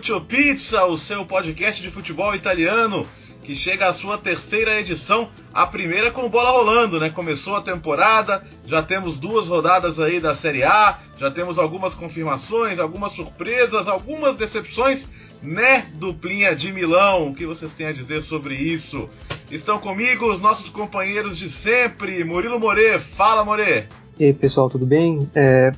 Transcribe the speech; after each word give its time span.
Do 0.00 0.12
Cautio 0.12 0.20
Pizza, 0.22 0.86
o 0.86 0.96
seu 0.96 1.26
podcast 1.26 1.82
de 1.82 1.90
futebol 1.90 2.34
italiano, 2.34 3.06
que 3.42 3.54
chega 3.54 3.86
à 3.86 3.92
sua 3.92 4.16
terceira 4.16 4.80
edição, 4.80 5.28
a 5.52 5.66
primeira 5.66 6.10
com 6.10 6.28
bola 6.28 6.50
rolando, 6.50 6.98
né? 6.98 7.10
Começou 7.10 7.54
a 7.54 7.60
temporada, 7.60 8.42
já 8.66 8.82
temos 8.82 9.18
duas 9.18 9.48
rodadas 9.48 10.00
aí 10.00 10.18
da 10.18 10.34
Série 10.34 10.64
A, 10.64 10.98
já 11.18 11.30
temos 11.30 11.58
algumas 11.58 11.92
confirmações, 11.92 12.78
algumas 12.78 13.12
surpresas, 13.12 13.88
algumas 13.88 14.36
decepções, 14.36 15.06
né? 15.42 15.90
Duplinha 15.94 16.56
de 16.56 16.72
Milão, 16.72 17.28
o 17.28 17.34
que 17.34 17.44
vocês 17.44 17.74
têm 17.74 17.86
a 17.86 17.92
dizer 17.92 18.22
sobre 18.22 18.54
isso? 18.54 19.06
Estão 19.50 19.78
comigo 19.78 20.32
os 20.32 20.40
nossos 20.40 20.70
companheiros 20.70 21.36
de 21.36 21.50
sempre, 21.50 22.24
Murilo 22.24 22.58
More, 22.58 22.98
fala 22.98 23.44
More! 23.44 23.86
E 24.18 24.24
aí 24.24 24.32
pessoal, 24.32 24.70
tudo 24.70 24.86
bem? 24.86 25.30
É, 25.34 25.72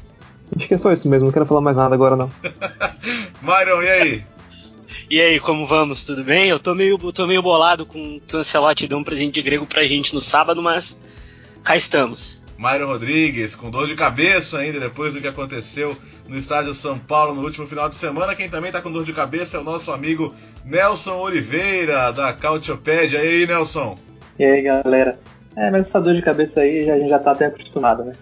Acho 0.57 0.69
que 0.69 0.75
é 0.75 0.79
só 0.79 0.93
isso 0.93 1.09
mesmo, 1.09 1.27
não 1.27 1.33
quero 1.33 1.47
falar 1.47 1.61
mais 1.61 1.77
nada 1.77 1.95
agora 1.95 2.17
não. 2.17 2.29
Myron, 3.43 3.83
e 3.83 3.89
aí? 3.89 4.25
E 5.11 5.21
aí, 5.21 5.41
como 5.41 5.67
vamos? 5.67 6.05
Tudo 6.05 6.25
bem? 6.25 6.49
Eu 6.49 6.59
tô 6.59 6.75
meio, 6.75 6.99
tô 7.13 7.27
meio 7.27 7.43
bolado 7.43 7.85
com 7.85 8.21
que 8.21 8.37
o 8.37 8.39
Ancelotti 8.39 8.87
deu 8.87 8.99
um 8.99 9.05
presente 9.05 9.35
de 9.35 9.43
grego 9.43 9.67
pra 9.67 9.85
gente 9.85 10.15
no 10.15 10.21
sábado, 10.21 10.63
mas 10.63 10.99
cá 11.63 11.77
estamos. 11.77 12.43
Myron 12.59 12.87
Rodrigues, 12.87 13.55
com 13.55 13.71
dor 13.71 13.87
de 13.87 13.95
cabeça 13.97 14.59
ainda 14.59 14.79
depois 14.79 15.15
do 15.15 15.21
que 15.21 15.27
aconteceu 15.27 15.97
no 16.29 16.37
estádio 16.39 16.73
São 16.73 16.99
Paulo 16.99 17.35
no 17.35 17.43
último 17.43 17.67
final 17.67 17.89
de 17.89 17.97
semana. 17.97 18.37
Quem 18.37 18.49
também 18.49 18.71
tá 18.71 18.81
com 18.81 18.93
dor 18.93 19.05
de 19.05 19.13
cabeça 19.13 19.57
é 19.57 19.61
o 19.61 19.65
nosso 19.65 19.91
amigo 19.91 20.33
Nelson 20.65 21.17
Oliveira, 21.17 22.13
da 22.13 22.33
Cautiopédia. 22.33 23.19
E 23.19 23.29
aí, 23.29 23.47
Nelson? 23.47 23.99
E 24.39 24.45
aí, 24.45 24.63
galera? 24.63 25.19
É, 25.57 25.71
mas 25.71 25.87
essa 25.87 26.01
dor 26.01 26.15
de 26.15 26.23
cabeça 26.23 26.61
aí 26.61 26.89
a 26.89 26.99
gente 26.99 27.11
já 27.11 27.19
tá 27.19 27.33
até 27.33 27.47
acostumado, 27.47 28.05
né? 28.05 28.13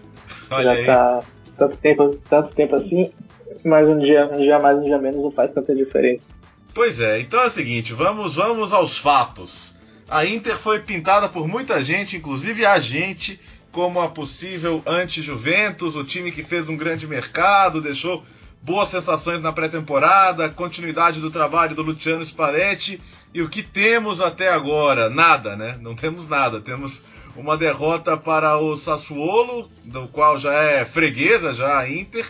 Olha 0.51 0.65
já 0.65 0.73
aí. 0.73 0.87
tá 0.87 1.21
tanto 1.61 1.77
tempo, 1.77 2.19
tanto 2.29 2.55
tempo 2.55 2.75
assim, 2.75 3.13
mas 3.63 3.87
um 3.87 3.99
dia, 3.99 4.27
um 4.33 4.41
dia 4.41 4.59
mais, 4.59 4.79
um 4.79 4.85
dia 4.85 4.99
menos 4.99 5.23
não 5.23 5.31
faz 5.31 5.53
tanta 5.53 5.75
diferença. 5.75 6.23
Pois 6.73 6.99
é, 6.99 7.21
então 7.21 7.43
é 7.43 7.47
o 7.47 7.51
seguinte, 7.51 7.93
vamos, 7.93 8.37
vamos 8.37 8.73
aos 8.73 8.97
fatos. 8.97 9.77
A 10.09 10.25
Inter 10.25 10.57
foi 10.57 10.81
pintada 10.81 11.29
por 11.29 11.47
muita 11.47 11.83
gente, 11.83 12.17
inclusive 12.17 12.65
a 12.65 12.79
gente, 12.79 13.39
como 13.71 14.01
a 14.01 14.09
possível 14.09 14.83
anti-Juventus, 14.87 15.95
o 15.97 16.05
time 16.05 16.33
que 16.33 16.43
fez 16.43 16.69
um 16.69 16.77
grande 16.77 17.07
mercado, 17.07 17.83
deixou 17.83 18.25
boas 18.63 18.89
sensações 18.89 19.43
na 19.43 19.53
pré-temporada, 19.53 20.49
continuidade 20.49 21.21
do 21.21 21.31
trabalho 21.31 21.75
do 21.75 21.83
Luciano 21.83 22.25
Spalletti. 22.25 23.01
E 23.33 23.43
o 23.43 23.49
que 23.49 23.63
temos 23.63 24.21
até 24.21 24.49
agora? 24.49 25.09
Nada, 25.09 25.57
né? 25.57 25.79
Não 25.81 25.95
temos 25.95 26.29
nada. 26.29 26.61
Temos 26.61 27.05
uma 27.37 27.57
derrota 27.57 28.17
para 28.17 28.59
o 28.59 28.77
Sassuolo, 28.77 29.69
do 29.85 30.09
qual 30.09 30.39
já 30.39 30.53
é 30.53 30.85
freguesa 30.85 31.53
já 31.53 31.89
Inter, 31.89 32.27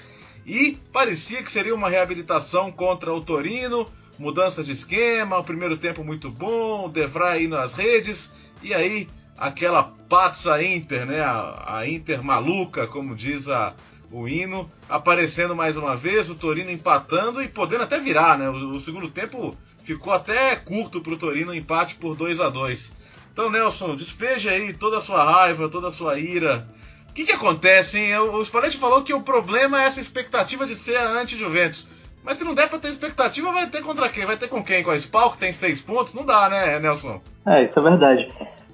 e 0.47 0.79
parecia 0.93 1.43
que 1.43 1.53
seria 1.53 1.75
uma 1.75 1.89
reabilitação 1.89 2.71
contra 2.73 3.13
o 3.13 3.21
Torino, 3.21 3.87
mudança 4.19 4.63
de 4.63 4.73
esquema, 4.73 5.39
o 5.39 5.45
primeiro 5.45 5.77
tempo 5.77 6.05
muito 6.05 6.31
bom, 6.31 6.87
o 6.87 6.89
Devray 6.89 7.41
aí 7.41 7.49
nas 7.49 7.75
redes, 7.75 8.33
e 8.63 8.75
aí 8.75 9.09
aquela 9.37 9.85
Pazza 10.09 10.63
Inter, 10.63 11.07
né? 11.07 11.21
A, 11.21 11.79
a 11.79 11.89
Inter 11.89 12.23
maluca, 12.23 12.87
como 12.87 13.15
diz 13.15 13.49
a, 13.49 13.75
o 14.11 14.29
hino, 14.29 14.71
aparecendo 14.89 15.57
mais 15.57 15.77
uma 15.77 15.97
vez, 15.97 16.29
o 16.29 16.35
Torino 16.35 16.71
empatando 16.71 17.43
e 17.43 17.49
podendo 17.49 17.85
até 17.85 17.99
virar, 17.99 18.37
né? 18.37 18.51
O, 18.51 18.73
o 18.73 18.81
segundo 18.81 19.09
tempo 19.09 19.57
ficou 19.83 20.13
até 20.13 20.57
curto 20.57 21.01
para 21.01 21.15
o 21.15 21.17
Torino, 21.17 21.55
empate 21.55 21.95
por 21.95 22.15
2 22.15 22.41
a 22.41 22.51
2 22.51 23.00
então, 23.41 23.51
Nelson, 23.51 23.97
despeje 23.97 24.51
aí 24.51 24.75
toda 24.75 24.99
a 24.99 25.01
sua 25.01 25.25
raiva, 25.25 25.71
toda 25.71 25.89
a 25.89 25.91
sua 25.91 26.19
ira. 26.19 26.67
O 27.09 27.15
que, 27.15 27.25
que 27.25 27.33
acontece, 27.33 27.99
hein? 27.99 28.19
O 28.19 28.45
Spalletti 28.45 28.77
falou 28.77 29.03
que 29.03 29.15
o 29.15 29.23
problema 29.23 29.83
é 29.83 29.87
essa 29.87 29.99
expectativa 29.99 30.67
de 30.67 30.75
ser 30.75 30.97
a 30.97 31.19
anti-Juventus. 31.23 31.89
Mas 32.23 32.37
se 32.37 32.45
não 32.45 32.55
der 32.55 32.69
pra 32.69 32.79
ter 32.79 32.89
expectativa, 32.89 33.51
vai 33.51 33.67
ter 33.71 33.83
contra 33.83 34.11
quem? 34.11 34.27
Vai 34.27 34.37
ter 34.37 34.49
com 34.49 34.63
quem? 34.63 34.83
Com 34.83 34.91
a 34.91 34.97
Spal, 34.97 35.31
que 35.31 35.39
tem 35.39 35.53
seis 35.53 35.81
pontos? 35.81 36.13
Não 36.13 36.27
dá, 36.27 36.51
né, 36.51 36.79
Nelson? 36.81 37.19
É, 37.47 37.65
isso 37.65 37.79
é 37.79 37.83
verdade. 37.83 38.29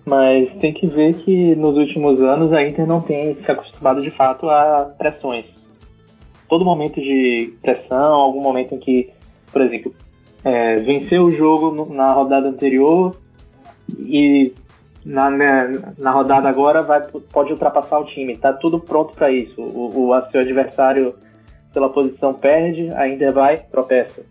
Mas 0.05 0.53
tem 0.59 0.75
que 0.75 0.89
ver 0.89 1.15
que 1.15 1.55
nos 1.55 1.77
últimos 1.77 2.21
anos 2.21 2.53
a 2.53 2.61
Inter 2.67 2.89
não 2.89 3.01
tem 3.01 3.37
se 3.37 3.49
acostumado 3.49 4.03
de 4.03 4.11
fato 4.11 4.51
a 4.51 4.93
pressões. 4.99 5.45
Todo 6.49 6.65
momento 6.65 7.01
de 7.01 7.55
pressão, 7.63 8.15
algum 8.15 8.41
momento 8.41 8.75
em 8.75 8.81
que, 8.81 9.11
por 9.53 9.63
exemplo, 9.63 9.95
é, 10.43 10.77
venceu 10.79 11.23
o 11.23 11.31
jogo 11.31 11.95
na 11.95 12.13
rodada 12.13 12.49
anterior 12.49 13.17
e 13.89 14.53
na, 15.05 15.31
na, 15.31 15.69
na, 15.97 16.11
rodada 16.11 16.49
agora 16.49 16.83
vai, 16.83 17.01
pode 17.33 17.53
ultrapassar 17.53 17.99
o 17.99 18.07
time. 18.07 18.37
Tá 18.37 18.53
tudo 18.53 18.81
pronto 18.81 19.15
para 19.15 19.31
isso. 19.31 19.61
O, 19.61 20.11
o 20.11 20.31
seu 20.31 20.41
adversário 20.41 21.15
pela 21.73 21.91
posição 21.91 22.35
perde, 22.35 22.91
ainda 22.95 23.31
vai, 23.31 23.59
tropeça. 23.59 24.25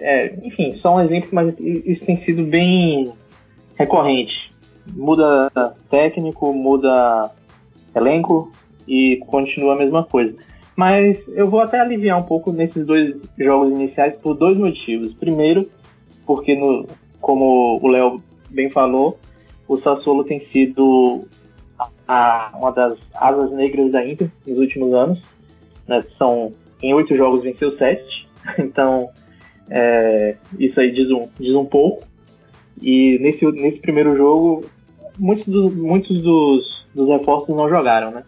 É, 0.00 0.34
enfim, 0.42 0.76
só 0.78 0.96
um 0.96 1.00
exemplo, 1.00 1.30
mas 1.32 1.54
isso 1.58 2.04
tem 2.04 2.22
sido 2.24 2.44
bem 2.44 3.12
recorrente. 3.76 4.52
Muda 4.94 5.48
técnico, 5.88 6.52
muda 6.52 7.30
elenco 7.94 8.50
e 8.86 9.18
continua 9.28 9.74
a 9.74 9.78
mesma 9.78 10.04
coisa. 10.04 10.34
Mas 10.74 11.18
eu 11.28 11.48
vou 11.48 11.60
até 11.60 11.78
aliviar 11.78 12.18
um 12.18 12.24
pouco 12.24 12.50
nesses 12.50 12.84
dois 12.84 13.14
jogos 13.38 13.70
iniciais 13.70 14.16
por 14.16 14.34
dois 14.34 14.56
motivos. 14.56 15.14
Primeiro, 15.14 15.68
porque 16.26 16.56
no, 16.56 16.86
como 17.20 17.78
o 17.80 17.88
Léo 17.88 18.20
bem 18.52 18.70
falou, 18.70 19.18
o 19.66 19.76
Sassuolo 19.78 20.24
tem 20.24 20.46
sido 20.52 21.26
a, 22.06 22.52
uma 22.54 22.70
das 22.70 22.98
asas 23.14 23.50
negras 23.52 23.90
da 23.90 24.06
Inter 24.06 24.30
nos 24.46 24.58
últimos 24.58 24.92
anos. 24.92 25.20
Né? 25.86 26.04
São 26.18 26.52
em 26.82 26.92
oito 26.94 27.16
jogos 27.16 27.42
venceu 27.42 27.76
sete, 27.78 28.28
então 28.58 29.08
é, 29.70 30.36
isso 30.58 30.78
aí 30.80 30.92
diz 30.92 31.10
um, 31.10 31.28
diz 31.38 31.54
um 31.54 31.64
pouco. 31.64 32.04
E 32.80 33.18
nesse, 33.20 33.44
nesse 33.52 33.78
primeiro 33.78 34.16
jogo, 34.16 34.64
muitos, 35.18 35.46
do, 35.46 35.70
muitos 35.70 36.20
dos, 36.20 36.86
dos 36.94 37.08
reforços 37.08 37.54
não 37.54 37.68
jogaram, 37.68 38.10
né? 38.10 38.24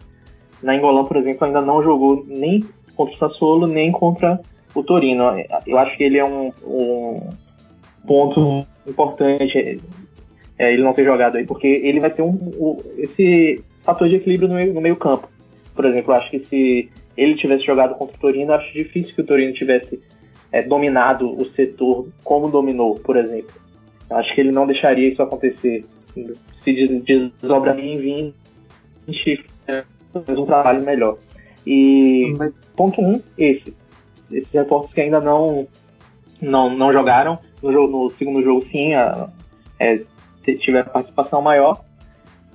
Na 0.63 0.75
Engolão, 0.75 1.05
por 1.05 1.17
exemplo, 1.17 1.45
ainda 1.45 1.61
não 1.61 1.83
jogou 1.83 2.23
nem 2.25 2.63
contra 2.95 3.15
o 3.15 3.17
Sassuolo, 3.17 3.67
nem 3.67 3.91
contra 3.91 4.39
o 4.73 4.81
Torino. 4.81 5.23
Eu 5.67 5.77
acho 5.77 5.95
que 5.97 6.03
ele 6.03 6.17
é 6.17 6.25
um, 6.25 6.51
um 6.65 7.29
ponto 8.07 8.65
importante 8.87 9.81
é, 10.57 10.71
ele 10.71 10.83
não 10.83 10.93
ter 10.93 11.03
jogado 11.03 11.37
aí, 11.37 11.45
porque 11.45 11.67
ele 11.67 11.99
vai 11.99 12.09
ter 12.09 12.21
um, 12.21 12.29
um 12.57 12.77
esse 12.97 13.63
fator 13.83 14.07
de 14.07 14.15
equilíbrio 14.15 14.49
no 14.49 14.55
meio, 14.55 14.73
no 14.73 14.81
meio 14.81 14.95
campo. 14.95 15.29
Por 15.75 15.85
exemplo, 15.85 16.13
eu 16.13 16.15
acho 16.17 16.29
que 16.31 16.39
se 16.39 16.89
ele 17.17 17.35
tivesse 17.35 17.65
jogado 17.65 17.95
contra 17.95 18.15
o 18.15 18.19
Torino, 18.19 18.51
eu 18.51 18.55
acho 18.55 18.73
difícil 18.73 19.13
que 19.13 19.21
o 19.21 19.25
Torino 19.25 19.53
tivesse 19.53 19.99
é, 20.51 20.61
dominado 20.61 21.29
o 21.29 21.45
setor 21.51 22.07
como 22.23 22.49
dominou, 22.49 22.95
por 22.95 23.17
exemplo. 23.17 23.53
Acho 24.09 24.33
que 24.33 24.41
ele 24.41 24.51
não 24.51 24.65
deixaria 24.65 25.09
isso 25.09 25.21
acontecer. 25.21 25.83
Se 26.63 27.01
desdobraria 27.03 27.93
em 27.93 27.97
20 27.97 28.35
faz 30.23 30.39
um 30.39 30.45
trabalho 30.45 30.83
melhor. 30.83 31.17
E 31.65 32.33
Mas... 32.37 32.53
ponto 32.75 33.01
um, 33.01 33.21
esse. 33.37 33.73
Esses 34.31 34.51
reforços 34.51 34.93
que 34.93 35.01
ainda 35.01 35.19
não, 35.19 35.67
não, 36.41 36.75
não 36.75 36.93
jogaram. 36.93 37.37
No, 37.61 37.71
jogo, 37.71 37.87
no 37.87 38.09
segundo 38.11 38.43
jogo, 38.43 38.65
sim, 38.71 38.93
a, 38.93 39.29
é, 39.79 40.01
tiver 40.57 40.83
participação 40.85 41.41
maior. 41.41 41.83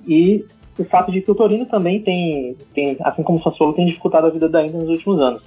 E 0.06 0.44
o 0.78 0.84
fato 0.84 1.12
de 1.12 1.20
que 1.20 1.30
o 1.30 1.34
Torino 1.34 1.66
também 1.66 2.00
tem, 2.00 2.56
tem 2.74 2.96
assim 3.00 3.22
como 3.22 3.38
o 3.38 3.42
Sassuolo, 3.42 3.74
tem 3.74 3.86
dificultado 3.86 4.26
a 4.26 4.30
vida 4.30 4.48
da 4.48 4.64
Inter 4.64 4.80
nos 4.80 4.88
últimos 4.88 5.20
anos. 5.20 5.42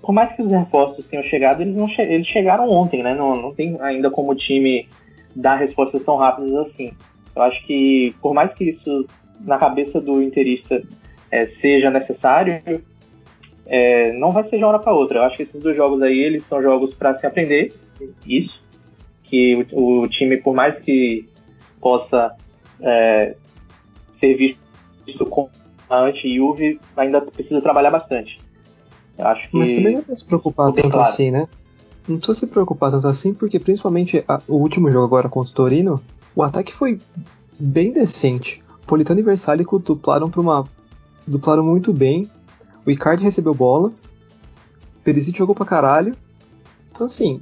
Por 0.00 0.12
mais 0.12 0.34
que 0.34 0.42
os 0.42 0.50
reforços 0.50 1.06
tenham 1.06 1.24
chegado, 1.24 1.62
eles, 1.62 1.76
não 1.76 1.88
che 1.88 2.02
eles 2.02 2.26
chegaram 2.26 2.68
ontem, 2.68 3.02
né? 3.02 3.14
Não, 3.14 3.40
não 3.40 3.54
tem 3.54 3.76
ainda 3.80 4.10
como 4.10 4.32
o 4.32 4.34
time 4.34 4.88
dar 5.34 5.56
respostas 5.56 6.02
tão 6.02 6.16
rápidas 6.16 6.52
assim. 6.66 6.92
Eu 7.34 7.42
acho 7.42 7.64
que, 7.66 8.14
por 8.20 8.34
mais 8.34 8.52
que 8.52 8.70
isso 8.70 9.06
na 9.40 9.58
cabeça 9.58 10.00
do 10.00 10.22
interista 10.22 10.82
é, 11.30 11.46
seja 11.60 11.90
necessário, 11.90 12.60
é, 13.66 14.12
não 14.12 14.30
vai 14.30 14.44
ser 14.44 14.58
de 14.58 14.64
uma 14.64 14.68
hora 14.68 14.78
para 14.78 14.92
outra. 14.92 15.20
Eu 15.20 15.22
acho 15.24 15.36
que 15.36 15.44
esses 15.44 15.62
dois 15.62 15.76
jogos 15.76 16.02
aí, 16.02 16.18
eles 16.18 16.44
são 16.46 16.60
jogos 16.60 16.94
para 16.94 17.18
se 17.18 17.26
aprender 17.26 17.72
isso, 18.26 18.62
que 19.24 19.66
o, 19.72 20.02
o, 20.02 20.08
time, 20.08 20.36
por 20.36 20.54
mais 20.54 20.78
que 20.80 21.26
possa 21.82 22.34
é, 22.80 23.36
ser 24.18 24.34
visto 24.36 25.26
como 25.26 25.50
anti-Juve 25.90 26.80
ainda 26.96 27.20
precisa 27.20 27.60
trabalhar 27.60 27.90
bastante. 27.90 28.38
Eu 29.18 29.26
acho 29.26 29.50
que. 29.50 29.56
Mas 29.56 29.70
também 29.70 29.94
não 29.94 30.02
precisa 30.02 30.16
se 30.16 30.24
preocupar 30.24 30.72
tanto 30.72 30.88
claro. 30.90 31.08
assim, 31.08 31.30
né? 31.30 31.48
Não 32.08 32.16
precisa 32.16 32.38
se 32.38 32.46
preocupar 32.46 32.90
tanto 32.90 33.06
assim, 33.08 33.34
porque 33.34 33.58
principalmente 33.58 34.24
a- 34.26 34.40
o 34.48 34.54
último 34.56 34.90
jogo 34.90 35.04
agora 35.04 35.28
contra 35.28 35.52
o 35.52 35.54
Torino, 35.54 36.00
o 36.34 36.42
ataque 36.42 36.72
foi 36.72 36.98
bem 37.58 37.92
decente. 37.92 38.62
Politano 38.86 39.20
e 39.20 39.22
Versálico 39.22 39.78
duplaram 39.78 40.30
para 40.30 40.40
uma. 40.40 40.64
duplaram 41.26 41.62
muito 41.64 41.92
bem. 41.92 42.30
O 42.86 42.90
Icardi 42.90 43.22
recebeu 43.22 43.54
bola. 43.54 43.92
Perisic 45.04 45.36
jogou 45.36 45.54
pra 45.54 45.66
caralho. 45.66 46.14
Então 46.90 47.06
assim. 47.06 47.40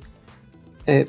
É. 0.87 1.07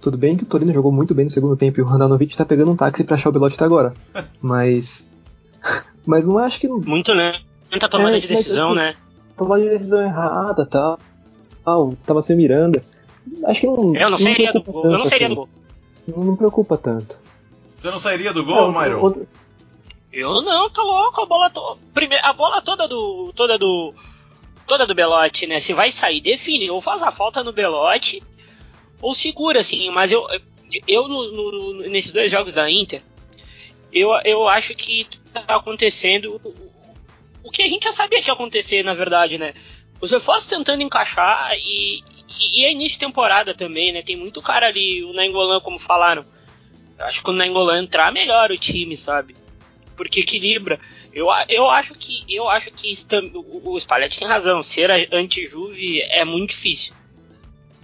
Tudo 0.00 0.16
bem 0.16 0.36
que 0.36 0.44
o 0.44 0.46
Torino 0.46 0.72
jogou 0.72 0.90
muito 0.90 1.14
bem 1.14 1.26
no 1.26 1.30
segundo 1.30 1.56
tempo 1.56 1.78
e 1.78 1.82
o 1.82 1.88
Handanovic 1.88 2.36
tá 2.36 2.44
pegando 2.44 2.70
um 2.70 2.76
táxi 2.76 3.04
pra 3.04 3.16
achar 3.16 3.28
o 3.28 3.32
Belotti 3.32 3.56
até 3.56 3.64
agora. 3.64 3.92
Mas. 4.40 5.08
Mas 6.06 6.26
não 6.26 6.38
acho 6.38 6.58
que 6.58 6.66
Muito 6.68 7.12
lenta 7.12 7.40
a 7.86 7.88
tomada 7.88 8.16
É, 8.16 8.20
de 8.20 8.26
mas 8.28 8.36
decisão, 8.38 8.68
assim, 8.70 8.78
né? 8.78 8.94
tomar 9.36 9.58
de 9.60 9.68
decisão 9.68 10.02
errada 10.02 10.64
tal. 10.66 10.98
tal, 11.64 11.94
tava 12.06 12.22
sem 12.22 12.36
Miranda. 12.36 12.82
Acho 13.44 13.60
que 13.60 13.66
não. 13.66 13.94
Eu 13.94 14.10
não 14.10 14.18
sairia 14.18 14.52
do 14.52 14.62
preocupa 14.62 14.72
gol. 14.72 14.84
Eu 14.84 14.90
não 14.92 14.98
tanto, 14.98 15.08
sairia 15.08 15.28
do 15.28 15.32
assim. 15.32 15.48
gol. 16.06 16.16
Não, 16.16 16.24
não 16.24 16.36
preocupa 16.36 16.76
tanto. 16.78 17.16
Você 17.76 17.90
não 17.90 17.98
sairia 18.00 18.32
do 18.32 18.44
gol, 18.44 18.72
Não, 18.72 18.80
Myron? 18.80 19.06
o- 19.06 19.26
Eu 20.12 20.42
não, 20.42 20.68
tá 20.70 20.82
louco, 20.82 21.20
a 21.22 21.26
bola 21.26 21.48
to... 21.50 21.78
Primeiro, 21.94 22.24
a 22.26 22.32
bola 22.32 22.60
toda 22.62 22.88
do 22.88 23.32
toda 23.36 23.56
do 23.58 23.94
toda 24.66 24.86
do 24.86 24.94
Belotti, 24.94 25.46
né? 25.46 25.60
Se 25.60 25.72
vai 25.72 25.90
sair, 25.92 26.20
define, 26.20 26.70
ou 26.70 26.80
faz 26.80 27.02
a 27.02 27.10
falta 27.10 27.44
no 27.44 27.52
Belotti 27.52 28.22
ou 29.00 29.14
segura 29.14 29.60
assim, 29.60 29.90
mas 29.90 30.12
eu 30.12 30.26
eu 30.86 31.08
no- 31.08 31.32
no- 31.32 31.88
nesses 31.88 32.12
dois 32.12 32.30
jogos 32.30 32.52
da 32.52 32.70
Inter, 32.70 33.02
eu, 33.92 34.10
eu 34.24 34.48
acho 34.48 34.74
que 34.74 35.06
tá 35.32 35.44
acontecendo 35.48 36.40
o- 37.42 37.50
que 37.50 37.62
a 37.62 37.68
gente 37.68 37.84
já 37.84 37.92
sabia 37.92 38.22
que 38.22 38.30
ia 38.30 38.34
acontecer, 38.34 38.84
na 38.84 38.94
verdade, 38.94 39.36
né? 39.38 39.54
Os 40.00 40.12
reforços 40.12 40.46
tentando 40.46 40.82
encaixar 40.82 41.52
e, 41.58 42.02
e, 42.38 42.60
e 42.60 42.64
é 42.64 42.70
início 42.72 42.92
de 42.92 43.04
temporada 43.06 43.52
também, 43.54 43.92
né? 43.92 44.02
Tem 44.02 44.16
muito 44.16 44.40
cara 44.40 44.66
ali, 44.68 45.02
o 45.04 45.12
Nainggolan, 45.12 45.58
como 45.60 45.78
falaram. 45.78 46.24
Eu 46.98 47.06
acho 47.06 47.22
que 47.22 47.30
o 47.30 47.32
Nainggolan 47.32 47.82
entrar, 47.82 48.12
melhora 48.12 48.52
o 48.54 48.58
time, 48.58 48.96
sabe? 48.96 49.34
porque 49.96 50.20
equilibra. 50.20 50.80
Eu, 51.12 51.26
eu 51.50 51.68
acho 51.68 51.92
que 51.94 52.24
eu 52.26 52.48
acho 52.48 52.70
que 52.70 52.96
o, 53.34 53.72
o 53.72 53.78
Spalletti 53.78 54.18
tem 54.18 54.26
razão. 54.26 54.62
Ser 54.62 54.90
anti-Juve 55.12 56.00
é 56.00 56.24
muito 56.24 56.50
difícil, 56.50 56.94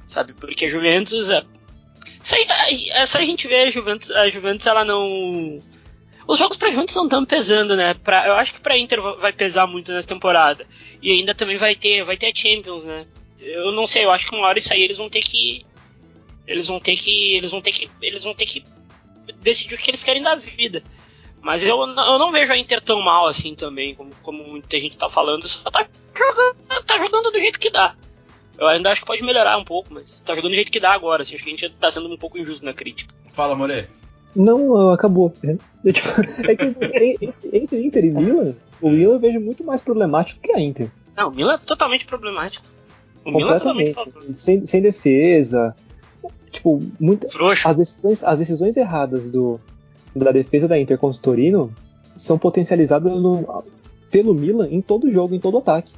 sabe? 0.07 0.33
Porque 0.35 0.67
a 0.67 0.71
Juventus 0.71 1.31
é, 1.31 1.43
aí, 2.65 2.91
é 2.91 3.07
só 3.07 3.19
a 3.19 3.25
gente 3.25 3.47
ver 3.47 3.69
a 3.69 3.71
Juventus, 3.71 4.11
a 4.11 4.29
Juventus 4.29 4.67
ela 4.67 4.85
não 4.85 5.63
os 6.27 6.39
jogos 6.39 6.57
pra 6.57 6.71
Juventus 6.71 6.95
não 6.97 7.05
estão 7.05 7.25
pesando, 7.25 7.77
né? 7.77 7.95
Pra, 7.95 8.27
eu 8.27 8.35
acho 8.35 8.53
que 8.55 8.61
pra 8.61 8.77
Inter 8.77 9.01
va- 9.01 9.15
vai 9.15 9.33
pesar 9.33 9.67
muito 9.69 9.93
nessa 9.93 10.09
temporada. 10.09 10.67
E 11.01 11.13
ainda 11.13 11.35
também 11.37 11.57
vai 11.57 11.77
ter, 11.77 12.03
vai 12.03 12.17
ter 12.17 12.27
a 12.27 12.35
Champions, 12.35 12.83
né? 12.85 13.07
Eu 13.39 13.71
não 13.71 13.87
sei, 13.87 14.05
eu 14.05 14.11
acho 14.11 14.27
que 14.29 14.35
uma 14.35 14.47
hora 14.49 14.59
isso 14.59 14.73
aí 14.73 14.83
eles 14.83 14.99
vão 14.99 15.09
ter 15.09 15.21
que 15.23 15.65
eles 16.47 16.67
vão 16.67 16.81
ter 16.81 16.97
que 16.97 17.37
eles 17.37 17.51
vão 17.53 17.61
ter 17.61 17.71
que 17.73 17.89
eles 18.03 18.25
vão 18.25 18.35
ter 18.35 18.47
que 18.47 18.65
decidir 19.41 19.75
o 19.75 19.79
que 19.79 19.89
eles 19.91 20.03
querem 20.03 20.23
da 20.23 20.35
vida. 20.35 20.83
Mas 21.41 21.63
eu, 21.63 21.79
eu 21.81 22.19
não 22.19 22.33
vejo 22.33 22.53
a 22.53 22.59
Inter 22.59 22.81
tão 22.81 23.01
mal 23.03 23.27
assim 23.27 23.55
também, 23.55 23.95
como, 23.95 24.11
como 24.21 24.43
muita 24.43 24.81
gente 24.81 24.97
tá 24.97 25.09
falando. 25.09 25.47
Só 25.47 25.71
tá 25.71 25.87
jogando, 26.17 26.57
tá 26.85 26.99
jogando 26.99 27.31
do 27.31 27.39
jeito 27.39 27.61
que 27.61 27.71
dá. 27.71 27.95
Eu 28.59 28.67
ainda 28.67 28.91
acho 28.91 29.01
que 29.03 29.07
pode 29.07 29.23
melhorar 29.23 29.57
um 29.59 29.65
pouco, 29.65 29.93
mas 29.93 30.21
tá 30.25 30.35
jogando 30.35 30.53
do 30.53 30.55
jeito 30.55 30.73
que 30.73 30.81
dá 30.81 30.93
agora. 30.93 31.23
Assim, 31.23 31.35
acho 31.35 31.45
que 31.45 31.51
a 31.51 31.53
gente 31.57 31.69
tá 31.79 31.91
sendo 31.91 32.13
um 32.13 32.17
pouco 32.17 32.39
injusto 32.39 32.65
na 32.65 32.73
crítica. 32.73 33.15
Fala, 33.33 33.55
More. 33.55 33.87
Não, 34.35 34.91
acabou. 34.91 35.33
É, 35.85 35.93
tipo, 35.93 36.09
é 36.51 36.57
que 36.57 36.65
entre- 37.53 37.87
Inter 37.87 38.05
e 38.05 38.11
Milan, 38.11 38.55
o 38.81 38.91
Milan 38.91 39.13
eu 39.15 39.19
vejo 39.21 39.39
muito 39.39 39.63
mais 39.63 39.81
problemático 39.81 40.41
que 40.41 40.51
a 40.53 40.61
Inter. 40.61 40.91
Não, 41.17 41.29
o 41.31 41.35
Milan 41.35 41.55
é 41.55 41.59
totalmente 41.59 42.05
problemático. 42.05 42.67
O 43.25 43.31
Milan 43.31 43.55
é 43.55 43.59
totalmente 43.59 43.95
problemático. 43.95 44.35
Sem, 44.37 44.67
sem 44.67 44.83
defesa. 44.83 45.77
Tipo, 46.51 46.83
muita, 46.99 47.29
Frouxo. 47.29 47.69
as 47.69 47.77
decisões, 47.77 48.25
as 48.25 48.39
decisões 48.39 48.77
erradas 48.77 49.31
do, 49.31 49.61
da 50.15 50.33
defesa 50.33 50.67
da 50.67 50.79
Inter 50.79 50.99
contra 50.99 51.19
o 51.19 51.23
Torino 51.23 51.73
são 52.17 52.37
potencializadas 52.39 53.13
no- 53.13 53.63
pelo 54.11 54.35
Milan 54.35 54.69
em 54.71 54.81
todo 54.81 55.11
jogo, 55.11 55.35
em 55.35 55.41
todo 55.41 55.59
ataque. 55.59 55.93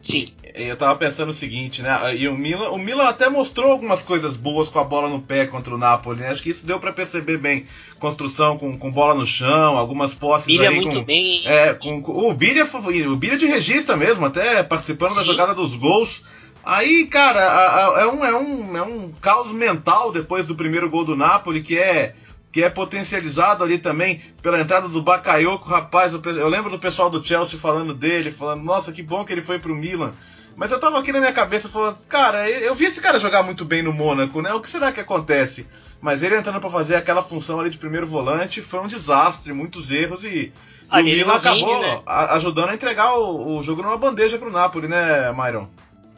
Sim. 0.00 0.28
Eu 0.58 0.74
tava 0.74 0.96
pensando 0.96 1.28
o 1.28 1.34
seguinte, 1.34 1.82
né? 1.82 2.16
E 2.16 2.26
o 2.26 2.34
Milan, 2.34 2.70
o 2.70 2.78
Milan 2.78 3.04
até 3.04 3.28
mostrou 3.28 3.72
algumas 3.72 4.00
coisas 4.02 4.36
boas 4.36 4.70
com 4.70 4.78
a 4.78 4.84
bola 4.84 5.06
no 5.06 5.20
pé 5.20 5.44
contra 5.46 5.74
o 5.74 5.78
Napoli, 5.78 6.20
né? 6.20 6.30
Acho 6.30 6.42
que 6.42 6.48
isso 6.48 6.66
deu 6.66 6.80
pra 6.80 6.94
perceber 6.94 7.36
bem. 7.36 7.66
Construção 7.98 8.56
com, 8.56 8.78
com 8.78 8.90
bola 8.90 9.14
no 9.14 9.26
chão, 9.26 9.76
algumas 9.76 10.14
posses 10.14 10.46
Bilha 10.46 10.70
aí 10.70 10.76
muito 10.76 10.96
com, 10.98 11.04
bem. 11.04 11.42
É, 11.46 11.74
com, 11.74 11.98
o 11.98 12.32
Bilha 12.32 12.66
o 13.10 13.16
Bilha 13.16 13.36
de 13.36 13.44
regista 13.46 13.96
mesmo, 13.96 14.24
até 14.24 14.62
participando 14.62 15.14
da 15.14 15.20
Sim. 15.20 15.26
jogada 15.26 15.54
dos 15.54 15.74
gols. 15.74 16.24
Aí, 16.64 17.06
cara, 17.06 17.40
a- 17.40 17.96
a- 17.96 18.00
é 18.00 18.06
um, 18.06 18.24
é, 18.24 18.34
um, 18.34 18.76
é 18.78 18.82
um 18.82 19.12
caos 19.20 19.52
mental 19.52 20.10
depois 20.10 20.46
do 20.46 20.54
primeiro 20.56 20.88
gol 20.88 21.04
do 21.04 21.14
Napoli, 21.14 21.60
que 21.62 21.78
é 21.78 22.14
que 22.52 22.62
é 22.62 22.70
potencializado 22.70 23.62
ali 23.62 23.76
também 23.76 24.22
pela 24.40 24.58
entrada 24.58 24.88
do 24.88 25.02
Bakayoko, 25.02 25.68
rapaz, 25.68 26.14
eu 26.14 26.48
lembro 26.48 26.70
do 26.70 26.78
pessoal 26.78 27.10
do 27.10 27.22
Chelsea 27.22 27.58
falando 27.60 27.92
dele, 27.92 28.30
falando, 28.30 28.62
nossa, 28.64 28.92
que 28.92 29.02
bom 29.02 29.22
que 29.26 29.32
ele 29.34 29.42
foi 29.42 29.58
pro 29.58 29.74
Milan. 29.74 30.12
Mas 30.56 30.72
eu 30.72 30.80
tava 30.80 30.98
aqui 30.98 31.12
na 31.12 31.18
minha 31.18 31.32
cabeça 31.32 31.68
falando, 31.68 31.98
cara, 32.08 32.48
eu 32.48 32.74
vi 32.74 32.86
esse 32.86 33.00
cara 33.00 33.20
jogar 33.20 33.42
muito 33.42 33.62
bem 33.62 33.82
no 33.82 33.92
Mônaco, 33.92 34.40
né? 34.40 34.54
O 34.54 34.60
que 34.60 34.68
será 34.68 34.90
que 34.90 35.00
acontece? 35.00 35.66
Mas 36.00 36.22
ele 36.22 36.34
entrando 36.34 36.60
pra 36.60 36.70
fazer 36.70 36.96
aquela 36.96 37.22
função 37.22 37.60
ali 37.60 37.68
de 37.68 37.76
primeiro 37.76 38.06
volante 38.06 38.62
foi 38.62 38.80
um 38.80 38.86
desastre, 38.86 39.52
muitos 39.52 39.92
erros 39.92 40.24
e, 40.24 40.50
e 40.90 41.00
o 41.00 41.04
Milan 41.04 41.34
acabou 41.34 41.80
né? 41.80 42.00
ajudando 42.06 42.70
a 42.70 42.74
entregar 42.74 43.18
o, 43.18 43.58
o 43.58 43.62
jogo 43.62 43.82
numa 43.82 43.98
bandeja 43.98 44.38
pro 44.38 44.50
Napoli, 44.50 44.88
né, 44.88 45.30
Myron? 45.32 45.68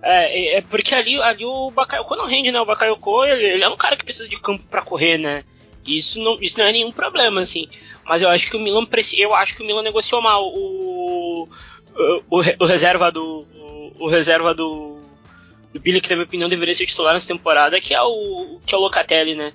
É, 0.00 0.58
é- 0.58 0.62
porque 0.62 0.94
ali, 0.94 1.20
ali 1.20 1.44
o 1.44 1.72
Bakayoko 1.72 2.14
não 2.14 2.26
rende, 2.26 2.52
né? 2.52 2.60
O 2.60 2.66
Bakayoko, 2.66 3.24
ele, 3.24 3.44
ele 3.44 3.64
é 3.64 3.68
um 3.68 3.76
cara 3.76 3.96
que 3.96 4.04
precisa 4.04 4.28
de 4.28 4.38
campo 4.40 4.62
pra 4.70 4.82
correr, 4.82 5.18
né? 5.18 5.42
Isso 5.84 6.22
não, 6.22 6.38
isso 6.40 6.58
não 6.58 6.66
é 6.66 6.72
nenhum 6.72 6.92
problema, 6.92 7.40
assim. 7.40 7.68
Mas 8.04 8.22
eu 8.22 8.28
acho 8.28 8.48
que 8.48 8.56
o 8.56 8.60
Milan 8.60 8.86
eu 9.16 9.34
acho 9.34 9.56
que 9.56 9.62
o 9.62 9.66
Milan 9.66 9.82
negociou 9.82 10.22
mal 10.22 10.46
o 10.46 11.48
o, 12.30 12.38
o 12.60 12.66
reserva 12.66 13.10
do 13.10 13.44
o, 13.98 14.08
reserva 14.08 14.54
do 14.54 14.98
do 15.72 15.80
Billy 15.80 16.00
que 16.00 16.08
na 16.10 16.16
minha 16.16 16.26
opinião 16.26 16.48
deveria 16.48 16.74
ser 16.74 16.86
titular 16.86 17.12
nessa 17.12 17.28
temporada, 17.28 17.80
que 17.80 17.94
é 17.94 18.02
o 18.02 18.58
que 18.64 18.74
é 18.74 18.78
o 18.78 18.80
Locatelli, 18.80 19.34
né? 19.34 19.52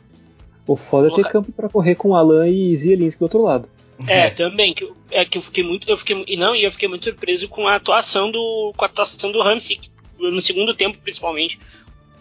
O 0.65 0.75
foda 0.75 1.07
é 1.07 1.15
ter 1.15 1.25
campo 1.25 1.51
pra 1.51 1.69
correr 1.69 1.95
com 1.95 2.15
Alan 2.15 2.47
e 2.47 2.75
Zielinski 2.75 3.19
do 3.19 3.23
outro 3.23 3.41
lado. 3.41 3.67
É, 4.07 4.29
também 4.29 4.73
que 4.73 4.89
é 5.11 5.23
que 5.23 5.37
eu 5.37 5.41
fiquei 5.41 5.63
muito 5.63 5.89
eu 5.89 5.97
fiquei 5.97 6.23
e 6.27 6.35
não, 6.35 6.55
e 6.55 6.63
eu 6.63 6.71
fiquei 6.71 6.87
muito 6.87 7.05
surpreso 7.05 7.47
com 7.47 7.67
a 7.67 7.75
atuação 7.75 8.31
do 8.31 8.73
com 8.75 8.85
a 8.85 8.87
atuação 8.87 9.31
do 9.31 9.41
Hamsik 9.41 9.89
no 10.19 10.41
segundo 10.41 10.73
tempo 10.73 10.97
principalmente 10.99 11.59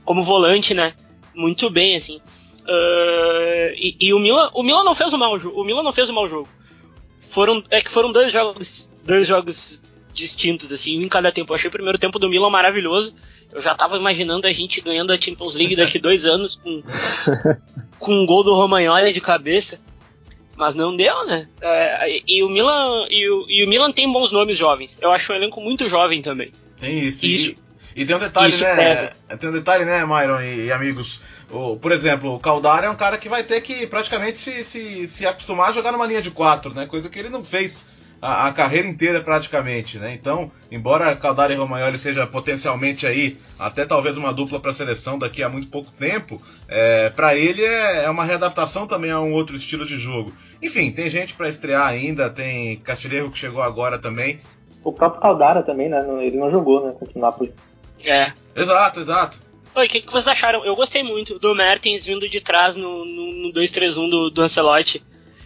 como 0.05 0.23
volante, 0.23 0.75
né? 0.75 0.95
Muito 1.35 1.71
bem 1.71 1.97
assim. 1.97 2.21
Ah, 2.67 3.73
e, 3.77 3.97
e 4.01 4.15
o 4.15 4.19
Milan 4.19 4.51
o 4.55 4.63
Milan 4.63 4.85
não 4.85 4.95
fez 4.95 5.13
um 5.13 5.19
mau 5.19 5.39
jogo. 5.39 5.61
O 5.61 5.65
Milan 5.65 5.83
não 5.83 5.93
fez 5.93 6.09
um 6.09 6.15
mau 6.15 6.29
jogo. 6.29 6.49
Foram 7.19 7.63
é 7.71 7.81
que 7.81 7.91
foram 7.91 8.13
dois 8.13 8.33
jogos 8.33 8.91
dois 9.05 9.27
jogos 9.27 9.82
distintos 10.13 10.73
assim 10.73 10.99
um 10.99 11.03
em 11.03 11.09
cada 11.09 11.33
tempo. 11.33 11.53
Eu 11.53 11.57
achei 11.57 11.69
o 11.69 11.73
primeiro 11.73 11.99
tempo 11.99 12.19
do 12.19 12.29
Milan 12.29 12.51
maravilhoso. 12.51 13.15
Eu 13.53 13.61
já 13.61 13.75
tava 13.75 13.97
imaginando 13.97 14.47
a 14.47 14.53
gente 14.53 14.81
ganhando 14.81 15.13
a 15.13 15.21
Champions 15.21 15.55
League 15.55 15.77
daqui 15.77 15.99
dois 16.01 16.25
anos 16.25 16.57
com 16.57 16.83
com 17.99 18.13
um 18.13 18.27
gol 18.27 18.43
do 18.43 18.55
Romagnoli 18.55 19.13
de 19.13 19.21
cabeça. 19.21 19.79
Mas 20.57 20.75
não 20.75 20.95
deu, 20.95 21.27
né? 21.27 21.49
É, 21.61 22.21
e, 22.27 22.43
o 22.43 22.49
Milan 22.49 23.07
e 23.11 23.29
o, 23.29 23.47
e 23.49 23.65
o 23.65 23.69
Milan 23.69 23.91
tem 23.91 24.11
bons 24.13 24.31
nomes 24.31 24.57
jovens. 24.57 24.99
Eu 25.01 25.11
acho 25.11 25.33
um 25.33 25.37
elenco 25.37 25.61
muito 25.61 25.89
jovem 25.89 26.21
também. 26.21 26.53
Tem 26.79 27.01
isso. 27.01 27.25
Isso. 27.25 27.57
E, 27.97 28.03
e 28.03 28.07
tem 28.07 28.15
um 28.15 28.19
detalhe, 28.19 28.51
Isso 28.51 28.63
né? 28.63 28.77
pesa. 28.77 29.13
Tem 29.39 29.49
um 29.49 29.53
detalhe, 29.53 29.85
né, 29.85 30.05
Myron 30.05 30.41
e, 30.41 30.67
e 30.67 30.73
amigos. 30.73 31.23
O, 31.51 31.77
por 31.77 31.93
exemplo, 31.93 32.35
o 32.35 32.39
Caldara 32.39 32.87
é 32.87 32.91
um 32.91 32.97
cara 32.97 33.19
que 33.19 33.29
vai 33.29 33.43
ter 33.43 33.61
que 33.61 33.87
praticamente 33.87 34.39
se, 34.39 34.65
se, 34.65 35.09
se 35.09 35.27
acostumar 35.27 35.71
a 35.71 35.73
jogar 35.73 35.93
numa 35.93 36.07
linha 36.07 36.23
de 36.23 36.31
quatro, 36.31 36.75
né? 36.75 36.87
Coisa 36.87 37.09
que 37.09 37.19
ele 37.19 37.29
não 37.29 37.45
fez 37.45 37.87
a, 38.23 38.47
a 38.47 38.53
carreira 38.53 38.87
inteira 38.87 39.21
praticamente, 39.21 39.99
né? 39.99 40.15
Então, 40.15 40.51
embora 40.71 41.15
Caldara 41.17 41.53
e 41.53 41.57
Romagnoli 41.57 41.99
seja 41.99 42.27
potencialmente 42.27 43.07
aí 43.07 43.37
até 43.59 43.85
talvez 43.85 44.17
uma 44.17 44.33
dupla 44.33 44.61
para 44.61 44.71
a 44.71 44.75
seleção 44.75 45.19
daqui 45.19 45.43
a 45.43 45.49
muito 45.49 45.67
pouco 45.67 45.91
tempo, 45.91 46.41
é, 46.69 47.11
para 47.11 47.35
ele 47.35 47.63
é, 47.65 48.05
é 48.05 48.09
uma 48.11 48.25
readaptação 48.25 48.87
também 48.87 49.11
a 49.11 49.21
um 49.21 49.33
outro 49.33 49.57
estilo 49.57 49.85
de 49.85 49.99
jogo. 49.99 50.33
Enfim, 50.63 50.93
tem 50.93 51.11
gente 51.11 51.35
para 51.35 51.49
estrear 51.49 51.87
ainda, 51.89 52.31
tem 52.31 52.77
Castilheiro 52.77 53.31
que 53.31 53.37
chegou 53.39 53.61
agora 53.61 53.99
também. 53.99 54.39
O 54.85 54.93
próprio 54.93 55.21
Caldara 55.21 55.63
também, 55.63 55.89
né? 55.89 56.03
não- 56.03 56.23
Ele 56.23 56.37
não 56.37 56.51
jogou, 56.51 56.87
né? 56.87 56.95
Contra 56.99 57.19
o 57.19 57.21
Napoli. 57.21 57.53
É. 58.05 58.33
Exato, 58.55 59.01
exato. 59.01 59.39
Oi, 59.75 59.87
o 59.87 59.89
que, 59.89 60.01
que 60.01 60.13
vocês 60.13 60.29
acharam? 60.29 60.65
Eu 60.65 60.77
gostei 60.77 61.03
muito 61.03 61.39
do 61.39 61.55
Mertens 61.55 62.05
vindo 62.05 62.29
de 62.29 62.41
trás 62.41 62.77
no, 62.77 63.05
no, 63.05 63.33
no 63.49 63.53
2-3-1 63.53 64.11
do, 64.11 64.31
do 64.31 64.43
Ancelotti. 64.43 65.03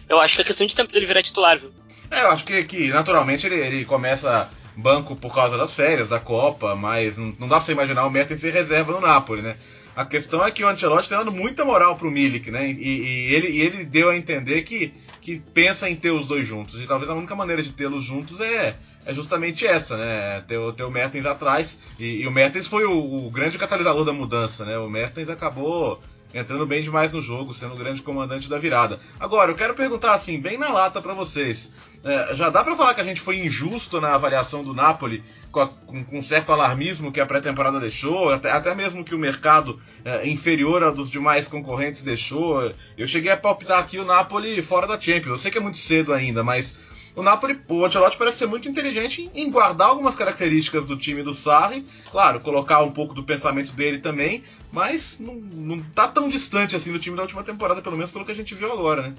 Eu 0.09 0.19
acho 0.19 0.35
que 0.35 0.41
é 0.41 0.45
questão 0.45 0.67
de 0.67 0.75
tempo 0.75 0.91
dele 0.91 1.05
virar 1.05 1.21
titular, 1.23 1.57
viu? 1.57 1.71
É, 2.09 2.23
eu 2.23 2.31
acho 2.31 2.45
que, 2.45 2.63
que 2.63 2.89
naturalmente 2.89 3.45
ele, 3.45 3.55
ele 3.55 3.85
começa 3.85 4.49
banco 4.75 5.15
por 5.15 5.33
causa 5.33 5.57
das 5.57 5.73
férias, 5.73 6.07
da 6.07 6.19
Copa, 6.19 6.75
mas 6.75 7.17
não, 7.17 7.33
não 7.39 7.47
dá 7.47 7.57
pra 7.57 7.65
você 7.65 7.71
imaginar 7.71 8.05
o 8.05 8.11
Mertens 8.11 8.41
ser 8.41 8.53
reserva 8.53 8.93
no 8.93 9.01
Napoli, 9.01 9.41
né? 9.41 9.57
A 9.95 10.05
questão 10.05 10.45
é 10.45 10.51
que 10.51 10.63
o 10.63 10.67
Ancelotti 10.67 11.05
está 11.05 11.17
dando 11.17 11.31
muita 11.31 11.65
moral 11.65 11.95
pro 11.95 12.11
Milik, 12.11 12.51
né? 12.51 12.69
E, 12.69 12.73
e, 12.73 13.33
ele, 13.33 13.49
e 13.49 13.61
ele 13.61 13.83
deu 13.83 14.11
a 14.11 14.15
entender 14.15 14.61
que, 14.61 14.93
que 15.19 15.41
pensa 15.55 15.89
em 15.89 15.95
ter 15.95 16.11
os 16.11 16.27
dois 16.27 16.45
juntos. 16.45 16.79
E 16.79 16.85
talvez 16.85 17.09
a 17.09 17.15
única 17.15 17.35
maneira 17.35 17.63
de 17.63 17.71
tê-los 17.71 18.03
juntos 18.03 18.39
é, 18.39 18.75
é 19.03 19.11
justamente 19.11 19.65
essa, 19.65 19.97
né? 19.97 20.43
Ter, 20.47 20.59
ter 20.73 20.83
o 20.83 20.91
Mertens 20.91 21.25
atrás. 21.25 21.79
E, 21.97 22.21
e 22.21 22.27
o 22.27 22.31
Mertens 22.31 22.67
foi 22.67 22.85
o, 22.85 23.25
o, 23.25 23.31
grande 23.31 23.57
catalisador 23.57 24.05
da 24.05 24.13
mudança, 24.13 24.63
né? 24.63 24.77
O 24.77 24.87
Mertens 24.87 25.29
acabou 25.29 25.99
entrando 26.37 26.65
bem 26.65 26.81
demais 26.81 27.11
no 27.11 27.21
jogo, 27.21 27.53
sendo 27.53 27.73
o 27.73 27.77
grande 27.77 28.01
comandante 28.01 28.49
da 28.49 28.57
virada. 28.57 28.99
Agora, 29.19 29.51
eu 29.51 29.55
quero 29.55 29.73
perguntar 29.73 30.13
assim, 30.13 30.39
bem 30.39 30.57
na 30.57 30.69
lata 30.69 31.01
para 31.01 31.13
vocês. 31.13 31.71
É, 32.03 32.35
já 32.35 32.49
dá 32.49 32.63
para 32.63 32.75
falar 32.75 32.93
que 32.93 33.01
a 33.01 33.03
gente 33.03 33.19
foi 33.19 33.39
injusto 33.39 33.99
na 33.99 34.13
avaliação 34.13 34.63
do 34.63 34.73
Napoli, 34.73 35.23
com, 35.51 35.59
a, 35.59 35.67
com, 35.67 36.03
com 36.03 36.21
certo 36.21 36.51
alarmismo 36.51 37.11
que 37.11 37.19
a 37.19 37.25
pré-temporada 37.25 37.79
deixou, 37.79 38.29
até, 38.29 38.51
até, 38.51 38.73
mesmo 38.75 39.03
que 39.03 39.15
o 39.15 39.19
mercado 39.19 39.79
é, 40.05 40.27
inferior 40.27 40.83
ao 40.83 40.93
dos 40.93 41.09
demais 41.09 41.47
concorrentes 41.47 42.01
deixou. 42.01 42.71
Eu 42.97 43.07
cheguei 43.07 43.31
a 43.31 43.37
palpitar 43.37 43.79
aqui 43.79 43.97
o 43.97 44.05
Napoli 44.05 44.61
fora 44.61 44.87
da 44.87 44.99
Champions. 44.99 45.27
Eu 45.27 45.37
sei 45.37 45.51
que 45.51 45.57
é 45.57 45.61
muito 45.61 45.77
cedo 45.77 46.13
ainda, 46.13 46.43
mas 46.43 46.79
o 47.17 47.23
Napoli, 47.23 47.59
o 47.67 47.83
Ancelotti 47.83 48.15
parece 48.15 48.37
ser 48.37 48.45
muito 48.45 48.69
inteligente 48.69 49.27
em 49.33 49.49
guardar 49.49 49.89
algumas 49.89 50.15
características 50.15 50.85
do 50.85 50.95
time 50.95 51.23
do 51.23 51.33
Sarri, 51.33 51.83
claro, 52.11 52.39
colocar 52.41 52.83
um 52.83 52.91
pouco 52.91 53.15
do 53.15 53.23
pensamento 53.23 53.73
dele 53.73 53.97
também, 53.97 54.43
mas 54.71 55.19
não, 55.19 55.33
não 55.33 55.83
tá 55.95 56.07
tão 56.07 56.29
distante 56.29 56.75
assim 56.75 56.93
do 56.93 56.99
time 56.99 57.15
da 57.15 57.23
última 57.23 57.41
temporada, 57.41 57.81
pelo 57.81 57.95
menos 57.95 58.11
pelo 58.11 58.23
que 58.23 58.31
a 58.31 58.35
gente 58.35 58.53
viu 58.53 58.71
agora, 58.71 59.01
né? 59.01 59.15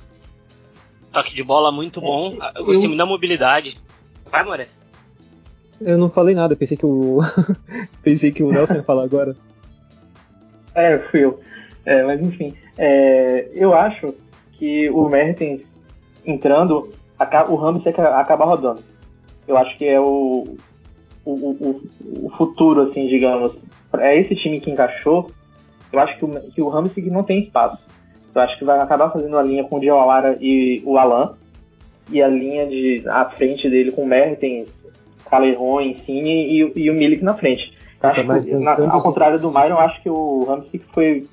Toque 1.11 1.35
de 1.35 1.43
bola 1.43 1.73
muito 1.73 2.01
bom, 2.01 2.39
eu 2.55 2.65
gostei 2.65 2.87
muito 2.87 2.99
da 2.99 3.05
mobilidade. 3.05 3.77
Vai, 4.31 4.45
Moré. 4.45 4.69
Eu 5.81 5.99
não 5.99 6.09
falei 6.09 6.37
nada, 6.37 6.55
pensei 6.55 6.77
que 6.77 6.87
o. 6.87 7.19
pensei 8.01 8.31
que 8.31 8.45
o 8.45 8.53
Nelson 8.53 8.75
ia 8.75 8.83
falar 8.85 9.03
agora. 9.03 9.37
É, 10.73 11.01
fui 11.11 11.25
eu. 11.25 11.41
É, 11.85 12.05
mas 12.05 12.21
enfim, 12.21 12.55
é, 12.77 13.49
eu 13.55 13.75
acho 13.75 14.15
que 14.53 14.89
o 14.91 15.09
Mertens 15.09 15.63
entrando 16.25 16.93
o 17.49 17.57
Ramos 17.57 17.87
acaba 17.87 18.45
rodando. 18.45 18.83
Eu 19.47 19.57
acho 19.57 19.77
que 19.79 19.87
é 19.87 19.99
o, 20.01 20.57
o, 21.25 21.33
o, 21.33 21.83
o, 22.25 22.31
futuro, 22.37 22.83
assim, 22.83 23.09
digamos. 23.09 23.53
É 23.99 24.19
esse 24.19 24.35
time 24.37 24.61
que 24.61 24.71
encaixou. 24.71 25.31
Eu 25.93 26.01
acho 26.01 26.19
que 26.19 26.25
o, 26.25 26.51
que 26.51 26.63
o 26.63 27.11
não 27.11 27.23
tem 27.23 27.45
espaço. 27.45 27.83
Eu 28.35 28.43
acho 28.43 28.59
que 28.59 28.65
vai 28.65 28.79
acabar 28.79 29.11
fazendo 29.11 29.39
a 29.39 29.43
linha 29.43 29.65
com 29.65 29.77
o 29.77 29.81
Diawara 29.81 30.37
e 30.41 30.83
o 30.85 30.99
Alan. 30.99 31.35
E 32.11 32.23
a 32.23 32.29
linha 32.29 32.67
de 32.67 33.03
à 33.09 33.27
frente 33.27 33.69
dele 33.69 33.93
com 33.93 34.03
o 34.03 34.07
Mertens, 34.07 34.69
Caleron, 35.31 35.81
Insigne 35.81 36.47
e, 36.47 36.73
e 36.77 36.91
o 36.91 36.95
Milik 36.95 37.23
na 37.23 37.35
frente. 37.35 37.77
Eu 38.03 38.09
acho 38.09 38.45
que, 38.45 38.55
na, 38.55 38.73
ao 38.73 39.03
contrário 39.03 39.39
do 39.41 39.51
Myron, 39.51 39.71
eu 39.71 39.81
acho 39.81 40.03
que 40.03 40.09
o 40.09 40.45
Ramos 40.45 40.67
foi 40.93 41.27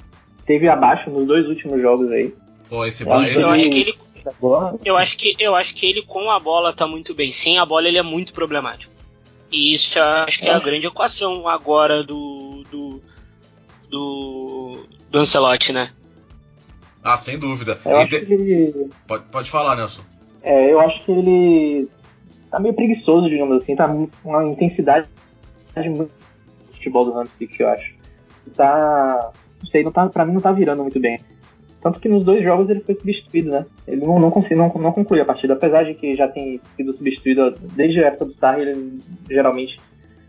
teve 0.45 0.67
abaixo 0.67 1.09
nos 1.09 1.25
dois 1.25 1.47
últimos 1.47 1.81
jogos 1.81 2.11
aí. 2.11 2.33
Pô, 2.69 2.85
esse 2.85 3.03
eu, 3.03 3.09
eu 3.09 3.49
acho 3.49 3.69
que 3.69 3.81
ele 3.81 3.93
eu 4.83 4.97
acho 4.97 5.17
que 5.17 5.35
eu 5.39 5.55
acho 5.55 5.73
que 5.73 5.85
ele 5.85 6.01
com 6.01 6.29
a 6.29 6.39
bola 6.39 6.73
tá 6.73 6.87
muito 6.87 7.13
bem. 7.13 7.31
Sem 7.31 7.57
a 7.59 7.65
bola 7.65 7.87
ele 7.87 7.97
é 7.97 8.03
muito 8.03 8.33
problemático. 8.33 8.93
E 9.51 9.73
isso 9.73 9.97
eu 9.99 10.03
acho 10.03 10.39
que 10.39 10.47
é 10.47 10.53
a 10.53 10.59
grande 10.59 10.87
equação 10.87 11.47
agora 11.47 12.03
do 12.03 12.63
do 12.71 13.01
do, 13.89 14.87
do 15.09 15.19
Ancelotti, 15.19 15.71
né? 15.71 15.91
Ah, 17.03 17.17
sem 17.17 17.37
dúvida. 17.37 17.79
Eu 17.85 17.97
acho 17.97 18.09
que 18.09 18.33
ele... 18.33 18.89
pode, 19.07 19.25
pode 19.25 19.51
falar, 19.51 19.75
Nelson. 19.75 20.01
É, 20.41 20.71
eu 20.71 20.79
acho 20.79 21.03
que 21.05 21.11
ele 21.11 21.87
tá 22.49 22.59
meio 22.59 22.73
preguiçoso, 22.73 23.29
digamos 23.29 23.61
assim, 23.61 23.75
tá 23.75 23.85
uma 24.23 24.45
intensidade 24.45 25.07
muito 25.75 26.11
futebol 26.73 27.05
do 27.05 27.19
Hansik, 27.19 27.59
eu 27.59 27.69
acho. 27.69 27.93
Tá, 28.55 29.31
não 29.61 29.69
sei, 29.69 29.83
não 29.83 29.91
tá, 29.91 30.07
pra 30.07 30.25
mim 30.25 30.33
não 30.33 30.41
tá 30.41 30.51
virando 30.51 30.81
muito 30.83 30.99
bem. 30.99 31.19
Tanto 31.85 31.99
que 31.99 32.09
nos 32.09 32.25
dois 32.25 32.43
jogos 32.43 32.67
ele 32.67 32.79
foi 32.79 32.95
substituído, 32.95 33.51
né? 33.51 33.63
Ele 33.87 34.03
não, 34.03 34.17
não, 34.17 34.31
não, 34.31 34.73
não 34.73 34.91
concluiu 34.91 35.21
a 35.21 35.25
partida, 35.25 35.53
apesar 35.53 35.83
de 35.83 35.93
que 35.93 36.15
já 36.15 36.27
tem 36.27 36.59
sido 36.75 36.97
substituído 36.97 37.53
desde 37.75 38.03
a 38.03 38.07
época 38.07 38.25
do 38.25 38.33
Sarri, 38.33 38.63
ele 38.63 38.99
geralmente 39.29 39.77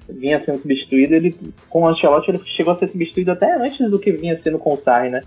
vinha 0.06 0.44
sendo 0.44 0.58
substituído. 0.58 1.14
Ele, 1.14 1.34
com 1.70 1.80
o 1.80 1.88
Ancelotti, 1.88 2.30
ele 2.30 2.42
chegou 2.44 2.74
a 2.74 2.78
ser 2.78 2.90
substituído 2.90 3.32
até 3.32 3.56
antes 3.56 3.90
do 3.90 3.98
que 3.98 4.12
vinha 4.12 4.38
sendo 4.44 4.58
com 4.58 4.74
o 4.74 4.76
Sarri, 4.76 5.08
né? 5.08 5.22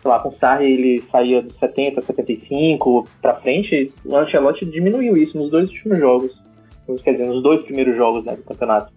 Sei 0.00 0.08
lá, 0.08 0.20
com 0.20 0.28
o 0.28 0.38
Sarri 0.38 0.72
ele 0.72 1.02
saía 1.10 1.42
dos 1.42 1.58
70, 1.58 2.02
75 2.02 3.08
pra 3.20 3.34
frente, 3.40 3.92
o 4.04 4.16
Ancelotti 4.16 4.64
diminuiu 4.66 5.16
isso 5.16 5.36
nos 5.36 5.50
dois 5.50 5.68
últimos 5.68 5.98
jogos. 5.98 6.40
Quer 7.02 7.14
dizer, 7.14 7.26
nos 7.26 7.42
dois 7.42 7.64
primeiros 7.64 7.96
jogos 7.96 8.24
né, 8.24 8.36
do 8.36 8.44
campeonato. 8.44 8.92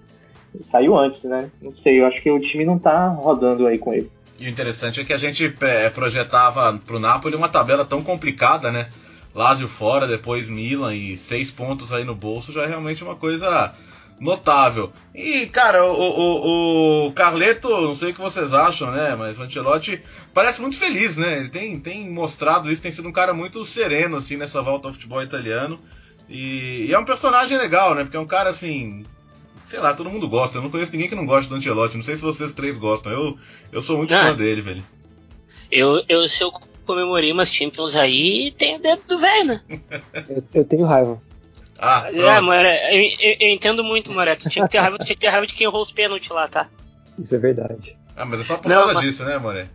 Saiu 0.72 0.96
antes, 0.96 1.24
né? 1.24 1.50
Não 1.60 1.74
sei, 1.77 2.01
eu 2.01 2.05
acho 2.05 2.22
que 2.22 2.29
o 2.29 2.39
time 2.39 2.65
não 2.65 2.77
tá 2.77 3.07
rodando 3.07 3.65
aí 3.65 3.79
com 3.79 3.96
ele. 3.96 4.12
E 4.39 4.46
o 4.46 4.50
interessante 4.50 5.00
é 5.00 5.03
que 5.03 5.13
a 5.13 5.17
gente 5.17 5.53
é, 5.62 5.89
projetava 5.89 6.77
para 6.86 6.96
o 6.96 7.00
Napoli 7.00 7.36
uma 7.36 7.50
tabela 7.50 7.84
tão 7.84 8.03
complicada, 8.03 8.72
né? 8.72 8.89
Lazio 9.34 9.67
fora, 9.67 10.08
depois 10.08 10.48
Milan 10.48 10.96
e 10.96 11.17
seis 11.17 11.51
pontos 11.51 11.91
aí 11.91 12.03
no 12.03 12.15
bolso 12.15 12.51
já 12.51 12.63
é 12.63 12.67
realmente 12.67 13.03
uma 13.03 13.15
coisa 13.15 13.74
notável. 14.20 14.91
E, 15.13 15.46
cara, 15.48 15.86
o, 15.86 15.94
o, 15.94 17.08
o, 17.08 17.13
Carleto, 17.13 17.70
não 17.70 17.96
sei 17.96 18.12
o 18.12 18.13
que 18.13 18.22
vocês 18.22 18.53
acham, 18.53 18.91
né? 18.91 19.15
Mas 19.15 19.38
o 19.38 19.44
Ancelotti 19.44 20.01
parece 20.34 20.62
muito 20.62 20.77
feliz, 20.77 21.17
né? 21.17 21.38
Ele 21.38 21.50
tem, 21.50 21.79
tem 21.79 22.10
mostrado 22.10 22.72
isso, 22.72 22.82
tem 22.82 22.91
sido 22.91 23.08
um 23.08 23.12
cara 23.12 23.34
muito 23.34 23.63
sereno, 23.63 24.17
assim, 24.17 24.38
nessa 24.38 24.62
volta 24.62 24.88
ao 24.88 24.94
futebol 24.94 25.22
italiano. 25.22 25.79
E, 26.27 26.88
e 26.88 26.94
é 26.94 27.00
um 27.00 27.06
personagem 27.06 27.58
legal, 27.58 27.94
né? 27.94 28.03
Porque 28.03 28.17
é 28.17 28.20
um 28.20 28.27
cara, 28.27 28.50
assim, 28.50 29.06
sei 29.67 29.79
lá, 29.79 29.93
todo 29.93 30.09
mundo 30.09 30.27
gosta. 30.27 30.57
Eu 30.57 30.62
não 30.62 30.69
conheço 30.69 30.91
ninguém 30.91 31.09
que 31.09 31.15
não 31.15 31.25
gosta 31.25 31.50
do 31.50 31.55
Ancelotti. 31.55 31.95
Não 31.95 32.03
sei 32.03 32.15
se 32.15 32.21
vocês 32.21 32.53
três 32.53 32.77
gostam. 32.77 33.12
Eu, 33.12 33.38
eu 33.71 33.81
sou 33.81 33.97
muito 33.97 34.13
ah, 34.13 34.25
fã 34.25 34.36
dele, 34.36 34.62
velho. 34.62 34.83
Eu, 35.71 36.03
eu, 36.07 36.27
se 36.27 36.43
eu 36.43 36.51
comemorei 36.86 37.31
umas 37.31 37.51
Champions 37.51 37.95
aí, 37.95 38.51
tenho 38.57 38.79
dedo 38.79 39.01
do 39.07 39.19
velho, 39.19 39.45
né? 39.45 39.62
eu, 40.29 40.43
eu, 40.53 40.65
tenho 40.65 40.86
raiva. 40.86 41.21
Ah, 41.77 42.07
é, 42.07 42.17
eu, 42.17 43.12
eu, 43.19 43.38
eu, 43.39 43.50
entendo 43.50 43.83
muito, 43.83 44.12
Moreto. 44.12 44.50
Tinha 44.50 44.65
que 44.65 44.71
ter 44.71 44.79
raiva, 44.79 44.97
tinha 44.97 45.15
que 45.15 45.21
ter 45.21 45.27
raiva 45.27 45.45
de 45.45 45.53
quem 45.53 45.65
errou 45.65 45.81
os 45.81 45.91
pênaltis 45.91 46.29
lá, 46.29 46.47
tá? 46.47 46.69
Isso 47.19 47.36
é 47.36 47.38
verdade. 47.38 47.95
Ah, 48.15 48.25
mas 48.25 48.39
é 48.39 48.43
só 48.43 48.57
por 48.57 48.69
não, 48.69 48.77
causa 48.77 48.93
mas... 48.95 49.03
disso, 49.03 49.25
né, 49.25 49.38
Moré? 49.38 49.67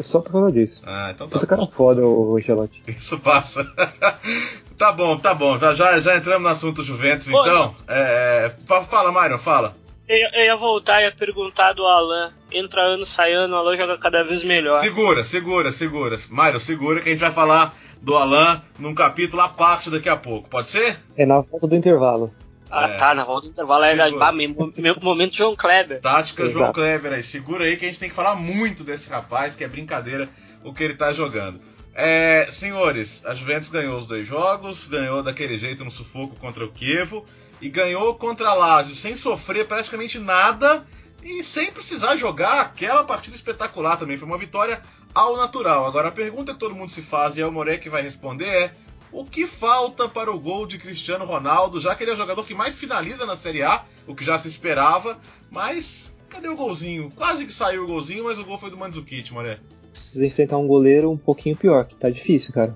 É 0.00 0.02
só 0.02 0.22
por 0.22 0.32
causa 0.32 0.50
disso. 0.50 0.82
Ah, 0.86 1.10
então 1.14 1.28
tá. 1.28 1.34
Puta 1.38 1.46
cara 1.46 1.66
foda 1.66 2.02
o 2.02 2.36
Ancelotti. 2.36 2.82
Isso 2.88 3.18
passa. 3.18 3.70
Tá 4.80 4.92
bom, 4.92 5.18
tá 5.18 5.34
bom. 5.34 5.58
Já, 5.58 5.74
já, 5.74 5.98
já 5.98 6.16
entramos 6.16 6.42
no 6.42 6.48
assunto 6.48 6.82
Juventus, 6.82 7.28
Pô, 7.28 7.38
então. 7.42 7.76
É, 7.86 8.50
é 8.50 8.84
fala, 8.84 9.12
Mário, 9.12 9.36
fala. 9.36 9.76
Eu, 10.08 10.16
eu, 10.32 10.44
ia 10.46 10.56
voltar 10.56 11.02
e 11.02 11.04
ia 11.04 11.12
perguntar 11.12 11.74
do 11.74 11.84
Alan. 11.84 12.32
Entra 12.50 12.80
ano, 12.80 13.04
sai 13.04 13.34
ano, 13.34 13.56
o 13.56 13.58
Alan 13.58 13.76
joga 13.76 13.98
cada 13.98 14.24
vez 14.24 14.42
melhor. 14.42 14.80
Segura, 14.80 15.22
segura, 15.22 15.70
segura. 15.70 16.16
Mário, 16.30 16.58
segura 16.58 17.02
que 17.02 17.10
a 17.10 17.12
gente 17.12 17.20
vai 17.20 17.30
falar 17.30 17.74
do 18.00 18.16
Alan 18.16 18.62
num 18.78 18.94
capítulo 18.94 19.42
à 19.42 19.50
parte 19.50 19.90
daqui 19.90 20.08
a 20.08 20.16
pouco. 20.16 20.48
Pode 20.48 20.68
ser? 20.68 20.98
É 21.14 21.26
na 21.26 21.40
volta 21.40 21.68
do 21.68 21.76
intervalo. 21.76 22.32
Ah, 22.70 22.88
é. 22.88 22.96
tá, 22.96 23.14
na 23.14 23.24
volta 23.24 23.48
do 23.48 23.50
intervalo 23.50 23.84
é 23.84 24.00
ah, 24.00 24.32
meu, 24.32 24.72
meu 24.76 24.96
momento 25.00 25.36
João 25.36 25.56
Kleber. 25.56 26.00
Tática 26.00 26.44
Exato. 26.44 26.58
João 26.58 26.72
Kleber 26.72 27.12
aí. 27.12 27.22
Segura 27.22 27.64
aí 27.64 27.76
que 27.76 27.84
a 27.84 27.88
gente 27.88 27.98
tem 27.98 28.08
que 28.08 28.14
falar 28.14 28.36
muito 28.36 28.84
desse 28.84 29.10
rapaz, 29.10 29.56
que 29.56 29.64
é 29.64 29.68
brincadeira 29.68 30.28
o 30.62 30.72
que 30.72 30.84
ele 30.84 30.94
tá 30.94 31.12
jogando. 31.12 31.60
É, 31.92 32.46
senhores, 32.50 33.26
a 33.26 33.34
Juventus 33.34 33.68
ganhou 33.68 33.98
os 33.98 34.06
dois 34.06 34.26
jogos, 34.26 34.86
ganhou 34.86 35.22
daquele 35.22 35.58
jeito 35.58 35.84
no 35.84 35.90
sufoco 35.90 36.36
contra 36.36 36.64
o 36.64 36.70
Kievo 36.70 37.26
e 37.60 37.68
ganhou 37.68 38.14
contra 38.14 38.48
a 38.48 38.54
Lazio 38.54 38.94
sem 38.94 39.16
sofrer 39.16 39.66
praticamente 39.66 40.18
nada 40.18 40.86
e 41.22 41.42
sem 41.42 41.70
precisar 41.70 42.16
jogar 42.16 42.60
aquela 42.60 43.04
partida 43.04 43.36
espetacular 43.36 43.96
também. 43.96 44.16
Foi 44.16 44.26
uma 44.26 44.38
vitória 44.38 44.80
ao 45.14 45.36
natural. 45.36 45.86
Agora 45.86 46.08
a 46.08 46.12
pergunta 46.12 46.52
que 46.52 46.58
todo 46.58 46.74
mundo 46.74 46.90
se 46.90 47.02
faz 47.02 47.36
e 47.36 47.40
é 47.40 47.46
o 47.46 47.52
Moré 47.52 47.76
que 47.76 47.90
vai 47.90 48.02
responder 48.02 48.46
é: 48.46 48.72
o 49.12 49.24
que 49.24 49.46
falta 49.46 50.08
para 50.08 50.30
o 50.30 50.38
gol 50.38 50.66
de 50.66 50.78
Cristiano 50.78 51.24
Ronaldo, 51.24 51.80
já 51.80 51.94
que 51.94 52.04
ele 52.04 52.10
é 52.10 52.14
o 52.14 52.16
jogador 52.16 52.44
que 52.44 52.54
mais 52.54 52.76
finaliza 52.76 53.26
na 53.26 53.36
Série 53.36 53.62
A, 53.62 53.84
o 54.06 54.14
que 54.14 54.24
já 54.24 54.38
se 54.38 54.48
esperava, 54.48 55.18
mas 55.50 56.12
cadê 56.28 56.48
o 56.48 56.56
golzinho? 56.56 57.10
Quase 57.16 57.44
que 57.44 57.52
saiu 57.52 57.84
o 57.84 57.86
golzinho, 57.86 58.24
mas 58.24 58.38
o 58.38 58.44
gol 58.44 58.58
foi 58.58 58.70
do 58.70 58.76
Mandzukic, 58.76 59.32
Moré 59.32 59.58
precisa 59.90 60.26
enfrentar 60.26 60.56
um 60.56 60.66
goleiro 60.66 61.10
um 61.10 61.16
pouquinho 61.16 61.56
pior, 61.56 61.84
que 61.84 61.94
tá 61.94 62.08
difícil, 62.08 62.54
cara. 62.54 62.74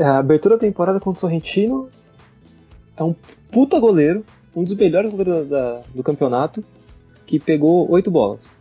A 0.00 0.18
abertura 0.18 0.56
da 0.56 0.60
temporada 0.60 0.98
contra 0.98 1.18
o 1.18 1.20
Sorrentino 1.20 1.88
é 2.96 3.02
um 3.02 3.14
puta 3.50 3.78
goleiro, 3.78 4.24
um 4.54 4.64
dos 4.64 4.74
melhores 4.74 5.12
goleiros 5.12 5.48
da, 5.48 5.82
do 5.94 6.02
campeonato, 6.02 6.64
que 7.26 7.38
pegou 7.38 7.90
oito 7.90 8.10
bolas. 8.10 8.58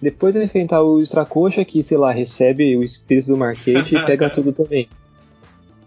Depois 0.00 0.34
vai 0.34 0.44
enfrentar 0.44 0.82
o 0.82 1.00
Stracocha, 1.00 1.64
que, 1.64 1.82
sei 1.82 1.96
lá, 1.96 2.12
recebe 2.12 2.76
o 2.76 2.82
espírito 2.82 3.28
do 3.28 3.36
Marquete 3.36 3.94
e 3.94 4.04
pega 4.04 4.28
tudo 4.30 4.52
também. 4.52 4.88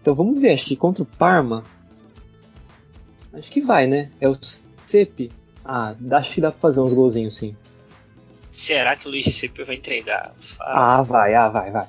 Então 0.01 0.15
vamos 0.15 0.39
ver, 0.39 0.53
acho 0.53 0.65
que 0.65 0.75
contra 0.75 1.03
o 1.03 1.05
Parma. 1.05 1.63
Acho 3.33 3.49
que 3.51 3.61
vai, 3.61 3.87
né? 3.87 4.09
É 4.19 4.27
o 4.27 4.37
Cepe. 4.85 5.31
Ah, 5.63 5.93
acho 6.13 6.33
que 6.33 6.41
dá 6.41 6.51
pra 6.51 6.59
fazer 6.59 6.79
uns 6.79 6.93
golzinhos 6.93 7.35
sim. 7.35 7.55
Será 8.51 8.95
que 8.95 9.07
o 9.07 9.11
Luiz 9.11 9.35
Cipe 9.35 9.63
vai 9.63 9.75
entregar? 9.75 10.33
Fala. 10.39 10.99
Ah, 10.99 11.01
vai, 11.03 11.35
ah, 11.35 11.49
vai, 11.49 11.71
vai. 11.71 11.87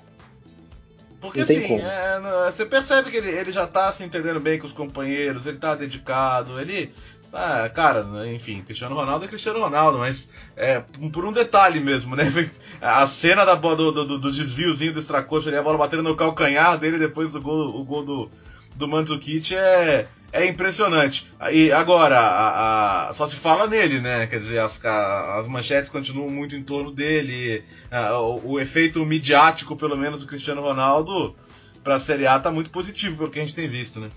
Porque 1.20 1.40
assim, 1.40 1.78
é, 1.78 2.50
você 2.50 2.64
percebe 2.64 3.10
que 3.10 3.16
ele, 3.16 3.30
ele 3.30 3.52
já 3.52 3.66
tá 3.66 3.92
se 3.92 4.02
entendendo 4.02 4.40
bem 4.40 4.58
com 4.58 4.66
os 4.66 4.72
companheiros, 4.72 5.46
ele 5.46 5.58
tá 5.58 5.74
dedicado, 5.74 6.58
ele 6.58 6.92
Ah, 7.32 7.70
cara, 7.72 8.04
enfim, 8.28 8.60
Cristiano 8.62 8.94
Ronaldo 8.94 9.24
é 9.24 9.28
Cristiano 9.28 9.60
Ronaldo, 9.60 9.98
mas 9.98 10.28
é, 10.56 10.82
por 11.12 11.24
um 11.24 11.32
detalhe 11.32 11.78
mesmo, 11.78 12.16
né? 12.16 12.24
A 12.80 13.06
cena 13.06 13.44
da, 13.44 13.54
do, 13.54 13.92
do, 13.92 14.18
do 14.18 14.32
desviozinho 14.32 14.92
do 14.92 14.98
extracoxa 14.98 15.48
ali, 15.48 15.56
a 15.56 15.62
bola 15.62 15.78
batendo 15.78 16.02
no 16.02 16.16
calcanhar 16.16 16.78
dele 16.78 16.98
depois 16.98 17.30
do 17.30 17.40
gol, 17.40 17.78
o 17.78 17.84
gol 17.84 18.02
do, 18.04 18.30
do 18.74 18.88
Mandzukic 18.88 19.54
é, 19.54 20.08
é 20.32 20.46
impressionante. 20.46 21.30
E 21.52 21.70
agora, 21.70 22.18
a, 22.18 23.08
a, 23.08 23.12
só 23.12 23.26
se 23.26 23.36
fala 23.36 23.66
nele, 23.66 24.00
né? 24.00 24.26
Quer 24.26 24.40
dizer, 24.40 24.58
as, 24.58 24.82
as 24.84 25.46
manchetes 25.46 25.90
continuam 25.90 26.30
muito 26.30 26.56
em 26.56 26.62
torno 26.62 26.90
dele. 26.90 27.62
A, 27.90 28.18
o, 28.18 28.52
o, 28.52 28.60
efeito 28.60 29.04
midiático, 29.04 29.76
pelo 29.76 29.96
menos, 29.96 30.22
do 30.22 30.28
Cristiano 30.28 30.62
Ronaldo 30.62 31.36
para 31.84 31.96
a 31.96 31.98
Série 31.98 32.26
A 32.26 32.38
tá 32.38 32.50
muito 32.50 32.70
positivo, 32.70 33.18
pelo 33.18 33.30
que 33.30 33.38
a 33.38 33.42
gente 33.42 33.54
tem 33.54 33.68
visto, 33.68 34.00
né? 34.00 34.10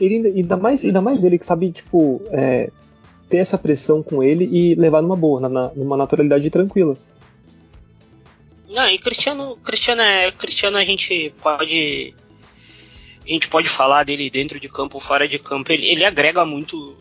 Ele, 0.00 0.28
ainda, 0.28 0.56
mais, 0.56 0.84
ainda 0.84 1.00
mais 1.00 1.24
ele 1.24 1.38
que 1.38 1.46
sabe, 1.46 1.72
tipo, 1.72 2.22
é, 2.30 2.70
ter 3.28 3.38
essa 3.38 3.58
pressão 3.58 4.02
com 4.02 4.22
ele 4.22 4.44
e 4.44 4.74
levar 4.74 5.02
numa 5.02 5.16
boa, 5.16 5.48
na, 5.48 5.70
numa 5.74 5.96
naturalidade 5.96 6.48
tranquila. 6.50 6.96
Não, 8.68 8.88
e 8.88 8.98
Cristiano, 8.98 9.56
Cristiano 9.56 10.02
é. 10.02 10.30
Cristiano 10.30 10.76
a 10.76 10.84
gente 10.84 11.32
pode. 11.42 12.14
A 13.24 13.30
gente 13.30 13.48
pode 13.48 13.68
falar 13.68 14.04
dele 14.04 14.30
dentro 14.30 14.60
de 14.60 14.68
campo, 14.68 15.00
fora 15.00 15.26
de 15.26 15.38
campo. 15.38 15.72
Ele, 15.72 15.86
ele 15.86 16.04
agrega 16.04 16.44
muito. 16.44 16.96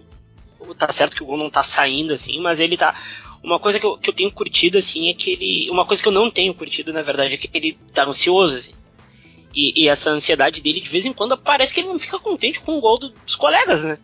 Tá 0.77 0.91
certo 0.91 1.15
que 1.15 1.23
o 1.23 1.25
gol 1.25 1.37
não 1.37 1.49
tá 1.49 1.63
saindo, 1.63 2.13
assim, 2.13 2.39
mas 2.39 2.59
ele 2.59 2.77
tá. 2.77 2.95
Uma 3.43 3.59
coisa 3.59 3.79
que 3.79 3.85
eu, 3.85 3.97
que 3.97 4.09
eu 4.09 4.13
tenho 4.13 4.31
curtido, 4.31 4.77
assim, 4.77 5.09
é 5.09 5.13
que 5.13 5.31
ele. 5.31 5.69
Uma 5.69 5.85
coisa 5.85 6.01
que 6.01 6.07
eu 6.07 6.13
não 6.13 6.31
tenho 6.31 6.53
curtido, 6.53 6.91
na 6.93 7.01
verdade, 7.01 7.35
é 7.35 7.37
que 7.37 7.49
ele 7.53 7.77
tá 7.93 8.05
ansioso, 8.05 8.57
assim. 8.57 8.73
E, 9.57 9.73
e, 9.75 9.89
essa 9.89 10.11
ansiedade 10.11 10.61
dele, 10.61 10.79
de 10.79 10.87
vez 10.87 11.03
em 11.03 11.11
quando, 11.11 11.35
parece 11.35 11.73
que 11.73 11.79
ele 11.79 11.87
não 11.87 11.97
fica 11.97 12.19
contente 12.19 12.59
com 12.59 12.77
o 12.77 12.79
gol 12.79 12.99
dos 12.99 13.35
colegas, 13.35 13.83
né? 13.83 13.97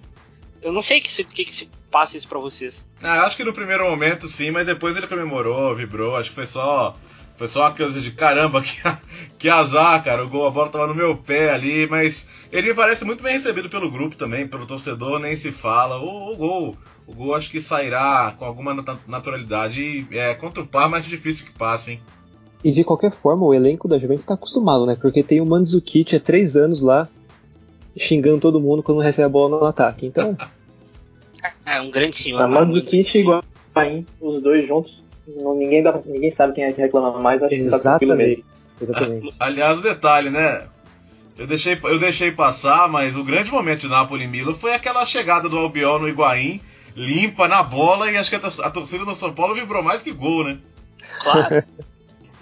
Eu 0.64 0.74
não 0.74 0.82
sei 0.82 0.98
o 0.98 1.02
que, 1.04 1.12
se, 1.12 1.24
que, 1.24 1.46
que 1.46 1.54
se 1.54 1.70
passa 1.92 2.18
isso 2.18 2.28
pra 2.28 2.40
vocês. 2.40 2.88
Ah, 3.04 3.22
acho 3.22 3.38
que 3.38 3.44
no 3.44 3.54
primeiro 3.54 3.88
momento 3.88 4.28
sim, 4.28 4.50
mas 4.50 4.66
depois 4.66 4.98
ele 4.98 5.06
comemorou, 5.06 5.76
vibrou. 5.76 6.16
Acho 6.16 6.30
que 6.30 6.36
foi 6.36 6.48
só. 6.48 6.96
Foi 7.38 7.48
só 7.48 7.62
uma 7.62 7.72
coisa 7.72 8.02
de 8.02 8.10
caramba, 8.10 8.62
que, 8.66 8.82
que 9.38 9.48
azar, 9.48 10.04
cara. 10.04 10.26
O 10.26 10.30
gol, 10.30 10.48
a 10.48 10.50
bola 10.50 10.70
tava 10.70 10.88
no 10.88 10.96
meu 10.96 11.16
pé 11.16 11.54
ali, 11.54 11.86
mas 11.86 12.28
ele 12.52 12.70
me 12.70 12.74
parece 12.74 13.06
muito 13.06 13.24
bem 13.24 13.34
recebido 13.34 13.70
pelo 13.70 13.92
grupo 13.92 14.16
também, 14.16 14.48
pelo 14.48 14.66
torcedor, 14.66 15.20
nem 15.20 15.36
se 15.36 15.52
fala. 15.52 16.00
O, 16.00 16.34
o 16.34 16.36
gol, 16.36 16.78
o 17.06 17.14
gol 17.14 17.36
acho 17.36 17.52
que 17.52 17.62
sairá 17.62 18.34
com 18.40 18.46
alguma 18.46 18.74
naturalidade. 19.08 20.08
E 20.10 20.18
é 20.18 20.34
contra 20.34 20.64
o 20.64 20.68
par 20.68 20.90
mais 20.90 21.06
difícil 21.06 21.46
que 21.46 21.52
passa, 21.52 21.92
hein? 21.92 22.02
E 22.64 22.72
de 22.72 22.84
qualquer 22.84 23.12
forma, 23.12 23.46
o 23.46 23.54
elenco 23.54 23.88
da 23.88 23.98
Juventus 23.98 24.24
está 24.24 24.36
acostumado, 24.36 24.86
né? 24.86 24.98
Porque 25.00 25.22
tem 25.22 25.42
o 25.42 25.46
Mandzukic 25.46 26.16
há 26.16 26.20
três 26.20 26.56
anos 26.56 26.80
lá, 26.80 27.10
xingando 27.98 28.40
todo 28.40 28.60
mundo 28.60 28.82
quando 28.82 29.02
recebe 29.02 29.26
a 29.26 29.30
bola 29.30 29.60
no 29.60 29.66
ataque. 29.66 30.06
Então. 30.06 30.38
É 31.66 31.82
um 31.82 31.92
grande 31.92 32.16
senhor. 32.16 32.42
A 32.42 32.48
Mandzukic 32.48 33.18
igual 33.18 33.44
a 33.76 33.84
os 34.22 34.42
dois 34.42 34.66
juntos, 34.66 35.04
não, 35.28 35.56
ninguém, 35.56 35.82
dá, 35.82 36.00
ninguém 36.06 36.34
sabe 36.36 36.54
quem 36.54 36.64
é 36.64 36.72
que 36.72 36.82
reclama 36.82 37.20
mais, 37.20 37.42
acho 37.42 37.54
Exatamente. 37.54 38.44
que 38.80 38.86
tá 38.86 38.92
Exatamente. 38.94 39.34
Aliás, 39.40 39.80
o 39.80 39.82
detalhe, 39.82 40.30
né? 40.30 40.68
Eu 41.38 41.48
deixei, 41.48 41.78
eu 41.84 42.00
deixei 42.00 42.32
passar, 42.32 42.88
mas 42.88 43.16
o 43.16 43.24
grande 43.24 43.52
momento 43.52 43.82
de 43.82 43.88
Napoli 43.88 44.26
e 44.26 44.28
Milan 44.28 44.54
foi 44.54 44.74
aquela 44.74 45.06
chegada 45.06 45.50
do 45.50 45.58
Albiol 45.58 46.00
no 46.00 46.08
Higuaín, 46.08 46.62
limpa 46.96 47.48
na 47.48 47.64
bola, 47.64 48.12
e 48.12 48.18
acho 48.18 48.30
que 48.30 48.36
a, 48.36 48.70
torcida 48.70 49.04
do 49.04 49.16
São 49.16 49.34
Paulo 49.34 49.56
vibrou 49.56 49.82
mais 49.82 50.04
que 50.04 50.12
gol, 50.12 50.44
né? 50.44 50.60
Claro. 51.22 51.64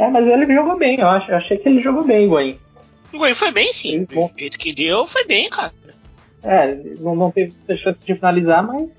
É, 0.01 0.09
mas 0.09 0.25
ele 0.25 0.51
jogou 0.51 0.79
bem, 0.79 0.99
eu 0.99 1.07
acho. 1.07 1.29
Eu 1.29 1.37
achei 1.37 1.57
que 1.59 1.69
ele 1.69 1.79
jogou 1.79 2.03
bem, 2.03 2.25
Higuaín. 2.25 2.57
O 3.13 3.17
Higuaín 3.17 3.35
foi 3.35 3.51
bem, 3.51 3.71
sim. 3.71 4.03
Do 4.05 4.31
jeito 4.35 4.57
que 4.57 4.73
deu, 4.73 5.05
foi 5.05 5.23
bem, 5.25 5.47
cara. 5.47 5.71
É, 6.41 6.73
não, 6.99 7.15
não 7.15 7.29
teve 7.29 7.53
chance 7.77 7.99
de 8.03 8.15
finalizar, 8.15 8.65
mas 8.65 8.89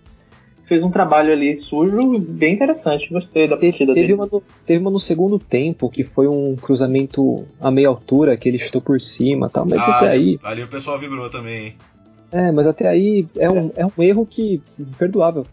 fez 0.68 0.80
um 0.80 0.92
trabalho 0.92 1.32
ali 1.32 1.60
sujo 1.62 2.20
bem 2.20 2.54
interessante. 2.54 3.12
Gostei 3.12 3.48
da 3.48 3.56
partida 3.56 3.92
teve 3.92 4.06
dele. 4.06 4.14
Uma 4.14 4.28
no, 4.30 4.40
teve 4.64 4.78
uma 4.78 4.92
no 4.92 5.00
segundo 5.00 5.40
tempo, 5.40 5.90
que 5.90 6.04
foi 6.04 6.28
um 6.28 6.54
cruzamento 6.54 7.48
a 7.60 7.68
meia 7.68 7.88
altura, 7.88 8.36
que 8.36 8.48
ele 8.48 8.60
chutou 8.60 8.80
por 8.80 9.00
cima 9.00 9.50
tal, 9.50 9.66
mas 9.68 9.82
ah, 9.82 9.96
até 9.96 10.10
aí... 10.10 10.38
Ali 10.40 10.62
o 10.62 10.68
pessoal 10.68 11.00
vibrou 11.00 11.28
também, 11.28 11.66
hein? 11.66 11.74
É, 12.30 12.52
mas 12.52 12.68
até 12.68 12.88
aí 12.88 13.26
é 13.36 13.50
um, 13.50 13.72
é 13.74 13.84
um 13.84 14.00
erro 14.00 14.24
que... 14.24 14.62
perdoável. 14.96 15.44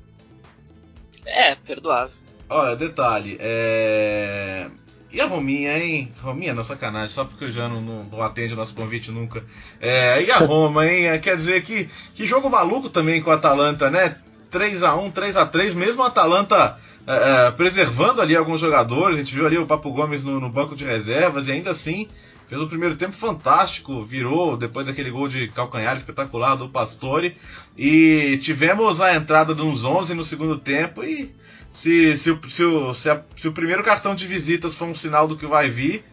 É, 1.25 1.56
perdoável. 1.56 2.13
Olha, 2.48 2.75
detalhe, 2.75 3.36
é... 3.39 4.67
E 5.12 5.19
a 5.19 5.26
Rominha, 5.26 5.78
hein? 5.78 6.13
Rominha, 6.22 6.54
não 6.54 6.63
sacanagem, 6.63 7.10
só 7.10 7.26
porque 7.26 7.45
o 7.45 7.52
Jano 7.52 7.82
não, 7.82 8.04
não 8.04 8.22
atende 8.22 8.54
o 8.54 8.58
nosso 8.58 8.76
convite 8.76 9.12
nunca. 9.12 9.43
É, 9.82 10.22
e 10.22 10.30
a 10.30 10.38
Roma, 10.38 10.86
hein? 10.88 11.08
É, 11.08 11.17
quer 11.17 11.36
dizer 11.36 11.63
que, 11.63 11.89
que 12.13 12.28
jogo 12.28 12.50
maluco 12.50 12.89
também 12.89 13.22
com 13.22 13.32
a 13.32 13.36
Atalanta, 13.36 13.89
né? 13.89 14.17
3 14.52 14.84
a 14.84 14.95
1 14.95 15.12
3 15.12 15.38
a 15.38 15.45
3 15.45 15.74
mesmo 15.74 16.02
a 16.04 16.08
Atalanta 16.08 16.78
é, 17.08 17.48
é, 17.48 17.52
preservando 17.52 18.22
ali 18.22 18.36
alguns 18.36 18.60
jogadores. 18.60 19.17
A 19.17 19.22
gente 19.24 19.34
viu 19.34 19.45
ali 19.45 19.58
o 19.58 19.65
Papo 19.65 19.91
Gomes 19.91 20.24
no, 20.24 20.39
no, 20.39 20.50
banco 20.50 20.76
de 20.76 20.86
reservas 20.86 21.48
e 21.48 21.52
ainda 21.52 21.72
assim 21.72 22.08
fez 22.45 22.60
um 22.62 22.67
primeiro 22.67 22.95
tempo 22.95 23.13
fantástico, 23.13 24.04
virou 24.04 24.58
depois 24.58 24.86
daquele 24.86 25.12
gol 25.12 25.28
de 25.28 25.48
calcanhar 25.50 25.95
espetacular 25.95 26.56
do 26.56 26.69
Pastore. 26.69 27.36
E 27.78 28.39
tivemos 28.41 29.02
a 29.02 29.15
entrada 29.15 29.56
de 29.56 29.62
uns 29.62 29.84
11 29.84 30.13
no 30.13 30.24
segundo 30.24 30.58
tempo 30.58 31.04
e 31.04 31.34
se, 31.71 32.15
se, 32.17 32.32
o, 32.32 32.49
se, 32.49 32.63
o, 32.63 32.93
se, 32.93 33.10
a, 33.10 33.23
se 33.36 33.47
o 33.47 33.51
primeiro 33.51 33.84
cartão 33.84 34.15
de 34.15 34.25
visitas 34.25 34.73
for 34.73 34.88
um 34.88 34.95
sinal 34.95 35.27
do 35.27 35.38
que 35.38 35.45
vai 35.45 35.69
vir, 35.69 36.03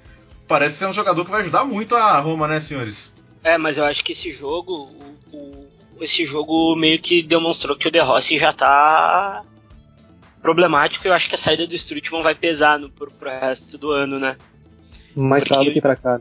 parece 0.47 0.77
ser 0.77 0.87
um 0.87 0.93
jogador 0.93 1.25
que 1.25 1.31
vai 1.31 1.41
ajudar 1.41 1.65
muito 1.65 1.95
a 1.95 2.19
Roma, 2.21 2.47
né, 2.47 2.61
senhores? 2.61 3.15
É, 3.43 3.57
mas 3.57 3.79
eu 3.79 3.85
acho 3.85 4.05
que 4.05 4.13
esse 4.13 4.33
jogo, 4.33 4.91
o, 5.33 5.37
o, 5.37 5.69
esse 6.01 6.25
jogo 6.25 6.75
meio 6.77 6.99
que 6.99 7.23
demonstrou 7.23 7.77
que 7.77 7.89
o 7.89 7.91
De 7.91 8.01
Rossi 8.01 8.39
já 8.39 8.53
tá 8.53 9.45
problemático. 10.43 11.07
Eu 11.09 11.13
acho 11.13 11.29
que 11.29 11.35
a 11.35 11.39
saída 11.39 11.67
do 11.67 11.75
Strutman 11.75 12.23
vai 12.23 12.35
pesar 12.35 12.79
no, 12.79 12.89
pro, 12.89 13.11
pro 13.11 13.29
resto 13.29 13.77
do 13.77 13.91
ano, 13.91 14.19
né? 14.19 14.37
Mais 15.15 15.43
Porque, 15.45 15.65
do 15.65 15.73
que 15.73 15.81
pra 15.81 15.97
cá. 15.97 16.21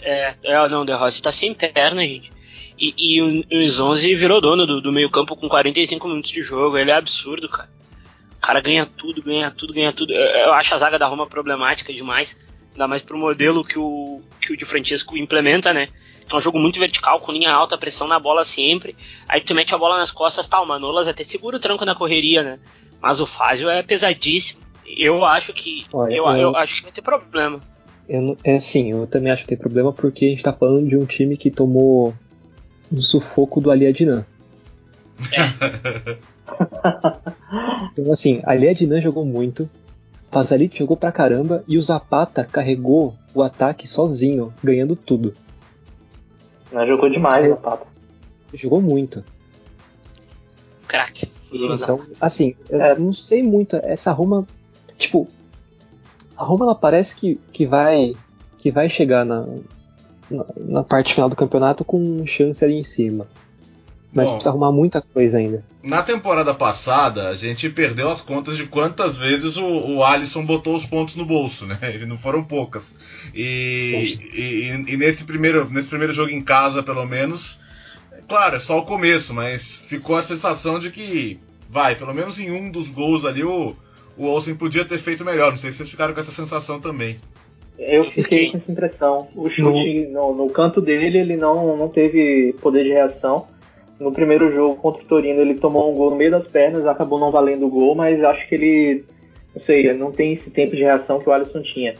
É, 0.00 0.34
é 0.42 0.68
não, 0.68 0.82
o 0.82 0.84
De 0.86 0.92
Rossi 0.92 1.20
tá 1.20 1.32
sem 1.32 1.52
perna, 1.52 2.02
gente. 2.02 2.30
E, 2.78 2.94
e 2.96 3.20
o, 3.20 3.82
o 3.82 3.90
11 3.90 4.14
virou 4.14 4.40
dono 4.40 4.66
do, 4.66 4.80
do 4.80 4.92
meio 4.92 5.10
campo 5.10 5.34
com 5.34 5.48
45 5.48 6.08
minutos 6.08 6.30
de 6.30 6.42
jogo. 6.42 6.78
Ele 6.78 6.90
é 6.90 6.94
absurdo, 6.94 7.48
cara. 7.48 7.68
O 8.38 8.40
cara 8.40 8.60
ganha 8.60 8.86
tudo, 8.86 9.22
ganha 9.22 9.50
tudo, 9.50 9.74
ganha 9.74 9.92
tudo. 9.92 10.12
Eu 10.12 10.52
acho 10.52 10.74
a 10.74 10.78
zaga 10.78 10.98
da 10.98 11.06
Roma 11.06 11.26
problemática 11.26 11.92
demais. 11.92 12.38
Ainda 12.72 12.86
mais 12.86 13.02
pro 13.02 13.18
modelo 13.18 13.64
que 13.64 13.78
o, 13.78 14.20
que 14.40 14.52
o 14.52 14.56
Di 14.56 14.64
Francesco 14.64 15.16
implementa, 15.16 15.74
né? 15.74 15.88
Que 16.26 16.34
é 16.34 16.38
um 16.38 16.40
jogo 16.40 16.58
muito 16.58 16.78
vertical, 16.78 17.18
com 17.20 17.32
linha 17.32 17.50
alta, 17.50 17.76
pressão 17.76 18.06
na 18.06 18.18
bola 18.18 18.44
sempre. 18.44 18.94
Aí 19.28 19.40
tu 19.40 19.54
mete 19.54 19.74
a 19.74 19.78
bola 19.78 19.98
nas 19.98 20.12
costas, 20.12 20.46
tal. 20.46 20.60
Tá, 20.60 20.64
o 20.64 20.68
Manolas 20.68 21.08
até 21.08 21.24
segura 21.24 21.56
o 21.56 21.60
tranco 21.60 21.84
na 21.84 21.94
correria, 21.94 22.42
né? 22.42 22.58
Mas 23.00 23.20
o 23.20 23.26
Fázio 23.26 23.68
é 23.68 23.82
pesadíssimo. 23.82 24.60
Eu 24.86 25.24
acho 25.24 25.52
que. 25.52 25.86
Olha, 25.92 26.14
eu, 26.14 26.24
eu, 26.26 26.36
eu, 26.38 26.56
acho 26.56 26.76
que 26.76 26.82
vai 26.82 26.92
ter 26.92 27.02
problema. 27.02 27.60
Eu, 28.08 28.36
é 28.44 28.60
sim, 28.60 28.92
eu 28.92 29.06
também 29.06 29.32
acho 29.32 29.42
que 29.42 29.48
tem 29.48 29.58
problema 29.58 29.92
porque 29.92 30.26
a 30.26 30.28
gente 30.28 30.42
tá 30.42 30.52
falando 30.52 30.88
de 30.88 30.96
um 30.96 31.04
time 31.04 31.36
que 31.36 31.50
tomou 31.50 32.14
um 32.90 33.00
sufoco 33.00 33.60
do 33.60 33.70
Ali 33.70 33.86
Adnan. 33.86 34.24
É. 35.32 36.16
então, 37.92 38.12
assim, 38.12 38.40
a 38.44 38.54
Liadnan 38.54 39.00
jogou 39.00 39.24
muito, 39.24 39.68
Pazalit 40.30 40.78
jogou 40.78 40.96
pra 40.96 41.10
caramba 41.10 41.64
e 41.66 41.78
o 41.78 41.82
Zapata 41.82 42.44
carregou 42.44 43.14
o 43.34 43.42
ataque 43.42 43.88
sozinho, 43.88 44.52
ganhando 44.62 44.94
tudo. 44.94 45.34
Mas 46.70 46.86
jogou 46.86 47.08
demais 47.08 47.46
o 47.46 47.50
Zapata. 47.50 47.86
Jogou 48.52 48.80
muito. 48.82 49.24
Crack. 50.86 51.30
Então, 51.50 52.00
assim, 52.20 52.54
eu 52.68 52.80
é. 52.80 52.98
não 52.98 53.12
sei 53.12 53.42
muito. 53.42 53.76
Essa 53.76 54.12
Roma, 54.12 54.46
tipo, 54.98 55.28
a 56.36 56.44
Roma 56.44 56.66
ela 56.66 56.74
parece 56.74 57.16
que, 57.16 57.40
que 57.52 57.66
vai 57.66 58.14
que 58.58 58.70
vai 58.70 58.90
chegar 58.90 59.24
na, 59.24 59.46
na, 60.30 60.44
na 60.56 60.82
parte 60.82 61.14
final 61.14 61.28
do 61.28 61.36
campeonato 61.36 61.84
com 61.84 62.26
chance 62.26 62.62
ali 62.64 62.74
em 62.74 62.84
cima. 62.84 63.26
Mas 64.18 64.26
Bom, 64.26 64.34
precisa 64.34 64.50
arrumar 64.50 64.72
muita 64.72 65.00
coisa 65.00 65.38
ainda. 65.38 65.64
Na 65.80 66.02
temporada 66.02 66.52
passada, 66.52 67.28
a 67.28 67.36
gente 67.36 67.70
perdeu 67.70 68.10
as 68.10 68.20
contas 68.20 68.56
de 68.56 68.66
quantas 68.66 69.16
vezes 69.16 69.56
o, 69.56 69.64
o 69.64 70.02
Alisson 70.02 70.44
botou 70.44 70.74
os 70.74 70.84
pontos 70.84 71.14
no 71.14 71.24
bolso, 71.24 71.66
né? 71.66 71.78
E 71.94 72.04
não 72.04 72.18
foram 72.18 72.42
poucas. 72.42 72.96
E, 73.32 74.18
e, 74.34 74.92
e, 74.92 74.96
nesse, 74.96 75.24
primeiro, 75.24 75.70
nesse 75.70 75.88
primeiro 75.88 76.12
jogo 76.12 76.32
em 76.32 76.42
casa, 76.42 76.82
pelo 76.82 77.06
menos, 77.06 77.60
claro, 78.28 78.56
é 78.56 78.58
só 78.58 78.78
o 78.78 78.84
começo, 78.84 79.32
mas 79.32 79.76
ficou 79.86 80.16
a 80.16 80.22
sensação 80.22 80.80
de 80.80 80.90
que, 80.90 81.38
vai, 81.70 81.94
pelo 81.94 82.12
menos 82.12 82.40
em 82.40 82.50
um 82.50 82.72
dos 82.72 82.90
gols 82.90 83.24
ali, 83.24 83.44
o, 83.44 83.76
o 84.16 84.26
Olsen 84.26 84.56
podia 84.56 84.84
ter 84.84 84.98
feito 84.98 85.24
melhor. 85.24 85.52
Não 85.52 85.58
sei 85.58 85.70
se 85.70 85.76
vocês 85.78 85.90
ficaram 85.90 86.12
com 86.12 86.18
essa 86.18 86.32
sensação 86.32 86.80
também. 86.80 87.18
Eu 87.78 88.10
fiquei 88.10 88.50
com 88.50 88.56
essa 88.56 88.72
impressão. 88.72 89.28
O 89.36 89.48
chute 89.48 90.08
no, 90.08 90.32
no, 90.32 90.44
no 90.44 90.50
canto 90.50 90.80
dele, 90.80 91.18
ele 91.18 91.36
não, 91.36 91.76
não 91.76 91.88
teve 91.88 92.52
poder 92.60 92.82
de 92.82 92.90
reação 92.90 93.46
no 93.98 94.12
primeiro 94.12 94.52
jogo 94.52 94.76
contra 94.76 95.02
o 95.02 95.06
Torino 95.06 95.40
ele 95.40 95.58
tomou 95.58 95.92
um 95.92 95.94
gol 95.94 96.10
no 96.10 96.16
meio 96.16 96.30
das 96.30 96.46
pernas, 96.46 96.86
acabou 96.86 97.18
não 97.18 97.30
valendo 97.30 97.66
o 97.66 97.70
gol, 97.70 97.94
mas 97.94 98.22
acho 98.22 98.48
que 98.48 98.54
ele, 98.54 99.04
não 99.54 99.62
sei, 99.64 99.92
não 99.94 100.12
tem 100.12 100.34
esse 100.34 100.50
tempo 100.50 100.76
de 100.76 100.82
reação 100.82 101.18
que 101.18 101.28
o 101.28 101.32
Alisson 101.32 101.62
tinha. 101.62 101.94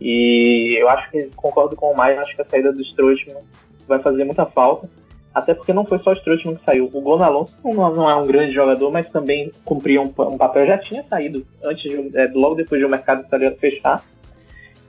E 0.00 0.80
eu 0.80 0.88
acho 0.88 1.10
que 1.10 1.30
concordo 1.36 1.74
com 1.76 1.90
o 1.92 1.96
Maia, 1.96 2.20
acho 2.20 2.34
que 2.34 2.42
a 2.42 2.44
saída 2.44 2.72
do 2.72 2.82
Strootman 2.82 3.42
vai 3.86 3.98
fazer 4.00 4.24
muita 4.24 4.46
falta. 4.46 4.88
Até 5.34 5.54
porque 5.54 5.72
não 5.72 5.84
foi 5.84 5.98
só 6.00 6.10
o 6.10 6.14
Strootman 6.14 6.56
que 6.56 6.64
saiu. 6.64 6.90
O 6.92 7.00
Gonalon 7.00 7.46
não, 7.64 7.94
não 7.94 8.10
é 8.10 8.16
um 8.16 8.26
grande 8.26 8.52
jogador, 8.52 8.90
mas 8.90 9.10
também 9.10 9.52
cumpria 9.64 10.00
um, 10.00 10.06
um 10.06 10.38
papel. 10.38 10.66
Já 10.66 10.78
tinha 10.78 11.04
saído 11.04 11.46
antes 11.62 11.82
de, 11.82 12.18
é, 12.18 12.30
logo 12.32 12.54
depois 12.54 12.80
de 12.80 12.86
o 12.86 12.90
mercado 12.90 13.22
italiano 13.22 13.56
fechar. 13.56 14.02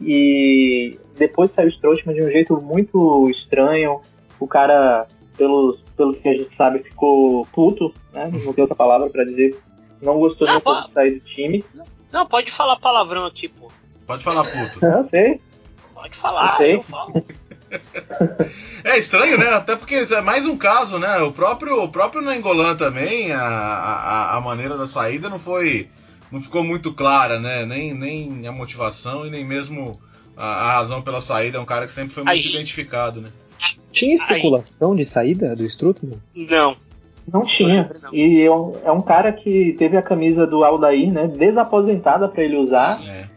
E 0.01 0.97
depois 1.17 1.51
saiu 1.53 1.67
o 1.67 1.71
Strootman 1.71 2.13
de 2.13 2.21
um 2.21 2.31
jeito 2.31 2.59
muito 2.61 3.29
estranho. 3.29 4.01
O 4.39 4.47
cara, 4.47 5.07
pelos, 5.37 5.83
pelo 5.99 6.13
que 6.13 6.29
a 6.29 6.33
gente 6.33 6.55
sabe, 6.55 6.79
ficou 6.79 7.45
puto, 7.47 7.93
né? 8.13 8.29
Não 8.31 8.53
tem 8.53 8.61
outra 8.61 8.75
palavra 8.75 9.09
para 9.09 9.25
dizer. 9.25 9.59
Não 10.01 10.17
gostou 10.17 10.47
Não, 10.47 10.61
pô. 10.61 10.73
de 10.81 10.93
sair 10.93 11.11
do 11.11 11.19
time. 11.25 11.61
Não, 12.09 12.25
pode 12.25 12.49
falar 12.49 12.77
palavrão 12.77 13.25
aqui, 13.25 13.49
pô. 13.49 13.69
Pode 14.07 14.23
falar 14.23 14.45
puto. 14.45 14.85
Eu 14.85 15.07
sei. 15.11 15.41
Pode 15.93 16.15
falar, 16.15 16.55
sei. 16.55 16.75
eu 16.77 16.81
falo. 16.81 17.21
É 18.85 18.97
estranho, 18.97 19.37
né? 19.37 19.49
Até 19.49 19.75
porque 19.75 19.95
é 19.95 20.21
mais 20.21 20.45
um 20.45 20.57
caso, 20.57 20.97
né? 20.97 21.17
O 21.19 21.33
próprio, 21.33 21.83
o 21.83 21.89
próprio 21.89 22.21
Nangolan 22.21 22.77
também, 22.77 23.31
a, 23.33 23.41
a, 23.43 24.37
a 24.37 24.41
maneira 24.41 24.77
da 24.77 24.87
saída 24.87 25.27
não 25.29 25.37
foi. 25.37 25.89
não 26.31 26.39
ficou 26.39 26.63
muito 26.63 26.93
clara, 26.93 27.39
né? 27.41 27.65
Nem, 27.65 27.93
nem 27.93 28.47
a 28.47 28.51
motivação 28.53 29.27
e 29.27 29.29
nem 29.29 29.43
mesmo 29.45 29.99
a, 30.37 30.45
a 30.47 30.73
razão 30.75 31.01
pela 31.01 31.19
saída. 31.19 31.57
É 31.57 31.61
um 31.61 31.65
cara 31.65 31.85
que 31.85 31.91
sempre 31.91 32.13
foi 32.13 32.23
muito 32.23 32.31
Aí- 32.33 32.49
identificado, 32.49 33.19
né? 33.19 33.29
Tinha 33.91 34.15
especulação 34.15 34.95
de 34.95 35.05
saída 35.05 35.55
do 35.55 35.65
Strutman? 35.65 36.19
Não. 36.35 36.75
Não 37.31 37.45
tinha. 37.45 37.89
Não. 38.01 38.13
E 38.13 38.41
é 38.41 38.51
um, 38.51 38.73
é 38.83 38.91
um 38.91 39.01
cara 39.01 39.31
que 39.31 39.75
teve 39.77 39.97
a 39.97 40.01
camisa 40.01 40.47
do 40.47 40.63
Aldair, 40.63 41.11
né? 41.11 41.27
Desaposentada 41.27 42.27
para 42.27 42.43
ele 42.43 42.57
usar. 42.57 42.99
É. 43.05 43.27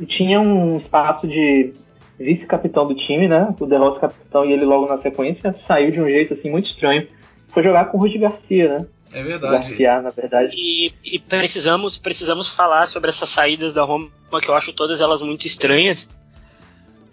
E 0.00 0.06
tinha 0.06 0.40
um 0.40 0.78
espaço 0.78 1.26
de 1.26 1.72
vice-capitão 2.18 2.86
do 2.86 2.94
time, 2.94 3.28
né? 3.28 3.54
O 3.58 3.66
De 3.66 3.76
Rossi 3.76 4.00
capitão 4.00 4.44
e 4.44 4.52
ele 4.52 4.64
logo 4.64 4.86
na 4.86 5.00
sequência 5.00 5.54
saiu 5.66 5.90
de 5.90 6.00
um 6.00 6.06
jeito 6.06 6.34
assim 6.34 6.50
muito 6.50 6.68
estranho. 6.68 7.06
Foi 7.48 7.62
jogar 7.62 7.86
com 7.86 7.98
o 7.98 8.00
Rudi 8.00 8.18
Garcia, 8.18 8.78
né? 8.78 8.86
É 9.12 9.22
verdade. 9.22 9.68
Garcia, 9.68 10.02
na 10.02 10.10
verdade. 10.10 10.52
E, 10.56 10.92
e 11.04 11.18
precisamos, 11.18 11.96
precisamos 11.96 12.48
falar 12.48 12.86
sobre 12.86 13.10
essas 13.10 13.28
saídas 13.28 13.72
da 13.72 13.82
Roma, 13.82 14.10
que 14.42 14.48
eu 14.48 14.54
acho 14.54 14.72
todas 14.72 15.00
elas 15.00 15.22
muito 15.22 15.46
estranhas. 15.46 16.08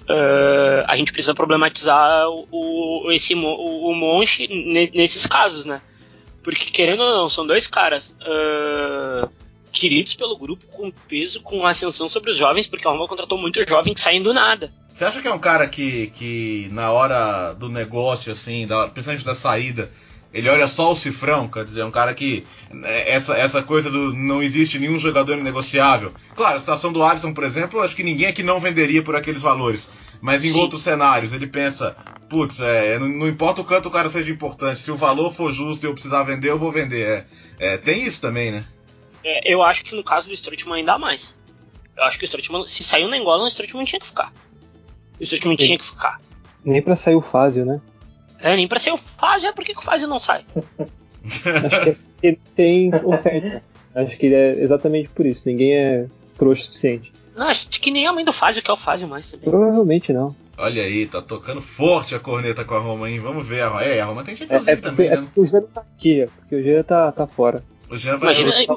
Ah, 0.07 0.85
a 0.87 0.95
gente 0.97 1.11
precisa 1.11 1.33
problematizar 1.33 2.27
o, 2.29 2.47
o- 2.51 3.11
esse, 3.11 3.33
o, 3.35 3.39
o 3.89 3.95
nesses 4.93 5.25
casos, 5.25 5.65
né? 5.65 5.81
Porque, 6.43 6.65
querendo 6.71 7.01
ou 7.03 7.09
não, 7.15 7.29
são 7.29 7.47
dois 7.47 7.67
caras 7.67 8.15
ah, 8.21 9.29
queridos 9.71 10.13
pelo 10.13 10.37
grupo, 10.37 10.65
com 10.67 10.91
peso, 10.91 11.41
com 11.41 11.65
ascensão 11.65 12.07
sobre 12.09 12.31
os 12.31 12.37
jovens, 12.37 12.67
porque 12.67 12.87
a 12.87 12.91
Roma 12.91 13.07
contratou 13.07 13.37
muito 13.37 13.67
jovem 13.67 13.93
que 13.93 13.99
nada. 14.33 14.71
Você 14.91 15.05
acha 15.05 15.21
que 15.21 15.27
é 15.27 15.33
um 15.33 15.39
cara 15.39 15.67
que, 15.67 16.07
que 16.13 16.67
na 16.71 16.91
hora 16.91 17.53
do 17.53 17.67
negócio, 17.69 18.31
assim, 18.31 18.67
da, 18.67 18.87
principalmente 18.89 19.25
da 19.25 19.33
saída, 19.33 19.89
ele 20.33 20.49
olha 20.49 20.67
só 20.67 20.91
o 20.91 20.95
cifrão? 20.95 21.47
Quer 21.47 21.63
dizer, 21.63 21.81
é 21.81 21.85
um 21.85 21.91
cara 21.91 22.13
que. 22.13 22.43
é, 22.83 23.11
Essa, 23.11 23.37
essa 23.37 23.61
coisa 23.61 23.91
do 23.91 24.13
não 24.13 24.41
existe 24.41 24.79
nenhum 24.79 24.97
jogador 24.97 25.37
negociável. 25.37 26.11
Claro, 26.35 26.55
a 26.55 26.59
situação 26.59 26.91
do 26.91 27.03
Alisson, 27.03 27.33
por 27.33 27.43
exemplo, 27.43 27.79
acho 27.81 27.95
que 27.95 28.03
ninguém 28.03 28.27
aqui 28.27 28.41
não 28.41 28.59
venderia 28.59 29.03
por 29.03 29.15
aqueles 29.15 29.41
valores. 29.41 29.91
Mas 30.19 30.43
em 30.43 30.53
Sim. 30.53 30.59
outros 30.61 30.81
cenários, 30.81 31.33
ele 31.33 31.45
pensa, 31.45 31.95
putz, 32.29 32.59
é, 32.61 32.97
não, 32.97 33.07
não 33.07 33.27
importa 33.27 33.61
o 33.61 33.65
quanto 33.65 33.87
o 33.89 33.91
cara 33.91 34.09
seja 34.09 34.31
importante, 34.31 34.79
se 34.79 34.89
o 34.89 34.95
valor 34.95 35.31
for 35.33 35.51
justo 35.51 35.85
e 35.85 35.87
eu 35.87 35.93
precisar 35.93 36.23
vender, 36.23 36.49
eu 36.49 36.57
vou 36.57 36.71
vender. 36.71 37.05
É, 37.59 37.73
é, 37.73 37.77
tem 37.77 38.01
isso 38.03 38.21
também, 38.21 38.51
né? 38.51 38.65
É, 39.23 39.53
eu 39.53 39.61
acho 39.61 39.83
que 39.83 39.95
no 39.95 40.03
caso 40.03 40.27
do 40.27 40.33
Strootman 40.33 40.77
ainda 40.77 40.97
mais. 40.97 41.37
Eu 41.95 42.03
acho 42.05 42.17
que 42.17 42.25
o 42.25 42.27
Strootman, 42.27 42.65
se 42.65 42.83
saiu 42.83 43.07
na 43.07 43.17
Angola, 43.17 43.43
o 43.43 43.47
Strootman 43.47 43.85
tinha 43.85 43.99
que 43.99 44.07
ficar. 44.07 44.33
O 45.19 45.23
Strootman 45.23 45.55
tinha 45.55 45.77
que 45.77 45.85
ficar. 45.85 46.19
Nem 46.65 46.81
pra 46.81 46.95
sair 46.95 47.15
o 47.15 47.21
Fázio, 47.21 47.65
né? 47.65 47.81
É, 48.43 48.55
nem 48.55 48.67
pra 48.67 48.77
ser 48.77 48.91
o 48.91 48.97
Fazio, 48.97 49.47
é 49.49 49.53
por 49.53 49.63
que 49.65 49.73
que 49.73 49.79
o 49.79 49.83
Fazio 49.83 50.07
não 50.07 50.19
sai? 50.19 50.43
Acho 51.25 51.81
que 51.81 51.89
é 51.89 51.93
porque 51.93 52.37
tem 52.55 52.91
oferta. 53.03 53.63
Acho 53.95 54.17
que 54.17 54.33
é 54.33 54.61
exatamente 54.61 55.09
por 55.09 55.25
isso. 55.25 55.43
Ninguém 55.45 55.73
é 55.73 56.05
trouxa 56.37 56.61
o 56.63 56.65
suficiente. 56.65 57.11
Não, 57.35 57.47
acho 57.47 57.67
que 57.69 57.89
nem 57.89 58.05
a 58.05 58.13
mãe 58.13 58.25
do 58.25 58.33
Fazio 58.33 58.61
quer 58.61 58.71
o 58.73 58.77
Fazio 58.77 59.07
mais 59.07 59.31
também. 59.31 59.49
Provavelmente 59.49 60.11
não. 60.11 60.35
Olha 60.57 60.83
aí, 60.83 61.07
tá 61.07 61.21
tocando 61.21 61.61
forte 61.61 62.13
a 62.13 62.19
corneta 62.19 62.63
com 62.63 62.75
a 62.75 62.79
Roma, 62.79 63.09
hein? 63.09 63.19
Vamos 63.19 63.47
ver. 63.47 63.61
a 63.61 63.69
Roma- 63.69 63.83
É, 63.83 64.01
a 64.01 64.05
Roma 64.05 64.23
tem 64.23 64.33
É, 64.33 64.37
Champions 64.37 64.67
é 64.67 64.75
porque, 64.75 64.81
também, 64.89 65.07
é 65.07 65.15
né? 65.15 65.21
porque 65.23 65.39
o 65.39 65.45
Jean 65.47 65.61
não 65.61 65.67
tá 65.67 65.81
aqui, 65.81 66.21
é 66.21 66.25
porque 66.27 66.55
o 66.55 66.63
Jean 66.63 66.83
tá, 66.83 67.11
tá 67.11 67.25
fora. 67.25 67.63
O 67.89 67.97
Jean 67.97 68.17
vai. 68.17 68.39
Imagina, 68.39 68.75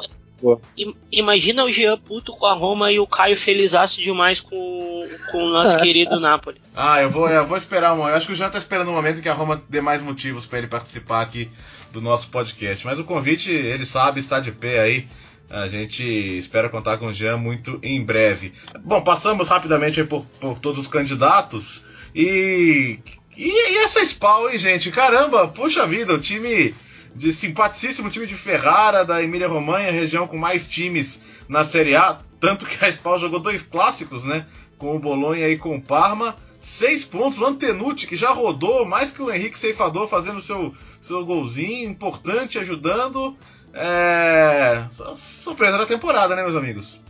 imagina 1.11 1.64
o 1.64 1.70
Jean 1.70 1.96
puto 1.99 2.33
com 2.33 2.46
a 2.46 2.53
Roma 2.53 2.92
e 2.92 2.99
o 2.99 3.07
Caio 3.07 3.37
felizaço 3.37 4.01
demais 4.01 4.40
com, 4.40 5.09
com 5.31 5.38
o 5.44 5.51
nosso 5.51 5.77
Ah. 5.77 5.81
querido 5.81 6.20
Napoli. 6.20 6.61
Ah, 6.75 7.01
eu 7.01 7.11
vou, 7.11 7.29
eu 7.29 7.46
vou 7.46 7.57
esperar 7.57 7.92
um 7.92 7.96
momento. 7.96 8.12
Eu 8.12 8.16
acho 8.16 8.27
que 8.27 8.33
o 8.33 8.37
Jean 8.37 8.51
tá 8.51 8.59
esperando 8.59 8.90
um 8.90 8.94
momento 8.94 9.18
em 9.18 9.22
que 9.22 9.29
a 9.29 9.35
Roma 9.35 9.62
dê 9.68 9.81
mais 9.81 10.03
motivos 10.03 10.46
pra 10.46 10.59
ele 10.59 10.66
participar 10.66 11.22
aqui 11.22 11.51
do 11.92 12.01
nosso 12.01 12.29
podcast. 12.29 12.85
Mas 12.85 12.99
o 12.99 13.05
convite, 13.05 13.51
ele 13.51 13.87
sabe, 13.87 14.20
está 14.20 14.38
de 14.40 14.53
pé 14.53 14.81
aí. 14.81 15.09
A 15.49 15.68
gente 15.68 16.03
espera 16.03 16.68
contar 16.68 16.99
com 16.99 17.07
o 17.07 17.14
Jean 17.14 17.37
muito 17.37 17.79
em 17.83 18.05
breve. 18.05 18.53
Bom, 18.81 19.01
passamos 19.03 19.49
rapidamente 19.49 20.01
aí 20.01 20.07
por, 20.07 20.25
por 20.40 20.59
todos 20.59 20.81
os 20.81 20.87
candidatos. 20.88 21.83
E, 22.14 22.99
e, 23.37 23.75
e 23.75 23.79
essa 23.79 24.05
Spawn, 24.05 24.51
hein, 24.51 24.59
gente? 24.59 24.90
Caramba, 24.90 25.46
puxa 25.49 25.87
vida, 25.87 26.12
o 26.14 26.18
time 26.18 26.75
de 27.17 27.33
simpaticíssimo 27.33 28.11
time 28.11 28.27
de 28.27 28.35
Ferrara, 28.35 29.05
da 29.05 29.23
Emília 29.23 29.49
Romanha, 29.49 29.91
região 29.91 30.27
com 30.29 30.37
mais 30.37 30.69
times 30.69 31.21
na 31.49 31.65
Série 31.65 31.97
A. 31.97 32.19
Tanto 32.39 32.67
que 32.67 32.85
a 32.85 32.93
Spawn 32.93 33.19
jogou 33.19 33.41
dois 33.41 33.63
clássicos, 33.63 34.25
né? 34.25 34.47
Com 34.79 34.95
o 34.95 34.99
Bolonha 35.01 35.49
e 35.49 35.57
com 35.57 35.75
o 35.77 35.81
Parma. 35.83 36.37
Seis 36.61 37.05
pontos, 37.05 37.39
o 37.39 37.45
Antenucci, 37.47 38.07
que 38.07 38.17
já 38.17 38.31
rodou 38.33 38.85
mais 38.85 39.13
que 39.13 39.23
o 39.23 39.31
Henrique 39.33 39.59
Ceifador 39.59 40.09
fazendo 40.09 40.41
seu, 40.41 40.75
seu 41.01 41.25
golzinho, 41.25 41.89
importante, 41.89 42.59
ajudando. 42.59 43.37
É. 43.73 44.85
su- 44.91 45.15
Surpresa 45.17 45.79
da 45.79 45.87
temporada, 45.87 46.35
né, 46.35 46.43
meus 46.43 46.57
amigos? 46.57 47.01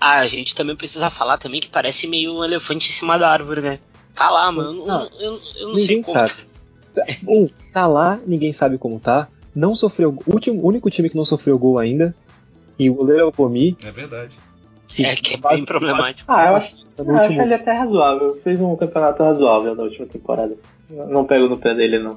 Ah, 0.00 0.18
a 0.18 0.26
gente 0.26 0.54
também 0.54 0.76
precisa 0.76 1.08
falar 1.10 1.38
também 1.38 1.60
que 1.60 1.68
parece 1.68 2.06
meio 2.06 2.34
um 2.38 2.44
elefante 2.44 2.90
em 2.90 2.92
cima 2.92 3.18
da 3.18 3.30
árvore, 3.30 3.60
né? 3.60 3.78
Tá 4.14 4.30
lá, 4.30 4.50
mano. 4.52 4.80
Eu, 4.80 4.86
Não, 4.86 5.04
eu, 5.18 5.32
eu 5.56 5.68
não 5.70 5.78
sei 5.78 6.02
como. 6.02 6.18
sabe. 6.18 6.32
Um, 7.28 7.46
tá 7.72 7.86
lá, 7.86 8.18
ninguém 8.26 8.52
sabe 8.52 8.78
como 8.78 8.98
tá. 9.00 9.28
Não 9.54 9.74
sofreu. 9.74 10.16
O 10.26 10.32
último, 10.32 10.66
único 10.66 10.90
time 10.90 11.08
que 11.10 11.16
não 11.16 11.24
sofreu 11.24 11.58
gol 11.58 11.78
ainda. 11.78 12.14
E 12.78 12.90
o 12.90 12.94
goleiro 12.94 13.22
é 13.22 13.24
o 13.24 13.32
Gomi. 13.32 13.76
É 13.84 13.90
verdade. 13.92 14.36
É 14.98 15.14
que 15.16 15.34
é 15.34 15.36
bem 15.36 15.64
problemático. 15.64 16.30
Ah, 16.30 16.48
eu 16.50 16.56
acho, 16.56 16.86
No 16.98 17.04
eu 17.04 17.16
acho 17.16 17.22
último- 17.24 17.42
ele 17.42 17.54
até 17.54 17.72
razoável. 17.72 18.40
Fez 18.44 18.60
um 18.60 18.76
campeonato 18.76 19.22
razoável 19.22 19.74
na 19.74 19.82
última 19.84 20.06
temporada. 20.06 20.56
Não 20.90 21.24
pego 21.24 21.48
no 21.48 21.56
pé 21.56 21.74
dele, 21.74 21.98
não. 21.98 22.16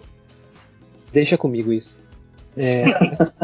Deixa 1.11 1.37
comigo 1.37 1.71
isso. 1.71 1.97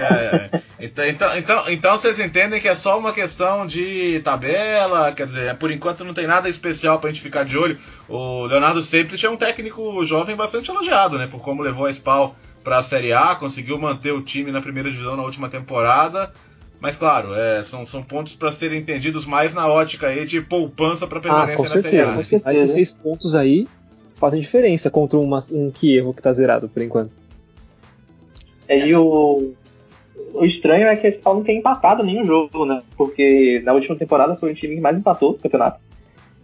É, 0.00 0.50
É, 0.54 0.60
então, 0.80 1.06
então, 1.06 1.38
então, 1.38 1.68
então 1.68 1.98
vocês 1.98 2.18
entendem 2.20 2.60
que 2.60 2.68
é 2.68 2.74
só 2.74 2.98
uma 2.98 3.12
questão 3.12 3.66
de 3.66 4.20
tabela, 4.20 5.12
quer 5.12 5.26
dizer, 5.26 5.54
por 5.56 5.70
enquanto 5.70 6.04
não 6.04 6.14
tem 6.14 6.26
nada 6.26 6.48
especial 6.48 6.98
pra 6.98 7.10
gente 7.10 7.22
ficar 7.22 7.44
de 7.44 7.56
olho. 7.56 7.78
O 8.08 8.46
Leonardo 8.46 8.82
Seiplich 8.82 9.24
é 9.24 9.30
um 9.30 9.36
técnico 9.36 10.04
jovem 10.04 10.36
bastante 10.36 10.70
elogiado, 10.70 11.18
né, 11.18 11.26
por 11.26 11.40
como 11.40 11.62
levou 11.62 11.86
a 11.86 11.92
SPAL 11.92 12.34
pra 12.62 12.82
Série 12.82 13.12
A, 13.12 13.34
conseguiu 13.34 13.78
manter 13.78 14.12
o 14.12 14.22
time 14.22 14.50
na 14.50 14.62
primeira 14.62 14.90
divisão 14.90 15.16
na 15.16 15.22
última 15.22 15.48
temporada. 15.48 16.32
Mas 16.80 16.96
claro, 16.96 17.34
é, 17.34 17.62
são, 17.62 17.86
são 17.86 18.02
pontos 18.02 18.36
para 18.36 18.52
serem 18.52 18.80
entendidos 18.80 19.24
mais 19.24 19.54
na 19.54 19.66
ótica 19.66 20.08
aí 20.08 20.26
de 20.26 20.40
poupança 20.40 21.06
para 21.06 21.18
ah, 21.18 21.22
permanência 21.22 21.68
com 21.68 21.74
na 21.74 21.80
Série 21.80 22.00
A. 22.00 22.06
né? 22.06 22.16
Com 22.16 22.24
certeza. 22.24 22.42
Mas 22.44 22.58
esses 22.58 22.70
seis 22.70 22.90
pontos 22.94 23.34
aí 23.34 23.66
fazem 24.14 24.40
diferença 24.40 24.90
contra 24.90 25.18
uma, 25.18 25.42
um 25.50 25.70
Kiev 25.70 26.12
que 26.14 26.22
tá 26.22 26.32
zerado 26.32 26.68
por 26.68 26.82
enquanto. 26.82 27.23
É, 28.68 28.78
E 28.86 28.94
o, 28.94 29.52
o 30.34 30.44
estranho 30.44 30.86
é 30.86 30.96
que 30.96 31.06
esse 31.06 31.18
Paulo 31.18 31.40
não 31.40 31.46
tem 31.46 31.58
empatado 31.58 32.02
nenhum 32.04 32.26
jogo, 32.26 32.64
né? 32.64 32.82
Porque 32.96 33.60
na 33.64 33.72
última 33.72 33.96
temporada 33.96 34.36
foi 34.36 34.52
o 34.52 34.54
time 34.54 34.74
que 34.76 34.80
mais 34.80 34.96
empatou 34.96 35.32
no 35.32 35.38
campeonato. 35.38 35.80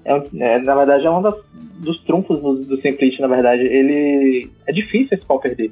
É, 0.04 0.12
é, 0.38 0.58
na 0.60 0.74
verdade, 0.74 1.06
é 1.06 1.10
um 1.10 1.22
das- 1.22 1.42
dos 1.78 1.98
trunfos 2.04 2.40
do, 2.40 2.54
do 2.64 2.80
Simplite, 2.80 3.20
na 3.20 3.28
verdade. 3.28 3.62
Ele. 3.62 4.50
É 4.66 4.72
difícil 4.72 5.08
esse 5.12 5.24
pau 5.26 5.38
perder. 5.40 5.70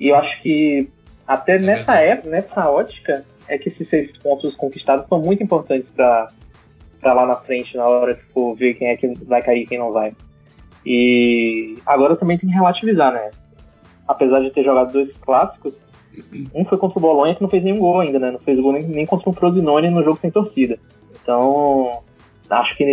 E 0.00 0.08
eu 0.08 0.16
acho 0.16 0.40
que 0.42 0.88
até 1.26 1.58
nessa 1.58 1.92
verdade. 1.92 2.10
época, 2.10 2.30
nessa 2.30 2.70
ótica, 2.70 3.24
é 3.48 3.56
que 3.58 3.68
esses 3.70 3.88
seis 3.88 4.10
pontos 4.18 4.54
conquistados 4.56 5.06
são 5.08 5.20
muito 5.20 5.42
importantes 5.42 5.88
pra, 5.94 6.28
pra 7.00 7.12
lá 7.14 7.26
na 7.26 7.36
frente, 7.36 7.76
na 7.76 7.86
hora 7.86 8.14
de 8.14 8.20
for 8.32 8.54
ver 8.56 8.74
quem 8.74 8.88
é 8.88 8.96
que 8.96 9.06
vai 9.24 9.42
cair 9.42 9.62
e 9.62 9.66
quem 9.66 9.78
não 9.78 9.92
vai. 9.92 10.12
E 10.84 11.76
agora 11.86 12.16
também 12.16 12.36
tem 12.38 12.48
que 12.48 12.54
relativizar, 12.54 13.12
né? 13.12 13.30
Apesar 14.06 14.40
de 14.40 14.50
ter 14.50 14.62
jogado 14.64 14.92
dois 14.92 15.10
clássicos, 15.18 15.72
um 16.54 16.64
foi 16.64 16.78
contra 16.78 16.98
o 16.98 17.02
Bolonha 17.02 17.34
que 17.34 17.42
não 17.42 17.48
fez 17.48 17.62
nenhum 17.64 17.78
gol 17.78 18.00
ainda, 18.00 18.18
né? 18.18 18.30
Não 18.30 18.38
fez 18.38 18.58
gol 18.60 18.72
nem, 18.72 18.82
nem 18.82 19.06
contra 19.06 19.28
o 19.30 19.32
Frosinone 19.32 19.90
no 19.90 20.02
jogo 20.04 20.18
sem 20.20 20.30
torcida. 20.30 20.78
Então, 21.22 22.02
acho 22.50 22.76
que 22.76 22.84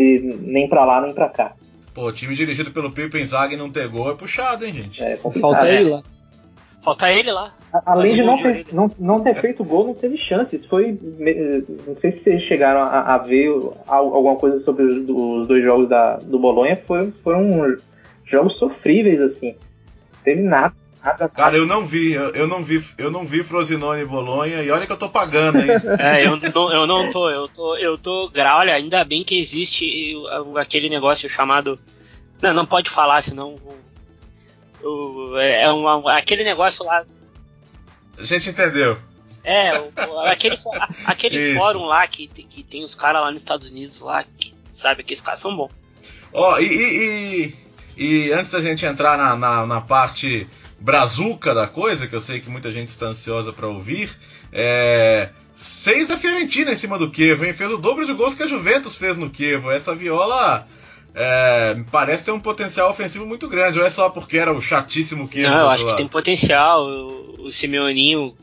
nem 0.42 0.68
pra 0.70 0.86
lá 0.86 1.02
nem 1.02 1.14
pra 1.14 1.30
cá. 1.30 1.54
Pô, 1.94 2.06
o 2.08 2.12
time 2.14 2.34
dirigido 2.34 2.72
pelo 2.72 2.92
Pipo 2.92 3.18
Inzaghi 3.18 3.58
não 3.58 3.70
ter 3.70 3.88
gol 3.90 4.12
é 4.12 4.16
puxado, 4.16 4.64
hein, 4.66 4.74
gente? 4.74 5.04
É. 5.04 5.18
Falta 5.18 5.68
é. 5.68 5.76
ele 5.82 5.90
lá. 5.90 6.04
Falta 6.82 7.12
ele 7.12 7.32
lá. 7.32 7.54
A- 7.74 7.92
Além 7.92 8.16
de 8.16 8.24
não 8.24 8.38
de 8.38 8.44
ter, 8.44 8.66
não, 8.74 8.90
não 8.98 9.20
ter 9.20 9.36
feito 9.36 9.64
gol, 9.64 9.86
não 9.88 9.94
teve 9.94 10.18
chances. 10.18 10.66
Foi. 10.68 10.98
Não 11.86 11.96
sei 12.00 12.14
se 12.14 12.24
vocês 12.24 12.42
chegaram 12.44 12.80
a, 12.82 13.02
a 13.14 13.18
ver 13.20 13.50
al- 13.88 14.16
alguma 14.16 14.36
coisa 14.38 14.62
sobre 14.64 14.84
os, 14.84 14.98
os 15.08 15.48
dois 15.48 15.64
jogos 15.64 15.88
da, 15.90 16.16
do 16.16 16.40
Bolonha. 16.40 16.82
Foi, 16.88 17.12
foram 17.24 17.76
jogos 18.26 18.58
sofríveis, 18.58 19.20
assim. 19.22 19.54
Teve 20.24 20.42
nada. 20.42 20.74
Nada 21.04 21.28
Cara, 21.30 21.58
eu 21.58 21.66
não 21.66 21.86
vi, 21.86 22.14
eu, 22.14 22.30
eu 22.32 22.48
não 22.48 22.64
vi, 22.64 22.84
eu 22.98 23.10
não 23.12 23.26
vi 23.26 23.44
Frosinone 23.44 24.02
e 24.02 24.06
Bolonha, 24.06 24.62
e 24.64 24.70
olha 24.72 24.86
que 24.86 24.92
eu 24.92 24.98
tô 24.98 25.10
pagando, 25.10 25.60
hein? 25.60 25.68
É, 26.00 26.26
eu 26.26 26.38
não, 26.38 26.72
eu 26.74 26.88
não 26.88 27.12
tô, 27.12 27.30
eu 27.30 27.48
tô, 27.48 27.76
eu 27.78 27.98
tô. 27.98 28.30
gra- 28.30 28.58
Olha, 28.58 28.74
ainda 28.76 29.04
bem 29.04 29.24
que 29.24 29.40
existe 29.40 30.14
aquele 30.58 30.90
negócio 30.90 31.28
chamado. 31.30 31.80
Não, 32.42 32.54
não 32.54 32.66
pode 32.66 32.90
falar, 32.90 33.22
senão. 33.24 33.56
o- 34.84 34.88
o- 35.34 35.38
é 35.38 35.72
um, 35.74 36.08
aquele 36.08 36.44
negócio 36.44 36.84
lá. 36.86 37.06
A 38.18 38.24
gente 38.26 38.50
entendeu. 38.50 38.98
É, 39.44 39.72
aquele, 40.28 40.56
aquele 41.06 41.56
fórum 41.58 41.86
lá 41.86 42.06
que, 42.06 42.28
tem- 42.28 42.46
que 42.46 42.62
tem 42.64 42.84
os 42.84 42.94
caras 42.94 43.22
lá 43.24 43.32
nos 43.32 43.42
Estados 43.42 43.72
Unidos 43.72 44.00
lá, 44.00 44.24
que 44.38 44.54
sabe 44.70 45.04
que 45.04 45.14
esses 45.14 45.26
caras 45.26 45.40
são 45.40 45.56
bons. 45.56 45.72
Ó, 46.32 46.60
e, 46.60 46.66
e, 46.68 47.56
e, 47.98 48.04
e 48.28 48.32
antes 48.34 48.52
da 48.52 48.62
gente 48.62 48.86
entrar 48.86 49.18
na, 49.18 49.36
na, 49.36 49.66
na 49.66 49.82
parte 49.82 50.48
brazuca 50.82 51.54
da 51.54 51.68
coisa, 51.68 52.08
que 52.08 52.16
eu 52.16 52.22
sei 52.22 52.40
que 52.40 52.50
muita 52.50 52.72
gente 52.72 52.90
está 52.90 53.06
ansiosa 53.06 53.54
para 53.54 53.68
ouvir, 53.68 54.10
é. 54.52 55.30
Seis 55.54 56.08
da 56.08 56.18
Fiorentina 56.18 56.72
em 56.72 56.76
cima 56.76 56.98
do 56.98 57.14
Chievo, 57.14 57.46
hein? 57.46 57.54
Fez 57.54 57.72
o 57.72 57.78
dobro 57.78 58.04
de 58.04 58.14
gols 58.14 58.34
que 58.34 58.42
a 58.42 58.48
Juventus 58.48 58.96
fez 58.96 59.16
no 59.16 59.32
Chievo. 59.32 59.70
Essa 59.70 59.94
viola 59.94 60.66
é, 61.14 61.76
me 61.76 61.84
parece 61.84 62.26
ter 62.26 62.32
um 62.32 62.40
potencial 62.40 62.90
ofensivo 62.90 63.28
muito 63.28 63.48
grande. 63.48 63.78
Ou 63.78 63.86
é 63.86 63.90
só 63.90 64.10
porque 64.10 64.40
era 64.40 64.52
o 64.52 64.60
chatíssimo 64.60 65.30
Chievo? 65.32 65.52
Não, 65.52 65.60
eu 65.60 65.70
acho 65.70 65.84
que 65.84 65.90
lado? 65.90 65.98
tem 65.98 66.08
potencial. 66.08 66.88
O, 66.88 67.44
o 67.44 67.52
Simeoninho 67.52 68.34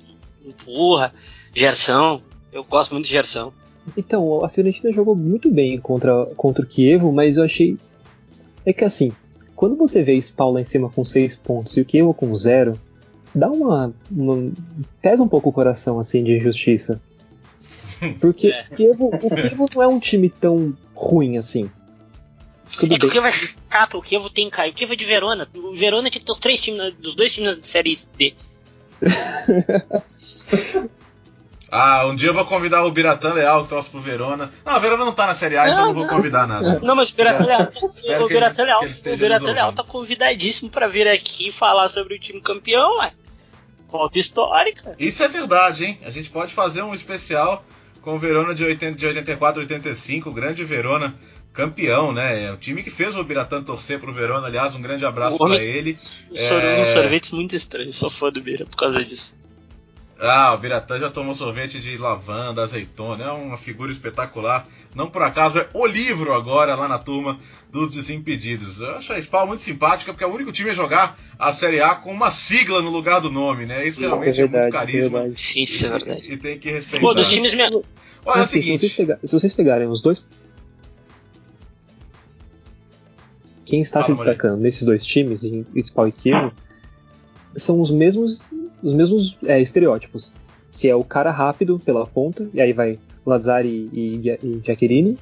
empurra, 0.45 1.13
Gerson. 1.53 2.23
Eu 2.53 2.63
gosto 2.63 2.93
muito 2.93 3.07
de 3.07 3.11
Gerson. 3.11 3.53
Então, 3.97 4.45
a 4.45 4.49
Fiorentina 4.49 4.93
jogou 4.93 5.17
muito 5.17 5.51
bem 5.51 5.77
contra, 5.81 6.27
contra 6.37 6.63
o 6.65 6.69
Kievo, 6.69 7.13
mas 7.13 7.37
eu 7.37 7.45
achei. 7.45 7.77
É 8.65 8.73
que 8.73 8.85
assim, 8.85 9.11
quando 9.59 9.75
você 9.77 10.05
vê 10.05 10.17
Spawn 10.23 10.53
lá 10.53 10.61
em 10.61 10.65
cima 10.65 10.89
com 10.89 11.05
6 11.05 11.35
pontos 11.35 11.77
e 11.77 11.81
o 11.81 11.85
Kievo 11.85 12.15
com 12.15 12.33
0, 12.33 12.79
dá 13.35 13.51
uma, 13.51 13.93
uma- 14.09 14.53
pesa 15.03 15.21
um 15.21 15.29
pouco 15.29 15.49
o 15.49 15.53
coração 15.53 15.99
assim 15.99 16.23
de 16.23 16.37
injustiça. 16.37 17.01
Porque 18.21 18.47
É. 18.53 18.67
o, 18.71 18.75
Kievo, 18.77 19.07
o 19.09 19.19
Kievo 19.35 19.67
não 19.75 19.83
é 19.83 19.89
um 19.89 19.99
time 19.99 20.31
tão 20.31 20.73
ruim 20.95 21.37
assim. 21.37 21.69
Tudo 22.79 22.95
É 22.95 22.99
que 23.01 23.07
o. 23.07 23.11
Kievo 23.11 23.27
é 23.27 23.33
chato, 23.33 23.99
o 23.99 24.03
Kievo 24.03 24.31
tem 24.31 24.49
Caio. 24.49 24.71
O 24.71 24.75
Kievo 24.77 24.93
é 24.93 24.97
de 24.97 25.05
Verona. 25.05 25.49
O 25.57 25.73
Verona 25.75 26.09
tinha 26.09 26.21
que 26.21 26.27
ter 26.27 26.33
os 26.33 26.39
três 26.39 26.61
times, 26.61 26.95
dos 26.95 27.17
dois 27.17 27.33
times 27.33 27.57
da 27.57 27.65
série 27.65 27.99
D. 28.17 28.35
Ah, 31.71 32.07
um 32.07 32.17
dia 32.17 32.31
eu 32.31 32.35
vou 32.35 32.45
convidar 32.47 32.85
o 32.85 32.91
Biratã 32.91 33.33
Leal, 33.35 33.65
que 33.65 33.69
torce 33.71 33.91
pro 33.91 34.01
Verona. 34.01 34.51
Não, 34.65 34.73
a 34.73 34.79
Verona 34.79 35.05
não 35.05 35.13
tá 35.13 35.27
na 35.27 35.35
Série 35.35 35.57
A, 35.59 35.65
então 35.67 35.79
Não, 35.79 35.87
não 35.87 35.95
vou 35.95 36.07
não. 36.07 36.15
convidar 36.15 36.47
nada. 36.47 36.81
Não, 36.83 36.95
mas 36.97 37.11
o 37.11 37.15
Biratan 37.15 37.45
Leal, 37.45 37.61
Espero 37.95 38.25
o 38.25 38.31
ele- 38.31 38.39
Leal, 38.65 38.81
o 38.83 39.17
Biratan 39.19 39.45
nos 39.47 39.55
Leal 39.55 39.73
tá 39.75 39.83
convidadíssimo 39.85 40.71
pra 40.71 40.89
vir 40.89 41.07
aqui 41.07 41.53
falar 41.53 41.89
sobre 41.89 42.15
o 42.15 42.19
time 42.19 42.41
campeão, 42.41 42.99
ué. 42.99 43.13
Volta 43.91 44.19
histórica. 44.19 44.95
Isso 44.99 45.23
é 45.23 45.29
verdade, 45.29 45.85
hein? 45.87 45.99
A 46.05 46.11
gente 46.11 46.29
pode 46.31 46.53
fazer 46.53 46.83
um 46.83 46.95
especial 46.95 47.65
com 48.03 48.15
o 48.17 48.19
Verona 48.19 48.55
de, 48.55 48.65
80, 48.65 48.97
de 48.99 49.07
84 49.07 49.61
85, 49.63 50.29
o 50.29 50.33
grande 50.33 50.63
Verona 50.65 51.15
campeão, 51.55 52.13
né? 52.13 52.45
É 52.45 52.53
o 52.53 52.57
time 52.57 52.83
que 52.83 52.91
fez 52.91 53.17
o 53.17 53.25
Biratã 53.25 53.63
torcer 53.63 53.99
pro 53.99 54.13
Verona, 54.13 54.47
aliás, 54.47 54.75
um 54.75 54.81
grande 54.81 55.05
abraço 55.07 55.39
para 55.39 55.57
ele. 55.57 55.97
Um 56.31 56.37
É. 56.37 56.81
Uns 56.83 56.89
sorvetes 56.89 57.31
muito 57.33 57.57
estranhos, 57.57 57.97
sou 57.97 58.11
fã 58.11 58.31
do 58.31 58.41
Bira 58.43 58.65
por 58.67 58.77
causa 58.77 59.03
disso. 59.05 59.38
Ah, 60.21 60.53
o 60.53 60.59
Biratã 60.59 60.99
já 60.99 61.09
tomou 61.11 61.33
sorvete 61.35 61.81
de 61.81 61.97
lavanda, 61.97 62.63
azeitona, 62.63 63.25
é 63.25 63.31
uma 63.31 63.57
figura 63.57 63.93
espetacular. 63.93 64.67
Não 64.93 65.09
por 65.09 65.23
acaso 65.23 65.59
é 65.61 65.69
o 65.73 65.87
livro 65.87 66.35
agora 66.35 66.75
lá 66.75 66.89
na 66.89 66.99
turma 66.99 67.39
dos 67.71 67.95
Desimpedidos. 67.95 68.81
Eu 68.81 68.97
acho 68.97 69.13
a 69.13 69.21
Spawn 69.21 69.47
muito 69.47 69.63
simpática 69.63 70.13
porque 70.13 70.25
é 70.25 70.27
o 70.27 70.35
único 70.35 70.51
time 70.51 70.71
a 70.71 70.75
jogar 70.75 71.17
a 71.39 71.53
Série 71.53 71.81
A 71.81 71.95
com 71.95 72.11
uma 72.11 72.33
sigla 72.33 72.83
no 72.83 72.91
lugar 72.91 73.21
do 73.21 73.31
nome, 73.31 73.65
né? 73.65 73.87
Isso 73.87 74.01
realmente 74.01 74.41
é, 74.41 74.43
muito 74.43 74.53
verdade, 74.53 74.67
é 74.67 74.71
carisma. 74.71 75.19
verdade. 75.21 75.41
Sim, 75.41 75.63
isso 75.63 75.87
é 75.87 75.91
verdade. 75.91 76.33
E, 76.33 76.37
tem 76.37 76.59
que 76.59 76.71
respeitar. 76.71 77.01
Pô, 77.01 77.15
dos 77.15 77.29
times 77.29 77.55
me... 77.55 77.63
Olha, 77.63 77.75
é 77.75 77.77
o 78.25 78.43
Assim, 78.43 78.61
se, 78.61 78.77
vocês 78.77 78.93
seguinte. 78.93 79.19
se 79.23 79.33
vocês 79.33 79.55
pegarem 79.55 79.87
os 79.87 80.03
dois. 80.03 80.25
Quem 83.65 83.81
está 83.81 84.03
Fala, 84.03 84.17
se 84.17 84.25
destacando 84.25 84.61
nesses 84.61 84.85
dois 84.85 85.05
times, 85.05 85.45
em 85.45 85.65
Spawn 85.81 86.09
e 86.09 86.13
Kievo, 86.13 86.53
são 87.57 87.81
os 87.81 87.91
mesmos, 87.91 88.51
os 88.83 88.93
mesmos 88.95 89.37
é, 89.45 89.61
estereótipos. 89.61 90.33
Que 90.73 90.89
é 90.89 90.95
o 90.95 91.03
cara 91.03 91.31
rápido 91.33 91.79
pela 91.79 92.07
ponta, 92.07 92.49
e 92.55 92.61
aí 92.61 92.73
vai 92.73 92.99
Lazari 93.27 93.91
e, 93.93 94.17
e, 94.25 94.39
e 94.47 94.61
Giaccherini, 94.65 95.19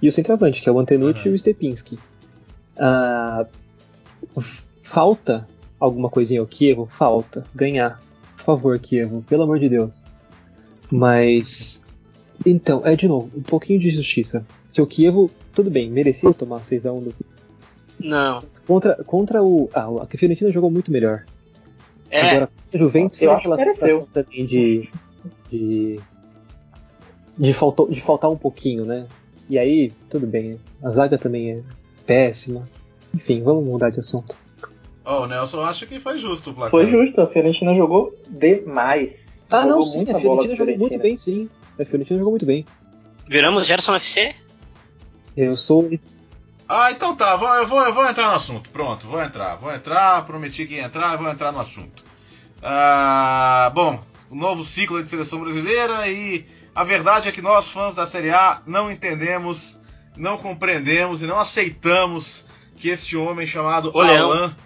e 0.00 0.08
o 0.08 0.12
centroavante, 0.12 0.62
que 0.62 0.68
é 0.68 0.72
o 0.72 0.78
Antenucci 0.78 1.26
Uhum. 1.28 1.32
e 1.32 1.34
o 1.34 1.38
Stepinski. 1.38 1.98
Ah, 2.78 3.46
falta 4.82 5.46
alguma 5.78 6.08
coisinha 6.08 6.40
ao 6.40 6.46
Kievo? 6.46 6.86
Falta. 6.86 7.44
Ganhar. 7.54 8.02
Por 8.36 8.44
favor, 8.44 8.78
Kievo, 8.78 9.22
pelo 9.28 9.42
amor 9.42 9.58
de 9.58 9.68
Deus. 9.68 10.02
Mas. 10.90 11.84
Então, 12.44 12.82
é 12.84 12.94
de 12.94 13.08
novo, 13.08 13.30
um 13.36 13.42
pouquinho 13.42 13.78
de 13.80 13.90
justiça. 13.90 14.46
Que 14.72 14.80
o 14.80 14.86
Kievo, 14.86 15.30
tudo 15.54 15.70
bem, 15.70 15.90
merecia 15.90 16.32
tomar 16.34 16.60
6x1 16.60 17.04
do 17.04 17.14
Não. 17.98 18.42
Contra, 18.66 18.94
contra 19.04 19.42
o. 19.42 19.70
Ah, 19.74 19.88
a 20.02 20.06
Fiorentina 20.06 20.50
jogou 20.50 20.70
muito 20.70 20.92
melhor. 20.92 21.24
É, 22.10 22.20
Agora, 22.30 22.50
a 22.74 22.78
Juventus 22.78 23.20
Eu 23.20 23.32
acho 23.32 23.42
que 23.42 23.48
aquela 23.48 23.74
sensação 23.74 24.06
também 24.12 24.46
de. 24.46 24.88
de. 25.50 26.00
de, 27.38 27.52
faltou, 27.52 27.88
de 27.88 28.00
faltar 28.00 28.30
um 28.30 28.36
pouquinho, 28.36 28.84
né? 28.84 29.06
E 29.48 29.58
aí, 29.58 29.92
tudo 30.10 30.26
bem. 30.26 30.58
A 30.82 30.90
zaga 30.90 31.18
também 31.18 31.52
é 31.52 31.62
péssima. 32.04 32.68
Enfim, 33.14 33.42
vamos 33.42 33.64
mudar 33.64 33.90
de 33.90 34.00
assunto. 34.00 34.36
Ó, 35.04 35.22
o 35.22 35.26
Nelson 35.26 35.60
acha 35.60 35.86
que 35.86 36.00
foi 36.00 36.18
justo 36.18 36.50
o 36.50 36.54
placar. 36.54 36.70
Foi 36.70 36.90
justo, 36.90 37.20
a 37.20 37.26
Fiorentina 37.28 37.74
jogou 37.74 38.14
demais. 38.28 39.12
Ah, 39.50 39.62
não, 39.64 39.68
Jogou 39.68 39.82
sim, 39.84 39.96
muita 39.98 40.16
a 40.16 40.20
Fiorentina 40.20 40.56
jogou 40.56 40.78
muito 40.78 40.98
bem, 40.98 41.16
sim. 41.16 41.48
A 41.78 41.84
Fiorentina 41.84 42.18
jogou 42.18 42.32
muito 42.32 42.46
bem. 42.46 42.66
viramos 43.28 43.66
Gerson 43.66 43.94
FC? 43.94 44.34
Eu 45.36 45.56
sou. 45.56 45.88
Ah, 46.68 46.90
então 46.90 47.14
tá, 47.14 47.36
vou- 47.36 47.48
eu 47.54 47.66
vou, 47.66 47.80
eu 47.80 47.94
vou 47.94 48.06
entrar 48.08 48.28
no 48.30 48.34
assunto. 48.36 48.70
Pronto, 48.70 49.06
vou 49.06 49.22
entrar. 49.22 49.56
Vou 49.56 49.72
entrar, 49.72 50.24
prometi 50.26 50.66
que 50.66 50.74
ia 50.74 50.84
entrar, 50.84 51.16
vou 51.16 51.28
entrar 51.30 51.52
no 51.52 51.60
assunto. 51.60 52.02
Ah, 52.62 53.70
bom, 53.74 54.02
o 54.30 54.34
novo 54.34 54.64
ciclo 54.64 55.02
de 55.02 55.08
seleção 55.08 55.40
brasileira 55.40 56.08
e 56.08 56.44
a 56.74 56.82
verdade 56.84 57.28
é 57.28 57.32
que 57.32 57.40
nós, 57.42 57.70
fãs 57.70 57.94
da 57.94 58.06
Série 58.06 58.30
A, 58.30 58.60
não 58.66 58.90
entendemos, 58.90 59.78
não 60.16 60.36
compreendemos 60.36 61.22
e 61.22 61.26
não 61.26 61.38
aceitamos 61.38 62.44
que 62.76 62.88
este 62.88 63.16
homem 63.16 63.46
chamado 63.46 63.90
O 63.94 64.00
Leão. 64.02 64.32
Alan, 64.32 64.56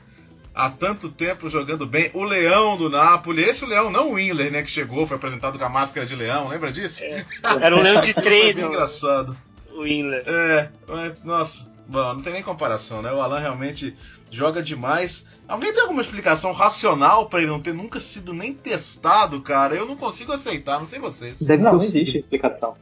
há 0.55 0.71
tanto 0.71 1.11
tempo 1.11 1.49
jogando 1.49 1.87
bem, 1.87 2.11
o 2.15 2.25
leão 2.25 2.77
do 2.77 2.89
Napoli, 2.89 3.43
esse 3.43 3.65
leão, 3.67 3.91
não 3.91 4.09
o 4.11 4.13
Willer, 4.15 4.51
né, 4.51 4.63
que 4.63 4.71
chegou, 4.71 5.07
foi 5.07 5.17
apresentado 5.17 5.59
com 5.59 5.65
a 5.65 5.69
máscara 5.69 6.07
de 6.07 6.15
leão, 6.17 6.49
lembra 6.49 6.73
disso? 6.73 7.03
Era 7.61 7.77
um 7.77 7.83
leão 7.83 8.01
de 8.01 8.13
bem 8.15 8.23
treino, 8.23 8.67
engraçado. 8.69 9.37
o 9.73 9.87
Inler. 9.87 10.25
É, 10.27 10.69
é, 10.89 11.13
nossa, 11.23 11.67
bom, 11.91 12.15
não 12.15 12.23
tem 12.23 12.33
nem 12.33 12.43
comparação, 12.43 13.03
né? 13.03 13.13
O 13.13 13.21
Alan 13.21 13.39
realmente 13.41 13.97
joga 14.31 14.63
demais. 14.63 15.25
Alguém 15.49 15.73
tem 15.73 15.83
alguma 15.83 16.01
explicação 16.01 16.53
racional 16.53 17.27
pra 17.29 17.41
ele 17.41 17.51
não 17.51 17.61
ter 17.61 17.75
nunca 17.75 17.99
sido 17.99 18.33
nem 18.33 18.55
testado, 18.55 19.41
cara? 19.43 19.75
Eu 19.75 19.85
não 19.87 19.97
consigo 19.97 20.33
aceitar, 20.33 20.79
não 20.79 20.87
sei 20.87 20.99
vocês. 21.01 21.39
Deve 21.39 21.63
Não, 21.63 21.71
ser 21.71 21.77
não 21.77 21.81
o 21.81 21.85
existe 21.85 22.05
signo. 22.07 22.21
explicação. 22.21 22.75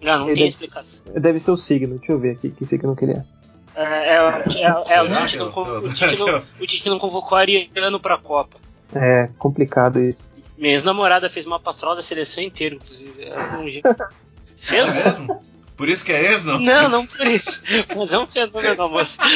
Não, 0.00 0.18
não 0.20 0.26
Ele 0.26 0.34
tem 0.36 0.44
é- 0.44 0.48
explicação. 0.48 1.02
Deve 1.14 1.40
ser 1.40 1.50
o 1.50 1.56
signo. 1.56 1.96
Deixa 1.98 2.12
eu 2.12 2.18
ver 2.18 2.32
aqui 2.32 2.50
que 2.50 2.64
signo 2.66 2.94
que 2.94 3.04
ele 3.04 3.12
é. 3.12 3.24
É, 3.74 3.82
é, 3.82 4.16
é, 4.16 4.18
é, 4.18 5.02
o, 5.02 5.06
Será 5.06 5.26
Tite 5.26 5.32
que 5.32 5.38
não, 5.38 5.48
o, 5.48 5.92
Tite 5.94 6.18
não, 6.18 6.42
o 6.60 6.66
Tite 6.66 6.88
não 6.90 6.98
convocou 6.98 7.38
Ariano 7.38 7.98
pra 8.00 8.18
Copa. 8.18 8.56
É 8.94 9.28
complicado 9.38 10.00
isso. 10.02 10.28
Minha 10.56 10.72
ex-namorada 10.74 11.30
fez 11.30 11.46
uma 11.46 11.60
pastoral 11.60 11.94
da 11.96 12.02
seleção 12.02 12.42
inteira, 12.42 12.74
inclusive. 12.74 13.22
É 13.22 13.38
um 13.56 13.64
jeito. 13.70 13.86
É 13.88 13.96
Fez? 14.56 14.88
mesmo? 14.92 15.42
Por 15.78 15.88
isso 15.88 16.04
que 16.04 16.12
é 16.12 16.32
ex, 16.32 16.44
não? 16.44 16.58
Não, 16.58 16.88
não 16.88 17.06
por 17.06 17.24
isso. 17.26 17.62
Mas 17.96 18.12
é 18.12 18.18
um 18.18 18.26
fenômeno, 18.26 18.88
moça. 18.90 19.16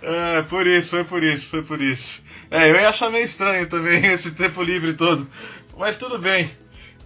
É, 0.00 0.42
por 0.42 0.66
isso, 0.66 0.90
foi 0.90 1.04
por 1.04 1.22
isso, 1.22 1.48
foi 1.48 1.62
por 1.62 1.82
isso. 1.82 2.22
É, 2.50 2.70
eu 2.70 2.76
ia 2.76 2.88
achar 2.88 3.10
meio 3.10 3.24
estranho 3.24 3.68
também 3.68 4.06
esse 4.06 4.30
tempo 4.30 4.62
livre 4.62 4.94
todo. 4.94 5.28
Mas 5.76 5.96
tudo 5.96 6.18
bem. 6.18 6.50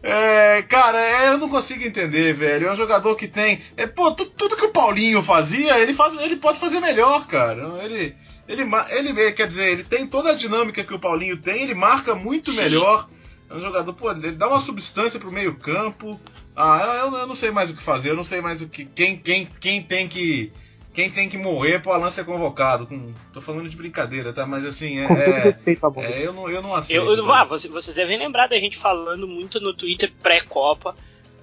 É, 0.02 0.62
cara, 0.68 1.00
é, 1.00 1.28
eu 1.28 1.38
não 1.38 1.48
consigo 1.48 1.82
entender, 1.84 2.32
velho. 2.34 2.68
É 2.68 2.72
um 2.72 2.76
jogador 2.76 3.14
que 3.16 3.26
tem. 3.26 3.60
É, 3.76 3.86
pô, 3.86 4.12
tu- 4.12 4.26
tudo 4.26 4.56
que 4.56 4.64
o 4.66 4.70
Paulinho 4.72 5.22
fazia, 5.22 5.78
ele, 5.78 5.94
faz, 5.94 6.14
ele 6.20 6.36
pode 6.36 6.60
fazer 6.60 6.80
melhor, 6.80 7.26
cara. 7.26 7.82
Ele, 7.82 8.14
ele, 8.46 8.62
ele, 8.90 9.32
quer 9.32 9.46
dizer, 9.48 9.70
ele 9.70 9.84
tem 9.84 10.06
toda 10.06 10.30
a 10.30 10.34
dinâmica 10.34 10.84
que 10.84 10.94
o 10.94 10.98
Paulinho 11.00 11.36
tem, 11.38 11.62
ele 11.62 11.74
marca 11.74 12.14
muito 12.14 12.50
Sim. 12.50 12.62
melhor. 12.62 13.08
É 13.52 13.56
um 13.56 13.60
jogador, 13.60 13.92
pô, 13.92 14.10
ele 14.10 14.32
dá 14.32 14.48
uma 14.48 14.60
substância 14.60 15.20
pro 15.20 15.30
meio-campo. 15.30 16.18
Ah, 16.56 17.02
eu, 17.04 17.18
eu 17.18 17.26
não 17.26 17.34
sei 17.34 17.50
mais 17.50 17.70
o 17.70 17.74
que 17.74 17.82
fazer, 17.82 18.10
eu 18.10 18.16
não 18.16 18.24
sei 18.24 18.40
mais 18.40 18.62
o 18.62 18.68
que. 18.68 18.86
Quem, 18.86 19.18
quem, 19.18 19.46
quem 19.60 19.82
tem 19.82 20.08
que. 20.08 20.50
Quem 20.94 21.10
tem 21.10 21.26
que 21.26 21.38
morrer 21.38 21.80
pro 21.80 21.92
Alan 21.92 22.10
ser 22.10 22.24
convocado. 22.24 22.86
Com, 22.86 23.10
tô 23.32 23.40
falando 23.40 23.68
de 23.68 23.76
brincadeira, 23.76 24.32
tá? 24.32 24.46
Mas 24.46 24.64
assim, 24.64 24.98
é. 24.98 25.06
Com 25.06 25.14
todo 25.14 25.24
é- 25.24 25.40
respeito 25.40 25.86
à 25.86 25.90
bola. 25.90 26.06
é, 26.06 26.26
eu, 26.26 26.32
não, 26.32 26.50
eu 26.50 26.62
não 26.62 26.74
aceito. 26.74 27.02
Eu, 27.02 27.16
eu, 27.16 27.32
ah, 27.32 27.44
vocês, 27.44 27.72
vocês 27.72 27.94
devem 27.94 28.18
lembrar 28.18 28.46
da 28.46 28.58
gente 28.58 28.76
falando 28.76 29.26
muito 29.28 29.60
no 29.60 29.74
Twitter 29.74 30.10
pré-Copa 30.22 30.94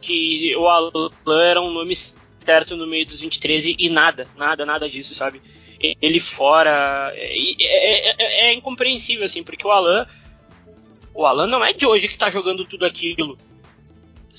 que 0.02 0.56
o 0.56 0.68
Alan 0.68 1.12
era 1.44 1.62
um 1.62 1.72
nome 1.72 1.96
certo 2.40 2.76
no 2.76 2.88
meio 2.88 3.06
dos 3.06 3.22
23 3.22 3.66
e, 3.66 3.76
e 3.80 3.90
nada, 3.90 4.28
nada, 4.38 4.66
nada 4.66 4.90
disso, 4.90 5.14
sabe? 5.14 5.42
ele 6.02 6.20
fora. 6.20 7.12
É, 7.16 7.64
é, 7.64 8.10
é, 8.10 8.50
é, 8.50 8.54
incompreensível, 8.54 9.26
assim, 9.26 9.44
porque 9.44 9.66
o 9.66 9.72
Alan. 9.72 10.06
O 11.14 11.26
Alan 11.26 11.48
não 11.48 11.64
é 11.64 11.74
de 11.74 11.86
hoje 11.86 12.08
que 12.08 12.18
tá 12.18 12.30
jogando 12.30 12.66
tudo 12.66 12.86
aquilo. 12.86 13.38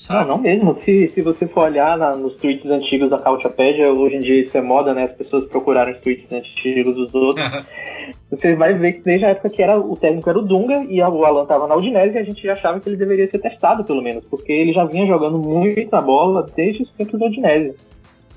Não, 0.09 0.25
não 0.25 0.37
mesmo. 0.37 0.77
Se, 0.83 1.11
se 1.13 1.21
você 1.21 1.47
for 1.47 1.65
olhar 1.65 1.97
na, 1.97 2.15
nos 2.15 2.35
tweets 2.35 2.69
antigos 2.69 3.09
da 3.09 3.19
Cautiapédia, 3.19 3.91
hoje 3.91 4.15
em 4.15 4.19
dia 4.19 4.41
isso 4.41 4.57
é 4.57 4.61
moda, 4.61 4.93
né? 4.93 5.03
As 5.03 5.13
pessoas 5.13 5.45
procurarem 5.45 5.93
os 5.93 6.01
tweets 6.01 6.31
antigos 6.31 6.95
dos 6.95 7.13
outros. 7.13 7.45
você 8.29 8.55
vai 8.55 8.73
ver 8.73 8.93
que 8.93 9.01
desde 9.01 9.25
a 9.25 9.29
época 9.29 9.49
que 9.49 9.61
era, 9.61 9.77
o 9.79 9.95
técnico 9.95 10.29
era 10.29 10.39
o 10.39 10.41
Dunga 10.41 10.85
e 10.89 11.01
o 11.01 11.25
Alan 11.25 11.43
estava 11.43 11.67
na 11.67 11.75
Udinese 11.75 12.15
e 12.15 12.19
a 12.19 12.23
gente 12.23 12.41
já 12.41 12.53
achava 12.53 12.79
que 12.79 12.89
ele 12.89 12.95
deveria 12.95 13.29
ser 13.29 13.39
testado, 13.39 13.83
pelo 13.83 14.01
menos, 14.01 14.25
porque 14.25 14.51
ele 14.51 14.73
já 14.73 14.85
vinha 14.85 15.05
jogando 15.05 15.37
muita 15.37 16.01
bola 16.01 16.45
desde 16.55 16.83
os 16.83 16.91
tempos 16.93 17.19
da 17.19 17.27
Udinese. 17.27 17.75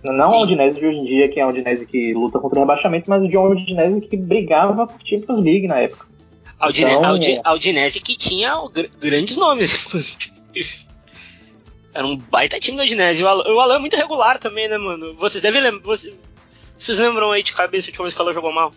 Não 0.04 0.32
a 0.32 0.42
Udinese 0.42 0.78
de 0.78 0.86
hoje 0.86 0.98
em 0.98 1.04
dia, 1.04 1.28
que 1.28 1.40
é 1.40 1.42
a 1.42 1.48
Udinese 1.48 1.86
que 1.86 2.12
luta 2.12 2.38
contra 2.38 2.58
o 2.58 2.62
rebaixamento, 2.62 3.08
mas 3.08 3.26
de 3.26 3.36
uma 3.36 3.48
Udinese 3.48 4.02
que 4.02 4.16
brigava 4.16 4.86
por 4.86 4.98
Champions 5.02 5.42
League 5.42 5.66
na 5.66 5.78
época. 5.78 6.06
A 6.58 6.68
Udinese, 6.68 6.96
então, 6.96 7.42
a 7.44 7.54
Udinese 7.54 8.00
que 8.00 8.16
tinha 8.16 8.54
grandes 9.00 9.36
nomes, 9.36 9.72
inclusive. 9.86 10.32
Era 11.92 12.06
um 12.06 12.16
baita 12.16 12.58
time 12.58 12.76
da 12.76 12.84
Udinese. 12.84 13.22
O 13.22 13.28
Alan, 13.28 13.44
o 13.52 13.60
Alan 13.60 13.76
é 13.76 13.78
muito 13.78 13.96
regular 13.96 14.38
também, 14.38 14.68
né, 14.68 14.78
mano? 14.78 15.14
Vocês 15.14 15.42
devem 15.42 15.60
lembrar. 15.60 15.82
Vocês, 15.82 16.14
vocês 16.76 16.98
lembram 16.98 17.30
aí 17.30 17.42
de 17.42 17.52
cabeça 17.52 17.88
a 17.88 17.90
última 17.90 18.04
vez 18.04 18.14
que 18.14 18.20
o 18.20 18.22
Alan 18.22 18.34
jogou 18.34 18.52
mal? 18.52 18.72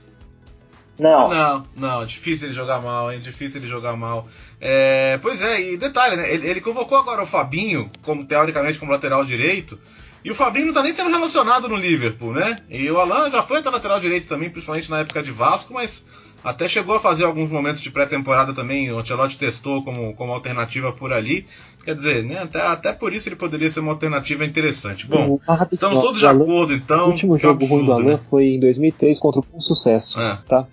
Não. 0.99 1.29
Não, 1.29 1.67
não, 1.75 2.05
difícil 2.05 2.47
ele 2.47 2.55
jogar 2.55 2.81
mal, 2.81 3.11
hein? 3.11 3.19
Difícil 3.19 3.59
ele 3.59 3.67
jogar 3.67 3.95
mal. 3.95 4.27
É, 4.59 5.19
pois 5.21 5.41
é, 5.41 5.61
e 5.61 5.77
detalhe, 5.77 6.15
né? 6.15 6.31
Ele, 6.33 6.47
ele, 6.47 6.61
convocou 6.61 6.97
agora 6.97 7.21
o 7.21 7.27
Fabinho, 7.27 7.91
como 8.01 8.25
teoricamente 8.25 8.79
como 8.79 8.91
lateral 8.91 9.23
direito. 9.23 9.79
E 10.23 10.31
o 10.31 10.35
Fabinho 10.35 10.67
não 10.67 10.73
tá 10.73 10.81
nem 10.81 10.91
sendo 10.91 11.11
relacionado 11.11 11.69
no 11.69 11.75
Liverpool, 11.75 12.33
né? 12.33 12.61
E 12.67 12.89
o 12.89 12.99
Alan 12.99 13.29
já 13.29 13.43
foi 13.43 13.59
até 13.59 13.69
lateral 13.69 13.99
direito 13.99 14.27
também, 14.27 14.49
principalmente 14.49 14.89
na 14.89 14.99
época 14.99 15.21
de 15.21 15.31
Vasco, 15.31 15.73
mas 15.73 16.03
até 16.47 16.65
chegou 16.65 16.95
a 16.95 16.99
fazer 16.99 17.25
alguns 17.25 17.49
momentos 17.49 17.81
de 17.81 17.91
pré-temporada 17.91 18.53
também. 18.53 18.89
O 18.89 18.99
Ancelotti 18.99 19.37
testou 19.37 19.83
como, 19.83 20.13
como 20.13 20.31
alternativa 20.31 20.93
por 20.93 21.11
ali. 21.11 21.45
Quer 21.83 21.93
dizer, 21.93 22.23
né, 22.23 22.39
até, 22.39 22.61
até 22.61 22.93
por 22.93 23.13
isso 23.13 23.27
ele 23.27 23.35
poderia 23.35 23.69
ser 23.69 23.81
uma 23.81 23.91
alternativa 23.91 24.45
interessante. 24.45 25.05
Bom, 25.05 25.39
estamos 25.71 26.01
todos 26.01 26.19
de 26.19 26.25
acordo 26.25 26.73
então. 26.73 27.07
O 27.07 27.11
último 27.11 27.37
jogo 27.37 27.63
absurdo, 27.63 27.75
ruim 27.75 27.85
do 27.85 27.91
Alan 27.91 28.13
né? 28.13 28.19
foi 28.29 28.45
em 28.55 28.59
2003 28.61 29.19
contra 29.19 29.41
o 29.51 29.61
Sucesso, 29.61 30.19
é. 30.21 30.39
tá? 30.47 30.65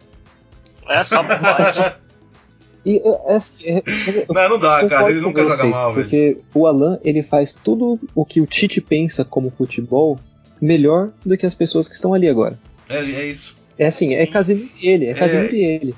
É 0.88 1.02
só 1.02 1.24
pode. 1.24 2.04
E, 2.86 2.98
é, 2.98 3.32
é, 3.32 3.34
assim, 3.34 3.62
é, 3.64 3.82
não, 4.28 4.48
não 4.50 4.58
dá, 4.58 4.86
cara. 4.86 5.08
Ele 5.08 5.22
nunca 5.22 5.42
vocês, 5.42 5.56
joga 5.56 5.70
mal, 5.70 5.94
Porque 5.94 6.34
velho. 6.34 6.44
o 6.52 6.66
Alan, 6.66 6.98
ele 7.02 7.22
faz 7.22 7.54
tudo 7.54 7.98
o 8.14 8.26
que 8.26 8.42
o 8.42 8.46
Tite 8.46 8.78
pensa 8.78 9.24
como 9.24 9.50
futebol 9.50 10.18
melhor 10.60 11.08
do 11.24 11.34
que 11.38 11.46
as 11.46 11.54
pessoas 11.54 11.88
que 11.88 11.94
estão 11.94 12.12
ali 12.12 12.28
agora. 12.28 12.58
É, 12.86 12.98
é 12.98 13.26
isso. 13.26 13.56
É 13.78 13.86
assim, 13.86 14.14
é 14.14 14.26
Casimiro 14.26 14.70
e 14.80 14.88
ele, 14.88 15.06
é 15.06 15.14
Casimiro 15.14 15.54
e 15.54 15.64
ele. 15.64 15.94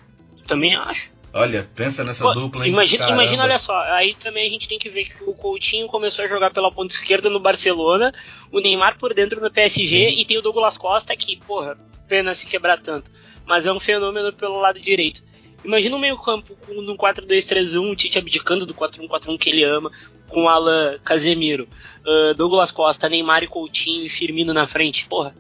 Também 0.47 0.75
acho. 0.75 1.11
Olha, 1.33 1.69
pensa 1.75 2.03
nessa 2.03 2.25
Pô, 2.25 2.33
dupla, 2.33 2.67
hein? 2.67 2.73
Imagina, 2.73 3.11
imagina, 3.11 3.43
olha 3.43 3.59
só, 3.59 3.79
aí 3.93 4.15
também 4.15 4.47
a 4.47 4.51
gente 4.51 4.67
tem 4.67 4.79
que 4.79 4.89
ver 4.89 5.05
que 5.05 5.23
o 5.25 5.35
Coutinho 5.35 5.87
começou 5.87 6.25
a 6.25 6.29
jogar 6.29 6.51
pela 6.51 6.73
ponta 6.73 6.95
esquerda 6.95 7.29
no 7.29 7.39
Barcelona, 7.39 8.11
o 8.51 8.59
Neymar 8.59 8.99
por 8.99 9.13
dentro 9.13 9.39
no 9.39 9.51
PSG 9.51 10.11
Sim. 10.11 10.19
e 10.19 10.25
tem 10.25 10.39
o 10.39 10.43
Douglas 10.43 10.79
Costa 10.79 11.15
que, 11.15 11.37
porra, 11.37 11.77
pena 12.09 12.35
se 12.35 12.47
quebrar 12.47 12.81
tanto. 12.81 13.11
Mas 13.45 13.67
é 13.67 13.73
um 13.73 13.79
fenômeno 13.79 14.33
pelo 14.33 14.59
lado 14.59 14.81
direito. 14.81 15.23
Imagina 15.63 15.97
um 15.97 15.99
meio-campo 15.99 16.57
no 16.69 16.97
4-2-3-1, 16.97 17.93
o 17.93 17.97
Tite 17.97 18.19
abdicando 18.19 18.65
do 18.65 18.73
4-1-4-1 18.73 19.39
que 19.39 19.51
ele 19.51 19.63
ama, 19.63 19.91
com 20.29 20.49
Alan 20.49 20.99
Casemiro, 21.05 21.69
uh, 22.07 22.35
Douglas 22.35 22.71
Costa, 22.71 23.11
Neymar 23.11 23.43
e 23.43 23.47
Coutinho 23.47 24.07
e 24.07 24.09
Firmino 24.09 24.55
na 24.55 24.67
frente. 24.67 25.07
Porra, 25.07 25.35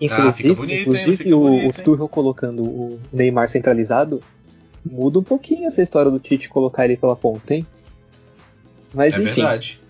Inclusive, 0.00 0.50
ah, 0.50 0.54
bonito, 0.54 0.80
inclusive 0.80 1.34
o, 1.34 1.40
bonito, 1.40 1.80
o 1.80 1.82
Tuchel 1.82 2.08
colocando 2.08 2.62
o 2.62 3.00
Neymar 3.12 3.48
centralizado 3.48 4.20
muda 4.84 5.18
um 5.18 5.22
pouquinho 5.22 5.66
essa 5.66 5.82
história 5.82 6.10
do 6.10 6.18
Tite 6.18 6.48
colocar 6.48 6.84
ele 6.84 6.96
pela 6.96 7.16
ponta, 7.16 7.54
hein? 7.54 7.66
Mas 8.92 9.14
é 9.14 9.16
enfim, 9.16 9.24
verdade. 9.24 9.80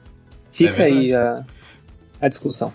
fica 0.53 0.83
é 0.83 0.87
aí 0.87 1.14
a, 1.14 1.45
a 2.21 2.29
discussão. 2.29 2.73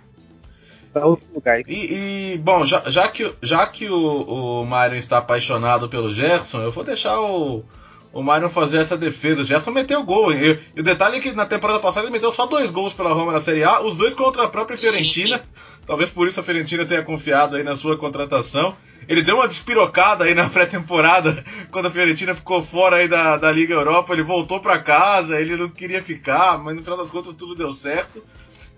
Outro 0.94 1.26
lugar. 1.34 1.62
E, 1.68 2.34
e, 2.34 2.38
bom, 2.40 2.66
já, 2.66 2.90
já 2.90 3.08
que, 3.08 3.34
já 3.42 3.66
que 3.68 3.90
o, 3.90 4.62
o 4.62 4.66
Mário 4.66 4.98
está 4.98 5.20
apaixonado 5.20 5.88
pelo 5.88 6.14
Gerson, 6.14 6.62
eu 6.62 6.72
vou 6.72 6.84
deixar 6.84 7.20
o, 7.20 7.64
o 8.12 8.24
Mário 8.24 8.50
fazer 8.50 8.80
essa 8.80 8.98
defesa. 8.98 9.42
O 9.42 9.46
Gerson 9.46 9.72
meteu 9.72 10.04
gol. 10.04 10.34
E, 10.34 10.60
e, 10.76 10.80
o 10.80 10.84
detalhe 10.84 11.18
é 11.18 11.20
que 11.20 11.32
na 11.32 11.46
temporada 11.46 11.80
passada 11.80 12.06
ele 12.06 12.14
meteu 12.14 12.32
só 12.32 12.46
dois 12.46 12.72
gols 12.72 12.94
pela 12.94 13.14
Roma 13.14 13.32
na 13.32 13.40
Série 13.40 13.64
A, 13.64 13.82
os 13.82 13.96
dois 13.96 14.16
contra 14.16 14.44
a 14.44 14.48
própria 14.48 14.78
Fiorentina. 14.78 15.38
Sim. 15.38 15.44
Talvez 15.86 16.10
por 16.10 16.28
isso 16.28 16.40
a 16.40 16.44
Fiorentina 16.44 16.86
tenha 16.86 17.04
confiado 17.04 17.56
aí 17.56 17.64
na 17.64 17.76
sua 17.76 17.98
contratação. 17.98 18.76
Ele 19.08 19.22
deu 19.22 19.36
uma 19.36 19.48
despirocada 19.48 20.26
aí 20.26 20.36
na 20.36 20.50
pré-temporada, 20.50 21.44
quando 21.72 21.88
a 21.88 21.92
Fiorentina 21.92 22.36
ficou 22.36 22.62
fora 22.62 22.98
aí 22.98 23.08
da, 23.08 23.38
da 23.38 23.52
Liga 23.52 23.74
Europa. 23.74 24.14
Ele 24.14 24.22
voltou 24.22 24.60
para 24.60 24.80
casa, 24.80 25.40
ele 25.40 25.56
não 25.56 25.70
queria 25.70 26.02
ficar, 26.02 26.58
mas 26.58 26.76
no 26.76 26.84
final 26.84 26.98
das 26.98 27.12
contas 27.12 27.34
tudo 27.36 27.56
deu 27.56 27.74
certo. 27.74 28.24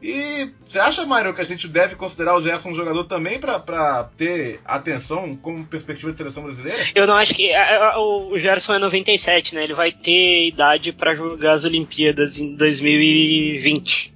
E 0.01 0.49
você 0.65 0.79
acha, 0.79 1.05
Mário, 1.05 1.33
que 1.33 1.41
a 1.41 1.45
gente 1.45 1.67
deve 1.67 1.95
considerar 1.95 2.35
o 2.35 2.41
Gerson 2.41 2.69
um 2.69 2.75
jogador 2.75 3.03
também 3.03 3.39
para 3.39 4.09
ter 4.17 4.59
atenção 4.65 5.35
como 5.35 5.63
perspectiva 5.63 6.11
de 6.11 6.17
seleção 6.17 6.41
brasileira? 6.41 6.79
Eu 6.95 7.05
não 7.05 7.13
acho 7.13 7.35
que. 7.35 7.53
A, 7.53 7.91
a, 7.91 7.99
o 8.01 8.37
Gerson 8.39 8.73
é 8.73 8.79
97, 8.79 9.53
né? 9.53 9.63
Ele 9.63 9.75
vai 9.75 9.91
ter 9.91 10.47
idade 10.47 10.91
para 10.91 11.13
jogar 11.13 11.53
as 11.53 11.65
Olimpíadas 11.65 12.39
em 12.39 12.55
2020. 12.55 14.11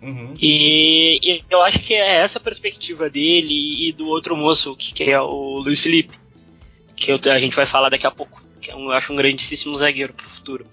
Uhum. 0.00 0.34
E, 0.40 1.18
e, 1.22 1.44
eu 1.50 1.62
acho 1.62 1.80
que 1.80 1.92
é 1.92 2.16
essa 2.16 2.40
perspectiva 2.40 3.10
dele 3.10 3.88
e 3.88 3.92
do 3.92 4.06
outro 4.06 4.36
moço, 4.36 4.74
que, 4.74 4.94
que 4.94 5.04
é 5.04 5.20
o 5.20 5.58
Luiz 5.58 5.80
Felipe, 5.80 6.18
que 6.96 7.12
eu, 7.12 7.20
a 7.30 7.38
gente 7.38 7.56
vai 7.56 7.66
falar 7.66 7.88
daqui 7.88 8.06
a 8.06 8.10
pouco, 8.10 8.42
que 8.60 8.70
é 8.70 8.76
um, 8.76 8.84
eu 8.84 8.92
acho 8.92 9.12
um 9.12 9.16
grandíssimo 9.16 9.76
zagueiro 9.76 10.14
pro 10.14 10.26
futuro. 10.26 10.66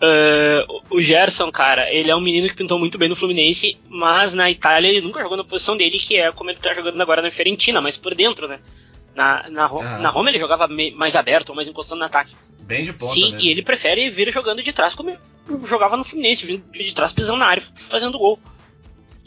Uh, 0.00 0.80
o 0.90 1.02
Gerson, 1.02 1.50
cara, 1.50 1.92
ele 1.92 2.08
é 2.08 2.14
um 2.14 2.20
menino 2.20 2.48
que 2.48 2.54
pintou 2.54 2.78
muito 2.78 2.96
bem 2.96 3.08
no 3.08 3.16
Fluminense, 3.16 3.76
mas 3.88 4.32
na 4.32 4.48
Itália 4.48 4.88
ele 4.88 5.00
nunca 5.00 5.20
jogou 5.20 5.36
na 5.36 5.42
posição 5.42 5.76
dele, 5.76 5.98
que 5.98 6.16
é 6.16 6.30
como 6.30 6.50
ele 6.50 6.58
tá 6.58 6.72
jogando 6.72 7.00
agora 7.00 7.20
na 7.20 7.32
Fiorentina, 7.32 7.80
mas 7.80 7.96
por 7.96 8.14
dentro, 8.14 8.46
né? 8.46 8.60
Na, 9.12 9.48
na, 9.50 9.64
ah. 9.64 9.98
na 9.98 10.08
Roma 10.08 10.30
ele 10.30 10.38
jogava 10.38 10.68
mais 10.94 11.16
aberto, 11.16 11.52
mais 11.52 11.66
encostando 11.66 11.98
no 11.98 12.04
ataque. 12.04 12.36
Bem 12.60 12.84
de 12.84 12.92
ponta 12.92 13.12
Sim, 13.12 13.32
mesmo. 13.32 13.40
e 13.40 13.48
ele 13.48 13.62
prefere 13.62 14.08
vir 14.08 14.32
jogando 14.32 14.62
de 14.62 14.72
trás 14.72 14.94
como 14.94 15.16
jogava 15.64 15.96
no 15.96 16.04
Fluminense, 16.04 16.46
vindo 16.46 16.62
de 16.72 16.94
trás 16.94 17.12
pisando 17.12 17.38
na 17.38 17.46
área, 17.46 17.62
fazendo 17.74 18.18
gol. 18.18 18.38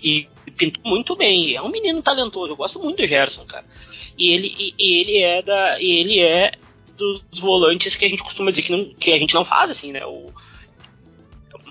E 0.01 0.29
pintou 0.55 0.81
muito 0.85 1.15
bem. 1.17 1.53
É 1.53 1.61
um 1.61 1.69
menino 1.69 2.01
talentoso. 2.01 2.53
Eu 2.53 2.57
gosto 2.57 2.79
muito 2.79 2.97
do 3.01 3.07
Gerson, 3.07 3.45
cara. 3.45 3.65
E 4.17 4.33
ele, 4.33 4.55
e, 4.57 4.73
e 4.79 4.99
ele 5.01 5.17
é 5.17 5.41
da. 5.41 5.81
Ele 5.81 6.19
é 6.19 6.53
dos 6.97 7.39
volantes 7.39 7.95
que 7.95 8.05
a 8.05 8.09
gente 8.09 8.23
costuma 8.23 8.51
dizer 8.51 8.63
que, 8.63 8.71
não, 8.71 8.85
que 8.93 9.11
a 9.11 9.17
gente 9.17 9.33
não 9.33 9.43
faz, 9.43 9.69
assim, 9.69 9.91
né? 9.91 10.05
O, 10.05 10.31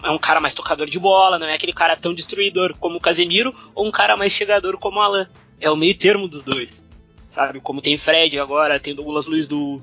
é 0.02 0.10
um 0.10 0.18
cara 0.18 0.40
mais 0.40 0.54
tocador 0.54 0.88
de 0.88 0.98
bola, 0.98 1.38
não 1.38 1.46
é 1.46 1.54
aquele 1.54 1.72
cara 1.72 1.96
tão 1.96 2.14
destruidor 2.14 2.74
como 2.78 2.96
o 2.96 3.00
Casemiro, 3.00 3.54
ou 3.74 3.86
um 3.86 3.90
cara 3.90 4.16
mais 4.16 4.32
chegador 4.32 4.78
como 4.78 4.98
o 4.98 5.02
Alan. 5.02 5.28
É 5.60 5.70
o 5.70 5.76
meio 5.76 5.94
termo 5.96 6.26
dos 6.26 6.42
dois. 6.42 6.82
Sabe? 7.28 7.60
Como 7.60 7.82
tem 7.82 7.96
Fred 7.96 8.38
agora, 8.38 8.80
tem 8.80 8.94
Douglas 8.94 9.26
Luiz 9.26 9.46
do, 9.46 9.82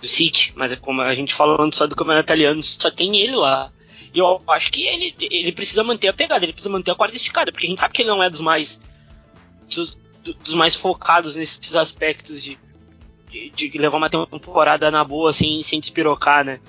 do 0.00 0.06
City, 0.06 0.52
mas 0.54 0.72
é 0.72 0.76
como 0.76 1.00
a 1.00 1.14
gente 1.14 1.34
falando 1.34 1.74
só 1.74 1.86
do 1.86 1.96
campeonato 1.96 2.26
italiano, 2.26 2.62
só 2.62 2.90
tem 2.90 3.16
ele 3.16 3.34
lá. 3.34 3.72
E 4.12 4.18
eu 4.18 4.42
acho 4.48 4.70
que 4.70 4.86
ele, 4.86 5.14
ele 5.20 5.52
precisa 5.52 5.84
manter 5.84 6.08
a 6.08 6.12
pegada, 6.12 6.44
ele 6.44 6.52
precisa 6.52 6.72
manter 6.72 6.90
a 6.90 6.94
corda 6.94 7.14
esticada, 7.14 7.52
porque 7.52 7.66
a 7.66 7.70
gente 7.70 7.80
sabe 7.80 7.94
que 7.94 8.02
ele 8.02 8.10
não 8.10 8.22
é 8.22 8.28
dos 8.28 8.40
mais 8.40 8.80
dos, 9.68 9.96
dos 10.42 10.54
mais 10.54 10.74
focados 10.74 11.36
nesses 11.36 11.76
aspectos 11.76 12.42
de, 12.42 12.58
de, 13.30 13.50
de, 13.50 13.78
levar 13.78 13.98
uma 13.98 14.10
temporada 14.10 14.90
na 14.90 15.04
boa 15.04 15.32
sem, 15.32 15.62
sem 15.62 15.80
despirocar, 15.80 16.44
né? 16.44 16.60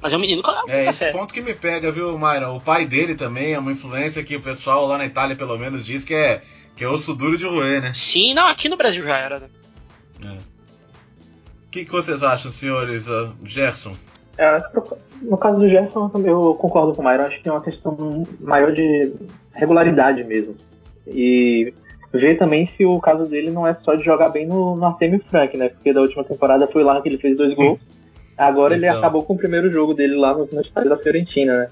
Mas 0.00 0.12
é 0.12 0.16
um 0.16 0.20
menino 0.20 0.42
claro. 0.42 0.68
É, 0.68 0.88
esse 0.88 1.10
ponto 1.10 1.32
que 1.32 1.42
me 1.42 1.54
pega, 1.54 1.92
viu, 1.92 2.18
Myron? 2.18 2.56
O 2.56 2.60
pai 2.60 2.86
dele 2.86 3.14
também 3.14 3.52
é 3.52 3.58
uma 3.58 3.72
influência 3.72 4.24
que 4.24 4.36
o 4.36 4.40
pessoal 4.40 4.86
lá 4.86 4.96
na 4.96 5.04
Itália, 5.04 5.36
pelo 5.36 5.58
menos, 5.58 5.84
diz 5.84 6.04
que 6.04 6.14
é, 6.14 6.42
que 6.74 6.84
é 6.84 6.88
osso 6.88 7.14
duro 7.14 7.36
de 7.36 7.46
roer, 7.46 7.82
né? 7.82 7.92
Sim, 7.94 8.32
não, 8.34 8.46
aqui 8.46 8.68
no 8.68 8.76
Brasil 8.76 9.02
já 9.02 9.16
era, 9.18 9.40
né? 9.40 9.48
É. 10.24 10.38
O 11.66 11.70
que, 11.70 11.84
que 11.84 11.92
vocês 11.92 12.22
acham, 12.22 12.50
senhores? 12.50 13.06
Uh, 13.06 13.30
Gerson? 13.44 13.92
É, 14.36 14.58
no 15.22 15.36
caso 15.36 15.58
do 15.58 15.68
Gerson, 15.68 16.10
eu 16.24 16.54
concordo 16.54 16.94
com 16.94 17.02
o 17.02 17.04
Myron. 17.04 17.24
Acho 17.24 17.40
que 17.42 17.48
é 17.48 17.52
uma 17.52 17.60
questão 17.60 18.26
maior 18.40 18.72
de 18.72 19.12
regularidade 19.52 20.24
mesmo. 20.24 20.56
E 21.06 21.72
ver 22.12 22.38
também 22.38 22.68
se 22.76 22.84
o 22.84 22.98
caso 22.98 23.26
dele 23.26 23.50
não 23.50 23.66
é 23.66 23.74
só 23.84 23.94
de 23.94 24.04
jogar 24.04 24.30
bem 24.30 24.46
no, 24.46 24.74
no 24.74 24.86
Artemio 24.86 25.22
Frank, 25.28 25.56
né? 25.56 25.68
Porque 25.68 25.92
da 25.92 26.00
última 26.00 26.24
temporada 26.24 26.66
foi 26.66 26.82
lá 26.82 27.00
que 27.00 27.08
ele 27.08 27.18
fez 27.18 27.36
dois 27.36 27.54
gols. 27.54 27.78
Agora 28.40 28.74
então. 28.74 28.88
ele 28.88 28.98
acabou 28.98 29.22
com 29.22 29.34
o 29.34 29.36
primeiro 29.36 29.70
jogo 29.70 29.92
dele 29.92 30.16
lá 30.16 30.32
no, 30.32 30.48
no 30.50 30.62
estádio 30.62 30.88
da 30.88 30.96
Fiorentina, 30.96 31.58
né? 31.58 31.68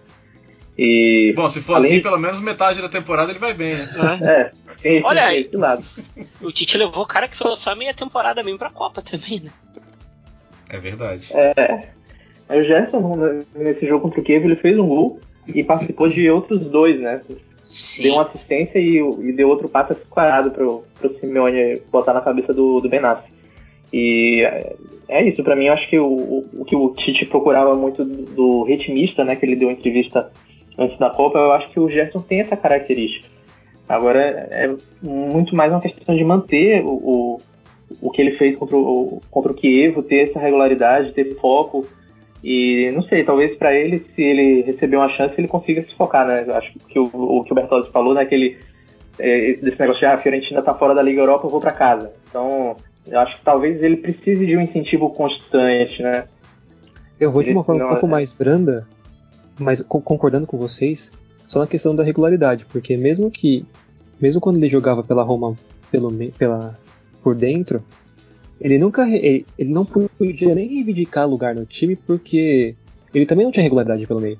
E, 0.76 1.32
Bom, 1.34 1.48
se 1.48 1.62
for 1.62 1.78
assim, 1.78 1.94
de... 1.94 2.00
pelo 2.02 2.18
menos 2.18 2.40
metade 2.40 2.82
da 2.82 2.90
temporada 2.90 3.32
ele 3.32 3.38
vai 3.38 3.54
bem, 3.54 3.74
né? 3.74 3.88
É. 4.22 4.68
Esse, 4.84 5.04
Olha 5.04 5.24
aí, 5.24 5.50
o 6.40 6.52
Tite 6.52 6.78
levou 6.78 7.02
o 7.02 7.06
cara 7.06 7.26
que 7.26 7.36
foi 7.36 7.56
só 7.56 7.74
meia 7.74 7.94
temporada 7.94 8.44
mesmo 8.44 8.58
pra 8.58 8.70
Copa 8.70 9.00
também, 9.02 9.40
né? 9.40 9.50
É 10.68 10.78
verdade. 10.78 11.32
É. 11.32 11.88
O 12.50 12.62
Gerson, 12.62 13.44
nesse 13.56 13.86
jogo 13.86 14.02
contra 14.02 14.20
o 14.20 14.22
Kiev, 14.22 14.44
ele 14.44 14.56
fez 14.56 14.78
um 14.78 14.86
gol 14.86 15.20
e 15.48 15.64
participou 15.64 16.08
de 16.08 16.30
outros 16.30 16.60
dois, 16.70 17.00
né? 17.00 17.22
Sim. 17.64 18.04
deu 18.04 18.12
uma 18.14 18.22
assistência 18.22 18.78
e, 18.78 18.98
e 18.98 19.32
deu 19.32 19.48
outro 19.48 19.68
passo 19.68 19.96
para 20.14 20.48
pro, 20.50 20.84
pro 21.00 21.18
Simeone 21.18 21.82
botar 21.90 22.12
na 22.12 22.20
cabeça 22.20 22.52
do, 22.52 22.80
do 22.80 22.88
Benassi. 22.88 23.28
E 23.92 24.44
é, 25.09 25.26
isso, 25.26 25.42
para 25.42 25.56
mim, 25.56 25.66
eu 25.66 25.72
acho 25.72 25.88
que 25.88 25.98
o, 25.98 26.44
o, 26.52 26.64
que 26.66 26.76
o 26.76 26.90
Tite 26.90 27.24
procurava 27.26 27.74
muito 27.74 28.04
do 28.04 28.62
ritmista, 28.64 29.24
né, 29.24 29.36
que 29.36 29.46
ele 29.46 29.56
deu 29.56 29.70
entrevista 29.70 30.30
antes 30.76 30.98
da 30.98 31.11
Copa, 31.11 31.38
eu 31.38 31.52
acho 31.52 31.70
que 31.70 31.80
o 31.80 31.88
Gerson 31.88 32.20
tem 32.20 32.40
essa 32.40 32.56
característica. 32.56 33.26
Agora 33.88 34.20
é 34.20 34.70
muito 35.02 35.56
mais 35.56 35.72
uma 35.72 35.80
questão 35.80 36.14
de 36.14 36.22
manter 36.22 36.84
o, 36.84 36.90
o, 36.90 37.40
o 38.02 38.11
que 38.11 38.20
ele 38.20 38.36
fez 38.36 38.54
contra 38.56 38.76
o, 38.76 39.22
contra 39.30 39.50
o 39.50 39.54
Kiev, 39.54 40.02
ter 40.02 40.28
essa 40.28 40.38
regularidade, 40.38 41.14
ter 41.14 41.34
foco. 41.36 41.86
E 42.44 42.92
não 42.92 43.02
sei, 43.02 43.24
talvez 43.24 43.56
para 43.56 43.74
ele, 43.74 44.04
se 44.14 44.22
ele 44.22 44.62
receber 44.62 44.98
uma 44.98 45.09
chance, 45.09 45.34
ele 45.38 45.48
consiga 45.48 45.82
se 45.82 45.96
focar, 45.96 46.26
né? 46.26 46.46
Acho 46.52 46.72
que 46.86 46.98
o, 46.98 47.04
o 47.04 47.42
que 47.42 47.52
o 47.52 47.54
Bertozzi 47.54 47.90
falou, 47.90 48.14
né? 48.14 48.26
Que 48.26 48.34
ele, 48.34 48.59
é, 49.18 49.54
desse 49.54 49.80
negócio 49.80 50.00
de 50.00 50.06
ah, 50.06 50.14
a 50.14 50.18
Fiorentina 50.18 50.62
tá 50.62 50.74
fora 50.74 50.94
da 50.94 51.02
Liga 51.02 51.22
Europa, 51.22 51.46
eu 51.46 51.50
vou 51.50 51.61
para 51.61 51.72
casa. 51.72 52.12
Então, 52.28 52.76
eu 53.11 53.20
acho 53.20 53.38
que 53.38 53.44
talvez 53.44 53.82
ele 53.82 53.96
precise 53.96 54.46
de 54.46 54.56
um 54.56 54.61
incentivo 54.61 55.11
constante, 55.11 56.02
né? 56.02 56.24
Eu 57.18 57.32
vou 57.32 57.42
de 57.42 57.50
uma 57.50 57.64
forma 57.64 57.84
um 57.84 57.88
pouco 57.88 58.06
é... 58.06 58.09
mais 58.09 58.32
branda, 58.32 58.86
mas 59.59 59.80
concordando 59.82 60.46
com 60.46 60.56
vocês, 60.56 61.12
só 61.46 61.59
na 61.59 61.66
questão 61.66 61.94
da 61.94 62.04
regularidade, 62.04 62.64
porque 62.66 62.96
mesmo 62.96 63.30
que, 63.30 63.64
mesmo 64.20 64.40
quando 64.40 64.56
ele 64.56 64.68
jogava 64.68 65.02
pela 65.02 65.22
Roma 65.22 65.56
pelo, 65.90 66.12
pela, 66.32 66.78
por 67.22 67.34
dentro, 67.34 67.82
ele 68.61 68.78
nunca, 68.78 69.09
ele, 69.09 69.46
ele 69.59 69.70
não 69.70 69.84
podia 69.84 70.54
nem 70.54 70.68
reivindicar 70.68 71.28
lugar 71.28 71.54
no 71.54 71.64
time 71.64 71.96
porque 71.96 72.74
ele 73.14 73.26
também 73.26 73.44
não 73.44 73.52
tinha 73.52 73.62
regularidade 73.62 74.06
pelo 74.06 74.20
meio. 74.20 74.38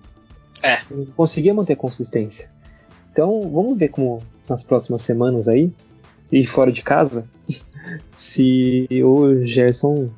É. 0.63 0.79
Não 0.91 1.07
conseguia 1.07 1.55
manter 1.55 1.77
consistência. 1.77 2.51
Então, 3.11 3.43
vamos 3.43 3.79
ver 3.79 3.89
como 3.89 4.23
nas 4.49 4.65
próximas 4.65 5.03
semanas 5.03 5.49
aí, 5.49 5.71
e 6.31 6.47
fora 6.47 6.71
de 6.71 6.83
casa, 6.83 7.27
se 8.17 8.87
o 9.03 9.45
Gerson 9.47 10.11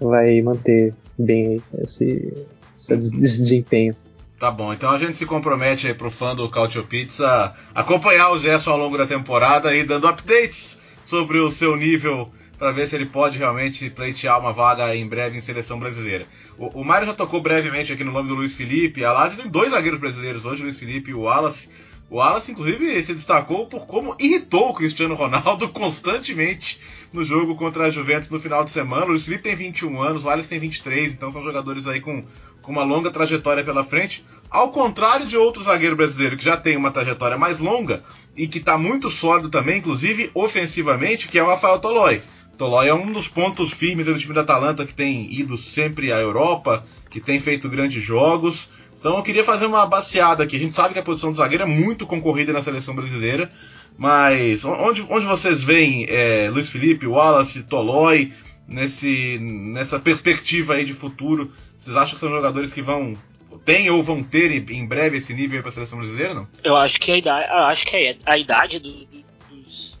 vai 0.00 0.40
manter 0.42 0.94
bem 1.18 1.60
esse, 1.82 2.32
esse 2.74 2.96
desempenho. 3.16 3.96
Tá 4.38 4.50
bom, 4.50 4.72
então 4.72 4.90
a 4.90 4.98
gente 4.98 5.16
se 5.16 5.24
compromete 5.24 5.86
aí 5.86 5.94
pro 5.94 6.10
fã 6.10 6.34
do 6.34 6.48
Cautio 6.50 6.84
Pizza 6.84 7.54
acompanhar 7.74 8.30
o 8.32 8.38
Gerson 8.38 8.70
ao 8.72 8.78
longo 8.78 8.98
da 8.98 9.06
temporada 9.06 9.74
e 9.74 9.82
dando 9.82 10.06
updates 10.06 10.78
sobre 11.02 11.38
o 11.38 11.50
seu 11.50 11.74
nível 11.74 12.30
para 12.58 12.72
ver 12.72 12.86
se 12.86 12.96
ele 12.96 13.06
pode 13.06 13.38
realmente 13.38 13.88
pleitear 13.90 14.38
uma 14.38 14.52
vaga 14.52 14.94
em 14.94 15.06
breve 15.06 15.36
em 15.36 15.40
seleção 15.40 15.78
brasileira. 15.78 16.26
O, 16.58 16.80
o 16.80 16.84
Mário 16.84 17.06
já 17.06 17.14
tocou 17.14 17.40
brevemente 17.40 17.92
aqui 17.92 18.04
no 18.04 18.12
nome 18.12 18.28
do 18.28 18.34
Luiz 18.34 18.54
Felipe. 18.54 19.04
A 19.04 19.12
Lazio 19.12 19.40
tem 19.40 19.50
dois 19.50 19.70
zagueiros 19.70 20.00
brasileiros 20.00 20.44
hoje, 20.44 20.62
o 20.62 20.64
Luiz 20.64 20.78
Felipe 20.78 21.10
e 21.10 21.14
o 21.14 21.20
Wallace. 21.20 21.68
O 22.08 22.16
Wallace, 22.16 22.52
inclusive, 22.52 23.02
se 23.02 23.14
destacou 23.14 23.66
por 23.66 23.86
como 23.86 24.16
irritou 24.18 24.70
o 24.70 24.74
Cristiano 24.74 25.14
Ronaldo 25.14 25.68
constantemente 25.72 26.80
no 27.12 27.24
jogo 27.24 27.54
contra 27.56 27.84
a 27.84 27.90
Juventus 27.90 28.30
no 28.30 28.40
final 28.40 28.64
de 28.64 28.70
semana. 28.70 29.06
O 29.06 29.08
Luiz 29.08 29.24
Felipe 29.24 29.44
tem 29.44 29.56
21 29.56 30.02
anos, 30.02 30.24
o 30.24 30.26
Wallace 30.26 30.48
tem 30.48 30.58
23, 30.58 31.12
então 31.12 31.32
são 31.32 31.42
jogadores 31.42 31.86
aí 31.86 32.00
com, 32.00 32.24
com 32.62 32.72
uma 32.72 32.84
longa 32.84 33.10
trajetória 33.10 33.64
pela 33.64 33.84
frente. 33.84 34.24
Ao 34.50 34.70
contrário 34.70 35.26
de 35.26 35.36
outro 35.36 35.62
zagueiro 35.62 35.96
brasileiro 35.96 36.36
que 36.36 36.44
já 36.44 36.56
tem 36.56 36.76
uma 36.76 36.90
trajetória 36.90 37.36
mais 37.36 37.58
longa 37.58 38.02
e 38.36 38.46
que 38.46 38.58
está 38.58 38.76
muito 38.78 39.10
sólido 39.10 39.48
também, 39.48 39.78
inclusive 39.78 40.30
ofensivamente, 40.34 41.28
que 41.28 41.38
é 41.38 41.42
o 41.42 41.48
Rafael 41.48 41.78
Toloi. 41.78 42.22
Tolói 42.56 42.88
é 42.88 42.94
um 42.94 43.12
dos 43.12 43.28
pontos 43.28 43.72
firmes 43.72 44.06
do 44.06 44.16
time 44.16 44.34
da 44.34 44.40
Atalanta 44.40 44.86
que 44.86 44.94
tem 44.94 45.30
ido 45.32 45.58
sempre 45.58 46.10
à 46.10 46.18
Europa, 46.18 46.84
que 47.10 47.20
tem 47.20 47.38
feito 47.38 47.68
grandes 47.68 48.02
jogos. 48.02 48.70
Então 48.98 49.16
eu 49.16 49.22
queria 49.22 49.44
fazer 49.44 49.66
uma 49.66 49.86
baseada 49.86 50.42
aqui. 50.42 50.56
A 50.56 50.58
gente 50.58 50.74
sabe 50.74 50.94
que 50.94 50.98
a 50.98 51.02
posição 51.02 51.30
do 51.30 51.36
zagueiro 51.36 51.64
é 51.64 51.66
muito 51.66 52.06
concorrida 52.06 52.52
na 52.52 52.62
seleção 52.62 52.94
brasileira, 52.94 53.50
mas 53.96 54.64
onde, 54.64 55.04
onde 55.08 55.26
vocês 55.26 55.62
veem 55.62 56.06
é, 56.08 56.50
Luiz 56.50 56.68
Felipe, 56.68 57.06
Wallace, 57.06 57.62
Tolói 57.62 58.32
nesse, 58.68 59.38
nessa 59.38 59.98
perspectiva 59.98 60.74
aí 60.74 60.84
de 60.84 60.92
futuro? 60.92 61.52
Vocês 61.76 61.96
acham 61.96 62.14
que 62.14 62.20
são 62.20 62.30
jogadores 62.30 62.72
que 62.72 62.82
vão 62.82 63.16
tem 63.64 63.90
ou 63.90 64.02
vão 64.02 64.22
ter 64.22 64.52
em 64.70 64.86
breve 64.86 65.16
esse 65.16 65.34
nível 65.34 65.60
para 65.60 65.70
a 65.70 65.72
seleção 65.72 65.98
brasileira, 65.98 66.34
não? 66.34 66.48
Eu 66.62 66.76
acho 66.76 67.00
que 67.00 67.10
a 67.10 67.16
idade, 67.16 67.50
acho 67.50 67.86
que 67.86 68.16
a, 68.24 68.38
idade 68.38 68.78
do, 68.78 68.92
do, 68.92 69.24
dos, 69.50 69.98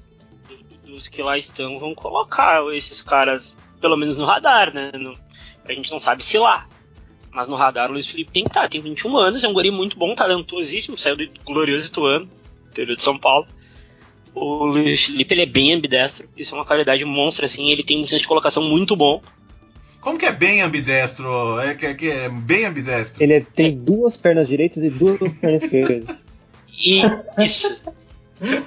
do, 0.48 0.92
dos 0.92 1.08
que 1.08 1.22
lá 1.22 1.36
estão 1.36 1.80
vão 1.80 1.94
colocar 1.94 2.62
esses 2.72 3.02
caras 3.02 3.56
pelo 3.80 3.96
menos 3.96 4.16
no 4.16 4.24
radar, 4.24 4.72
né? 4.72 4.92
No, 4.94 5.18
a 5.64 5.72
gente 5.72 5.90
não 5.90 5.98
sabe 5.98 6.24
se 6.24 6.38
lá. 6.38 6.68
Mas 7.30 7.48
no 7.48 7.56
radar 7.56 7.90
o 7.90 7.94
Luiz 7.94 8.06
Felipe 8.06 8.30
tem 8.30 8.44
que 8.44 8.50
estar, 8.50 8.68
tem 8.68 8.80
21 8.80 9.16
anos, 9.16 9.44
é 9.44 9.48
um 9.48 9.52
guri 9.52 9.70
muito 9.70 9.98
bom, 9.98 10.14
talentosíssimo, 10.14 10.96
saiu 10.96 11.16
do 11.16 11.28
glorioso 11.44 11.88
Ituano, 11.88 12.30
interior 12.70 12.96
de 12.96 13.02
São 13.02 13.18
Paulo. 13.18 13.46
O 14.36 14.66
Luiz 14.66 15.06
Felipe 15.06 15.32
ele 15.32 15.42
é 15.42 15.46
bem 15.46 15.72
ambidestro, 15.72 16.28
isso 16.36 16.54
é 16.54 16.58
uma 16.58 16.64
qualidade 16.66 17.02
monstra, 17.06 17.46
assim, 17.46 17.70
ele 17.70 17.82
tem 17.82 18.02
um 18.02 18.06
senso 18.06 18.20
de 18.20 18.28
colocação 18.28 18.62
muito 18.62 18.94
bom. 18.94 19.22
Como 19.98 20.18
que 20.18 20.26
é 20.26 20.32
bem 20.32 20.60
ambidestro? 20.60 21.58
É 21.58 21.74
que, 21.74 21.94
que 21.94 22.10
é 22.10 22.28
bem 22.28 22.66
ambidestro? 22.66 23.22
Ele 23.22 23.32
é, 23.32 23.40
tem 23.40 23.74
duas 23.74 24.14
pernas 24.14 24.46
direitas 24.46 24.84
e 24.84 24.90
duas 24.90 25.18
pernas 25.18 25.62
esquerdas. 25.62 26.18
E 26.78 27.00
isso. 27.42 27.80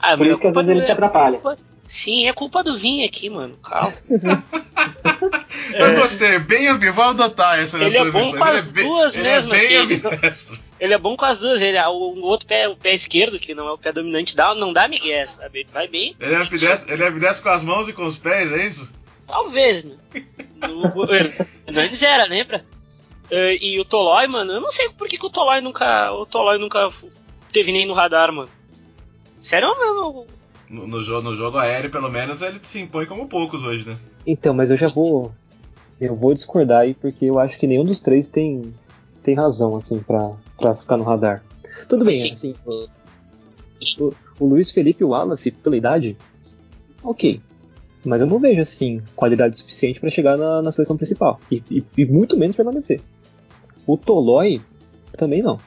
ah, 0.00 0.16
Por 0.16 0.26
isso 0.26 0.38
que 0.38 0.46
às 0.48 0.54
vezes 0.54 0.70
ele 0.70 0.84
se 0.84 0.90
atrapalha. 0.90 1.40
Sim, 1.88 2.28
é 2.28 2.34
culpa 2.34 2.62
do 2.62 2.76
vinho 2.76 3.06
aqui, 3.06 3.30
mano. 3.30 3.56
Calma. 3.56 3.94
Eu 5.72 5.96
gostei, 5.96 6.38
bem 6.38 6.68
ambidestro. 6.68 6.92
Vou 6.92 7.04
adotar 7.04 7.58
essa 7.58 7.78
Ele 7.78 7.96
é 7.96 8.10
bom 8.10 8.30
com 8.36 8.44
as 8.44 8.70
é 8.70 8.82
duas 8.82 9.14
bem, 9.14 9.24
mesmo, 9.24 9.54
ele 9.54 9.74
é 9.74 9.78
assim. 9.78 9.94
Ele, 9.94 10.60
ele, 10.80 10.94
é 10.94 10.98
bom 10.98 11.16
com 11.16 11.24
as 11.24 11.38
duas. 11.38 11.62
Ele, 11.62 11.78
o, 11.78 11.90
o 11.92 12.22
outro 12.24 12.46
pé, 12.46 12.68
o 12.68 12.76
pé 12.76 12.94
esquerdo, 12.94 13.38
que 13.38 13.54
não 13.54 13.66
é 13.66 13.72
o 13.72 13.78
pé 13.78 13.90
dominante, 13.90 14.36
dá, 14.36 14.54
não 14.54 14.72
dá 14.72 14.86
migué, 14.86 15.26
sabe? 15.26 15.60
Ele 15.60 15.68
vai 15.72 15.88
bem. 15.88 16.14
Ele 16.20 16.34
é, 16.34 16.36
ambidestro, 16.36 16.92
ele 16.92 17.02
é 17.02 17.08
ambidestro 17.08 17.42
com 17.42 17.48
as 17.48 17.64
mãos 17.64 17.88
e 17.88 17.92
com 17.94 18.06
os 18.06 18.18
pés, 18.18 18.52
é 18.52 18.66
isso? 18.66 18.88
Talvez, 19.26 19.84
né? 19.84 19.96
o 20.68 21.04
Hernandes 21.66 22.02
era, 22.02 22.24
lembra? 22.24 22.64
Uh, 23.30 23.56
e 23.60 23.80
o 23.80 23.84
Tolói, 23.84 24.26
mano, 24.26 24.52
eu 24.52 24.60
não 24.60 24.72
sei 24.72 24.90
por 24.90 25.08
que, 25.08 25.18
que 25.18 25.26
o 25.26 25.30
Tolói 25.30 25.60
nunca. 25.62 26.12
O 26.12 26.26
Tolói 26.26 26.58
nunca 26.58 26.90
teve 27.50 27.72
nem 27.72 27.86
no 27.86 27.94
radar, 27.94 28.30
mano. 28.30 28.50
Sério 29.40 29.68
mesmo? 29.78 30.26
No, 30.70 30.86
no, 30.86 31.02
jogo, 31.02 31.22
no 31.22 31.34
jogo 31.34 31.56
aéreo, 31.56 31.90
pelo 31.90 32.10
menos, 32.10 32.42
ele 32.42 32.58
se 32.62 32.80
impõe 32.80 33.06
como 33.06 33.26
poucos 33.26 33.62
hoje, 33.62 33.88
né? 33.88 33.96
Então, 34.26 34.52
mas 34.52 34.70
eu 34.70 34.76
já 34.76 34.88
vou. 34.88 35.32
Eu 36.00 36.14
vou 36.14 36.34
discordar 36.34 36.82
aí, 36.82 36.94
porque 36.94 37.24
eu 37.24 37.38
acho 37.38 37.58
que 37.58 37.66
nenhum 37.66 37.84
dos 37.84 38.00
três 38.00 38.28
tem, 38.28 38.72
tem 39.22 39.34
razão, 39.34 39.76
assim, 39.76 39.98
pra, 40.00 40.32
pra 40.56 40.74
ficar 40.74 40.96
no 40.96 41.04
radar. 41.04 41.42
Tudo 41.88 42.04
bem, 42.04 42.16
Sim. 42.16 42.32
assim. 42.32 42.54
O, 42.64 42.88
o, 43.98 44.14
o 44.38 44.46
Luiz 44.46 44.70
Felipe 44.70 45.02
e 45.02 45.04
o 45.04 45.08
Wallace, 45.08 45.50
pela 45.50 45.76
idade, 45.76 46.16
ok. 47.02 47.40
Mas 48.04 48.20
eu 48.20 48.26
não 48.26 48.38
vejo, 48.38 48.60
assim, 48.60 49.02
qualidade 49.16 49.58
suficiente 49.58 50.00
para 50.00 50.10
chegar 50.10 50.38
na, 50.38 50.62
na, 50.62 50.72
seleção 50.72 50.96
principal. 50.96 51.40
E, 51.50 51.62
e, 51.70 51.84
e, 51.96 52.06
muito 52.06 52.38
menos 52.38 52.56
permanecer. 52.56 53.00
O 53.86 53.96
Tolói 53.96 54.60
também 55.16 55.42
não. 55.42 55.58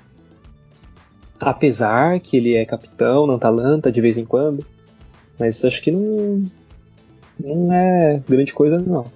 Apesar 1.39 2.19
que 2.19 2.37
ele 2.37 2.55
é 2.55 2.65
capitão 2.65 3.27
na 3.27 3.35
Atalanta 3.35 3.91
de 3.91 3.99
vez 3.99 4.17
em 4.17 4.25
quando. 4.25 4.65
Mas 5.41 5.65
acho 5.65 5.81
que 5.81 5.89
não. 5.89 6.51
Não 7.39 7.73
é 7.73 8.21
grande 8.29 8.53
coisa, 8.53 8.77
não. 8.77 9.11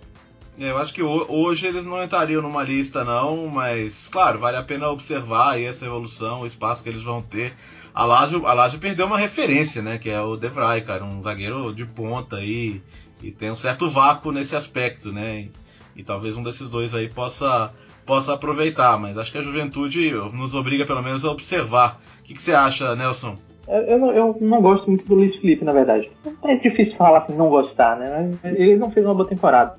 É, 0.59 0.71
eu 0.71 0.77
acho 0.79 0.91
que 0.91 1.03
hoje 1.03 1.67
eles 1.67 1.85
não 1.85 2.01
entrariam 2.01 2.41
numa 2.41 2.63
lista, 2.63 3.03
não, 3.03 3.45
mas, 3.45 4.07
claro, 4.07 4.39
vale 4.39 4.57
a 4.57 4.63
pena 4.63 4.89
observar 4.89 5.51
aí 5.51 5.65
essa 5.65 5.85
evolução, 5.85 6.41
o 6.41 6.47
espaço 6.47 6.81
que 6.81 6.89
eles 6.89 7.03
vão 7.03 7.21
ter. 7.21 7.53
A 7.93 8.05
Lazio, 8.05 8.47
a 8.47 8.53
Lazio 8.53 8.79
perdeu 8.79 9.05
uma 9.05 9.19
referência, 9.19 9.83
né, 9.83 9.99
que 9.99 10.09
é 10.09 10.19
o 10.19 10.35
De 10.35 10.47
Vrij, 10.47 10.81
cara, 10.81 11.03
um 11.03 11.21
zagueiro 11.21 11.71
de 11.75 11.85
ponta 11.85 12.37
aí, 12.37 12.81
e 13.21 13.29
tem 13.29 13.51
um 13.51 13.55
certo 13.55 13.87
vácuo 13.87 14.31
nesse 14.31 14.55
aspecto, 14.55 15.11
né? 15.11 15.41
E, 15.41 15.51
e, 15.97 16.03
talvez 16.03 16.35
um 16.37 16.41
desses 16.41 16.69
dois 16.69 16.95
aí 16.95 17.07
possa, 17.07 17.71
possa 18.03 18.33
aproveitar, 18.33 18.97
mas 18.97 19.15
acho 19.15 19.31
que 19.31 19.37
a 19.37 19.43
juventude 19.43 20.11
nos 20.33 20.55
obriga 20.55 20.85
pelo 20.85 21.03
menos 21.03 21.23
a 21.23 21.29
observar. 21.29 22.01
O 22.21 22.23
que, 22.23 22.33
que 22.33 22.41
você 22.41 22.53
acha, 22.53 22.95
Nelson? 22.95 23.37
Eu 23.67 23.97
não, 23.97 24.11
eu 24.11 24.37
não, 24.41 24.61
gosto 24.61 24.87
muito 24.87 25.05
do 25.05 25.15
Luiz 25.15 25.35
Felipe, 25.37 25.65
na 25.65 25.71
verdade. 25.71 26.09
É 26.43 26.55
difícil 26.55 26.95
falar 26.97 27.19
assim, 27.19 27.35
não 27.35 27.49
gostar, 27.49 27.97
né? 27.97 28.31
Ele 28.43 28.75
não 28.75 28.91
fez 28.91 29.05
uma 29.05 29.15
boa 29.15 29.27
temporada, 29.27 29.75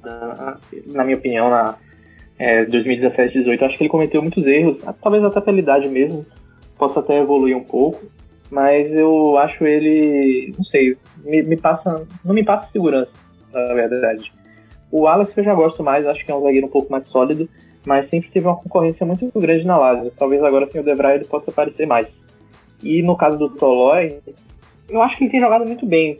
na 0.86 1.04
minha 1.04 1.16
opinião, 1.16 1.48
na 1.48 1.76
é, 2.38 2.64
2017-18. 2.64 3.62
Acho 3.62 3.76
que 3.76 3.84
ele 3.84 3.90
cometeu 3.90 4.20
muitos 4.20 4.44
erros, 4.44 4.78
talvez 5.00 5.22
até 5.22 5.40
pela 5.40 5.58
idade 5.58 5.88
mesmo, 5.88 6.26
possa 6.76 6.98
até 7.00 7.20
evoluir 7.20 7.56
um 7.56 7.62
pouco, 7.62 8.04
mas 8.50 8.90
eu 8.92 9.38
acho 9.38 9.64
ele, 9.64 10.52
não 10.58 10.64
sei, 10.64 10.96
me, 11.24 11.42
me 11.42 11.56
passa, 11.56 12.04
não 12.24 12.34
me 12.34 12.44
passa 12.44 12.68
segurança 12.72 13.26
na 13.64 13.74
verdade. 13.74 14.32
O 14.90 15.06
Alex 15.06 15.36
eu 15.36 15.44
já 15.44 15.54
gosto 15.54 15.82
mais, 15.82 16.06
acho 16.06 16.24
que 16.24 16.30
é 16.30 16.34
um 16.34 16.42
zagueiro 16.42 16.66
um 16.66 16.70
pouco 16.70 16.90
mais 16.90 17.06
sólido, 17.08 17.48
mas 17.86 18.08
sempre 18.08 18.30
teve 18.30 18.46
uma 18.46 18.56
concorrência 18.56 19.06
muito 19.06 19.30
grande 19.38 19.64
na 19.64 19.76
Lazio. 19.76 20.12
Talvez 20.16 20.42
agora 20.42 20.68
sem 20.70 20.80
o 20.80 20.84
Debray 20.84 21.16
ele 21.16 21.24
possa 21.24 21.50
aparecer 21.50 21.86
mais. 21.86 22.06
E 22.82 23.02
no 23.02 23.16
caso 23.16 23.38
do 23.38 23.50
Tolói, 23.50 24.18
eu 24.88 25.02
acho 25.02 25.16
que 25.16 25.24
ele 25.24 25.30
tem 25.30 25.40
jogado 25.40 25.66
muito 25.66 25.86
bem. 25.86 26.18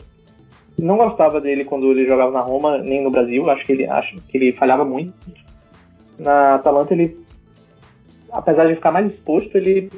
Não 0.77 0.97
gostava 0.97 1.41
dele 1.41 1.63
quando 1.63 1.91
ele 1.91 2.07
jogava 2.07 2.31
na 2.31 2.41
Roma, 2.41 2.77
nem 2.77 3.03
no 3.03 3.09
Brasil. 3.09 3.49
Acho 3.49 3.65
que 3.65 3.71
ele 3.71 3.87
acho 3.87 4.15
que 4.27 4.37
ele 4.37 4.53
falhava 4.53 4.85
muito. 4.85 5.13
Na 6.19 6.55
Atalanta 6.55 6.93
ele, 6.93 7.17
apesar 8.31 8.65
de 8.65 8.75
ficar 8.75 8.91
mais 8.91 9.11
exposto, 9.11 9.55
ele 9.55 9.89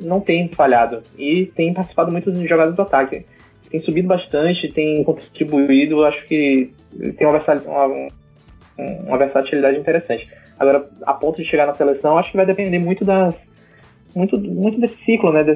não 0.00 0.20
tem 0.20 0.48
falhado 0.48 1.02
e 1.16 1.46
tem 1.46 1.72
participado 1.72 2.12
muito 2.12 2.30
das 2.30 2.48
jogadas 2.48 2.74
do 2.74 2.82
ataque. 2.82 3.24
Tem 3.70 3.82
subido 3.82 4.08
bastante, 4.08 4.72
tem 4.72 5.04
contribuído, 5.04 6.04
acho 6.04 6.26
que 6.26 6.72
tem 7.16 7.26
uma, 7.26 7.42
uma, 7.66 8.08
uma 9.06 9.18
versatilidade 9.18 9.78
interessante. 9.78 10.26
Agora, 10.58 10.88
a 11.02 11.12
ponto 11.12 11.42
de 11.42 11.48
chegar 11.48 11.66
na 11.66 11.74
seleção, 11.74 12.18
acho 12.18 12.30
que 12.30 12.36
vai 12.36 12.46
depender 12.46 12.78
muito 12.78 13.04
das 13.04 13.34
muito, 14.18 14.38
muito 14.40 14.80
desse 14.80 14.96
ciclo, 15.04 15.32
né? 15.32 15.44
Do, 15.44 15.54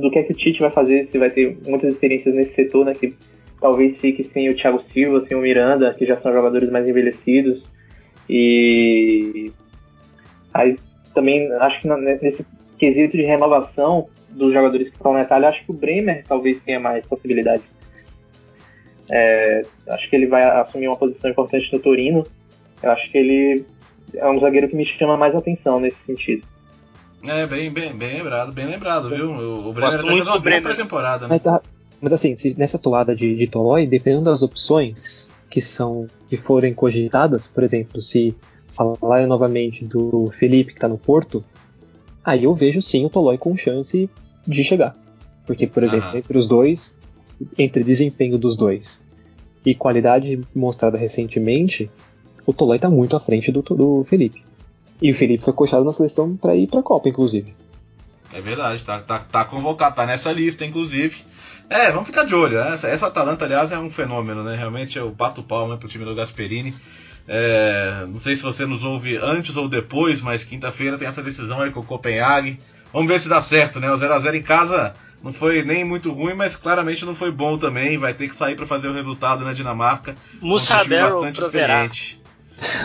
do 0.00 0.10
que 0.10 0.18
é 0.18 0.22
que 0.22 0.32
o 0.32 0.36
Tite 0.36 0.60
vai 0.60 0.70
fazer, 0.70 1.08
se 1.10 1.18
vai 1.18 1.30
ter 1.30 1.58
muitas 1.66 1.92
experiências 1.92 2.34
nesse 2.34 2.54
setor, 2.54 2.86
né? 2.86 2.94
Que 2.94 3.14
talvez 3.60 3.96
fique 3.98 4.24
sem 4.32 4.48
o 4.48 4.56
Thiago 4.56 4.82
Silva, 4.92 5.24
sem 5.26 5.36
o 5.36 5.40
Miranda, 5.40 5.92
que 5.94 6.06
já 6.06 6.16
são 6.20 6.32
jogadores 6.32 6.70
mais 6.70 6.88
envelhecidos. 6.88 7.62
E 8.28 9.52
aí 10.54 10.76
também 11.14 11.52
acho 11.52 11.80
que 11.80 11.88
nesse 11.88 12.44
quesito 12.78 13.16
de 13.16 13.24
renovação 13.24 14.08
dos 14.30 14.52
jogadores 14.52 14.88
que 14.88 14.96
estão 14.96 15.12
na 15.12 15.22
Itália, 15.22 15.48
acho 15.48 15.64
que 15.64 15.70
o 15.70 15.74
Bremer 15.74 16.24
talvez 16.26 16.58
tenha 16.62 16.80
mais 16.80 17.06
possibilidades. 17.06 17.64
É, 19.10 19.62
acho 19.88 20.08
que 20.08 20.16
ele 20.16 20.26
vai 20.26 20.42
assumir 20.42 20.86
uma 20.86 20.96
posição 20.96 21.30
importante 21.30 21.72
no 21.72 21.78
Torino. 21.78 22.24
Eu 22.82 22.90
acho 22.90 23.10
que 23.10 23.18
ele 23.18 23.64
é 24.14 24.28
um 24.28 24.38
zagueiro 24.38 24.68
que 24.68 24.76
me 24.76 24.86
chama 24.86 25.16
mais 25.16 25.34
atenção 25.34 25.80
nesse 25.80 25.98
sentido. 26.06 26.46
É, 27.22 27.46
bem, 27.46 27.70
bem, 27.70 27.96
bem 27.96 28.18
lembrado, 28.18 28.52
bem 28.52 28.66
lembrado, 28.66 29.08
viu? 29.08 29.30
O, 29.30 29.68
o 29.68 29.72
Bremer 29.72 29.92
tá 29.92 30.06
fazendo 30.06 30.22
uma 30.22 30.38
boa 30.38 30.60
pré-temporada, 30.60 31.26
né? 31.26 31.34
Mas, 31.34 31.42
tá, 31.42 31.60
mas 32.00 32.12
assim, 32.12 32.36
se, 32.36 32.54
nessa 32.56 32.78
toada 32.78 33.14
de, 33.14 33.34
de 33.34 33.46
Tolói, 33.46 33.86
dependendo 33.86 34.24
das 34.24 34.42
opções 34.42 35.30
que 35.50 35.60
são 35.60 36.06
que 36.28 36.36
forem 36.36 36.74
cogitadas, 36.74 37.48
por 37.48 37.64
exemplo, 37.64 38.00
se 38.02 38.34
falar 38.68 39.26
novamente 39.26 39.84
do 39.84 40.30
Felipe 40.30 40.74
que 40.74 40.80
tá 40.80 40.86
no 40.86 40.98
Porto, 40.98 41.44
aí 42.24 42.44
eu 42.44 42.54
vejo 42.54 42.80
sim 42.80 43.04
o 43.04 43.10
Tolói 43.10 43.38
com 43.38 43.56
chance 43.56 44.08
de 44.46 44.64
chegar. 44.64 44.94
Porque, 45.46 45.66
por 45.66 45.82
exemplo, 45.82 46.16
entre 46.16 46.36
os 46.36 46.46
dois, 46.46 46.98
entre 47.58 47.82
desempenho 47.82 48.38
dos 48.38 48.56
dois 48.56 49.04
e 49.64 49.74
qualidade 49.74 50.40
mostrada 50.54 50.96
recentemente, 50.96 51.90
o 52.46 52.52
Tolói 52.52 52.78
tá 52.78 52.88
muito 52.88 53.16
à 53.16 53.20
frente 53.20 53.50
do, 53.50 53.62
do 53.62 54.04
Felipe. 54.04 54.44
E 55.00 55.10
o 55.10 55.14
Felipe 55.14 55.44
foi 55.44 55.52
coxado 55.52 55.84
na 55.84 55.92
seleção 55.92 56.36
para 56.36 56.56
ir 56.56 56.66
pra 56.66 56.82
Copa, 56.82 57.08
inclusive. 57.08 57.54
É 58.32 58.40
verdade, 58.40 58.84
tá, 58.84 59.00
tá, 59.00 59.20
tá 59.20 59.44
convocado, 59.44 59.96
tá 59.96 60.06
nessa 60.06 60.32
lista, 60.32 60.64
inclusive. 60.64 61.22
É, 61.70 61.90
vamos 61.90 62.08
ficar 62.08 62.24
de 62.24 62.34
olho. 62.34 62.58
Essa, 62.58 62.88
essa 62.88 63.06
Atalanta, 63.06 63.44
aliás, 63.44 63.72
é 63.72 63.78
um 63.78 63.90
fenômeno, 63.90 64.42
né? 64.42 64.56
Realmente 64.56 64.98
eu 64.98 65.10
bato 65.10 65.42
palma 65.42 65.76
pro 65.76 65.88
time 65.88 66.04
do 66.04 66.14
Gasperini. 66.14 66.74
É, 67.26 68.06
não 68.08 68.18
sei 68.18 68.36
se 68.36 68.42
você 68.42 68.64
nos 68.64 68.84
ouve 68.84 69.18
antes 69.18 69.56
ou 69.56 69.68
depois, 69.68 70.22
mas 70.22 70.44
quinta-feira 70.44 70.96
tem 70.96 71.06
essa 71.06 71.22
decisão 71.22 71.60
aí 71.60 71.70
com 71.70 71.80
o 71.80 71.84
Copenhague. 71.84 72.58
Vamos 72.92 73.08
ver 73.08 73.20
se 73.20 73.28
dá 73.28 73.40
certo, 73.40 73.80
né? 73.80 73.90
O 73.90 73.96
0x0 73.96 74.34
em 74.34 74.42
casa 74.42 74.94
não 75.22 75.30
foi 75.30 75.62
nem 75.62 75.84
muito 75.84 76.10
ruim, 76.10 76.34
mas 76.34 76.56
claramente 76.56 77.04
não 77.04 77.14
foi 77.14 77.30
bom 77.30 77.58
também. 77.58 77.98
Vai 77.98 78.14
ter 78.14 78.28
que 78.28 78.34
sair 78.34 78.56
para 78.56 78.66
fazer 78.66 78.88
o 78.88 78.94
resultado 78.94 79.44
na 79.44 79.52
Dinamarca. 79.52 80.14
Musa 80.40 80.82
um 80.82 80.88
bastante 80.88 81.40
proverá. 81.40 81.84
experiente. 81.84 82.18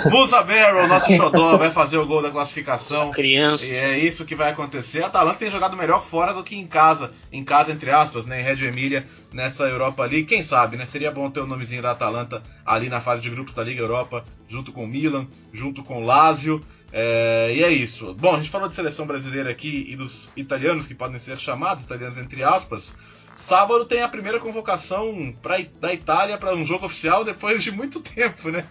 Musa 0.10 0.42
Barrow, 0.44 0.88
nosso 0.88 1.12
xodó, 1.12 1.58
vai 1.58 1.72
fazer 1.72 1.98
o 1.98 2.06
gol 2.06 2.22
da 2.22 2.30
classificação. 2.30 3.12
Criança. 3.12 3.74
E 3.74 3.78
é 3.78 3.98
isso 3.98 4.26
que 4.26 4.36
vai 4.36 4.52
acontecer. 4.52 5.04
A 5.04 5.08
Atalanta 5.08 5.40
tem 5.40 5.50
jogado 5.50 5.76
melhor 5.76 6.04
fora 6.04 6.34
do 6.34 6.44
que 6.44 6.56
em 6.56 6.68
casa. 6.68 7.12
Em 7.32 7.44
casa, 7.44 7.72
entre 7.72 7.90
aspas, 7.90 8.26
né? 8.26 8.42
Em 8.42 8.44
Reggio 8.44 8.68
Emília, 8.68 9.06
nessa 9.32 9.64
Europa 9.64 10.04
League. 10.04 10.26
Quem 10.26 10.44
sabe, 10.44 10.78
né? 10.78 10.86
Seria 10.86 11.12
bom 11.12 11.30
ter 11.30 11.40
o 11.40 11.48
nomezinho 11.48 11.82
da 11.82 11.92
Atalanta 11.92 12.42
ali 12.66 12.90
na 12.90 13.02
fase 13.02 13.22
de 13.22 13.30
grupos 13.30 13.54
da 13.56 13.64
Liga 13.64 13.82
Europa, 13.82 14.24
junto 14.48 14.72
com 14.72 14.84
o 14.84 14.88
Milan, 14.88 15.28
junto 15.52 15.84
com 15.84 16.02
o 16.02 16.06
Lazio. 16.06 16.64
É, 16.92 17.52
e 17.56 17.64
é 17.64 17.72
isso. 17.72 18.14
Bom, 18.14 18.36
a 18.36 18.38
gente 18.38 18.52
falou 18.52 18.70
de 18.70 18.76
seleção 18.76 19.08
brasileira 19.08 19.50
aqui 19.50 19.88
e 19.90 19.96
dos 19.96 20.30
italianos 20.38 20.86
que 20.86 20.94
podem 20.94 21.18
ser 21.18 21.40
chamados, 21.40 21.84
italianos 21.84 22.18
entre 22.18 22.44
aspas. 22.44 22.94
Sábado 23.36 23.86
tem 23.86 24.02
a 24.02 24.08
primeira 24.08 24.40
convocação 24.40 25.34
pra, 25.42 25.58
da 25.80 25.94
Itália 25.94 26.38
para 26.38 26.54
um 26.54 26.66
jogo 26.66 26.86
oficial 26.86 27.24
depois 27.24 27.64
de 27.64 27.72
muito 27.72 28.00
tempo, 28.04 28.50
né? 28.50 28.66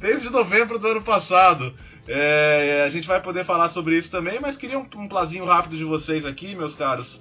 Desde 0.00 0.30
novembro 0.30 0.78
do 0.78 0.88
ano 0.88 1.02
passado. 1.02 1.74
É, 2.08 2.84
a 2.86 2.88
gente 2.88 3.06
vai 3.06 3.20
poder 3.20 3.44
falar 3.44 3.68
sobre 3.68 3.96
isso 3.96 4.10
também, 4.10 4.38
mas 4.40 4.56
queria 4.56 4.78
um, 4.78 4.86
um 4.96 5.08
plazinho 5.08 5.44
rápido 5.44 5.76
de 5.76 5.84
vocês 5.84 6.24
aqui, 6.24 6.54
meus 6.54 6.74
caros. 6.74 7.20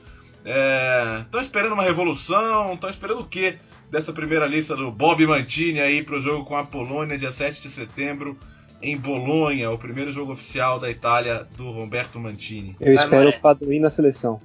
Estão 1.24 1.39
é, 1.39 1.43
esperando 1.43 1.74
uma 1.74 1.84
revolução? 1.84 2.74
Estão 2.74 2.89
esperando 2.89 3.22
o 3.22 3.26
quê 3.26 3.58
dessa 3.89 4.14
primeira 4.14 4.46
lista 4.46 4.76
do 4.76 4.91
Bob 4.91 5.26
Mantini 5.26 5.80
aí 5.80 6.04
para 6.04 6.18
o 6.18 6.20
jogo 6.20 6.46
com 6.46 6.56
a 6.56 6.64
Polônia, 6.64 7.18
dia 7.18 7.32
7 7.32 7.62
de 7.62 7.70
setembro, 7.70 8.38
em 8.82 8.96
Bolonha, 8.96 9.72
o 9.72 9.78
primeiro 9.78 10.12
jogo 10.12 10.34
oficial 10.34 10.80
da 10.80 10.89
Itália 10.89 11.48
do 11.58 11.72
Roberto 11.72 12.20
Mantini? 12.20 12.76
Eu 12.80 12.93
espero 12.93 13.30
o 13.30 13.39
Paduim 13.39 13.80
na 13.80 13.89
seleção. 13.89 14.39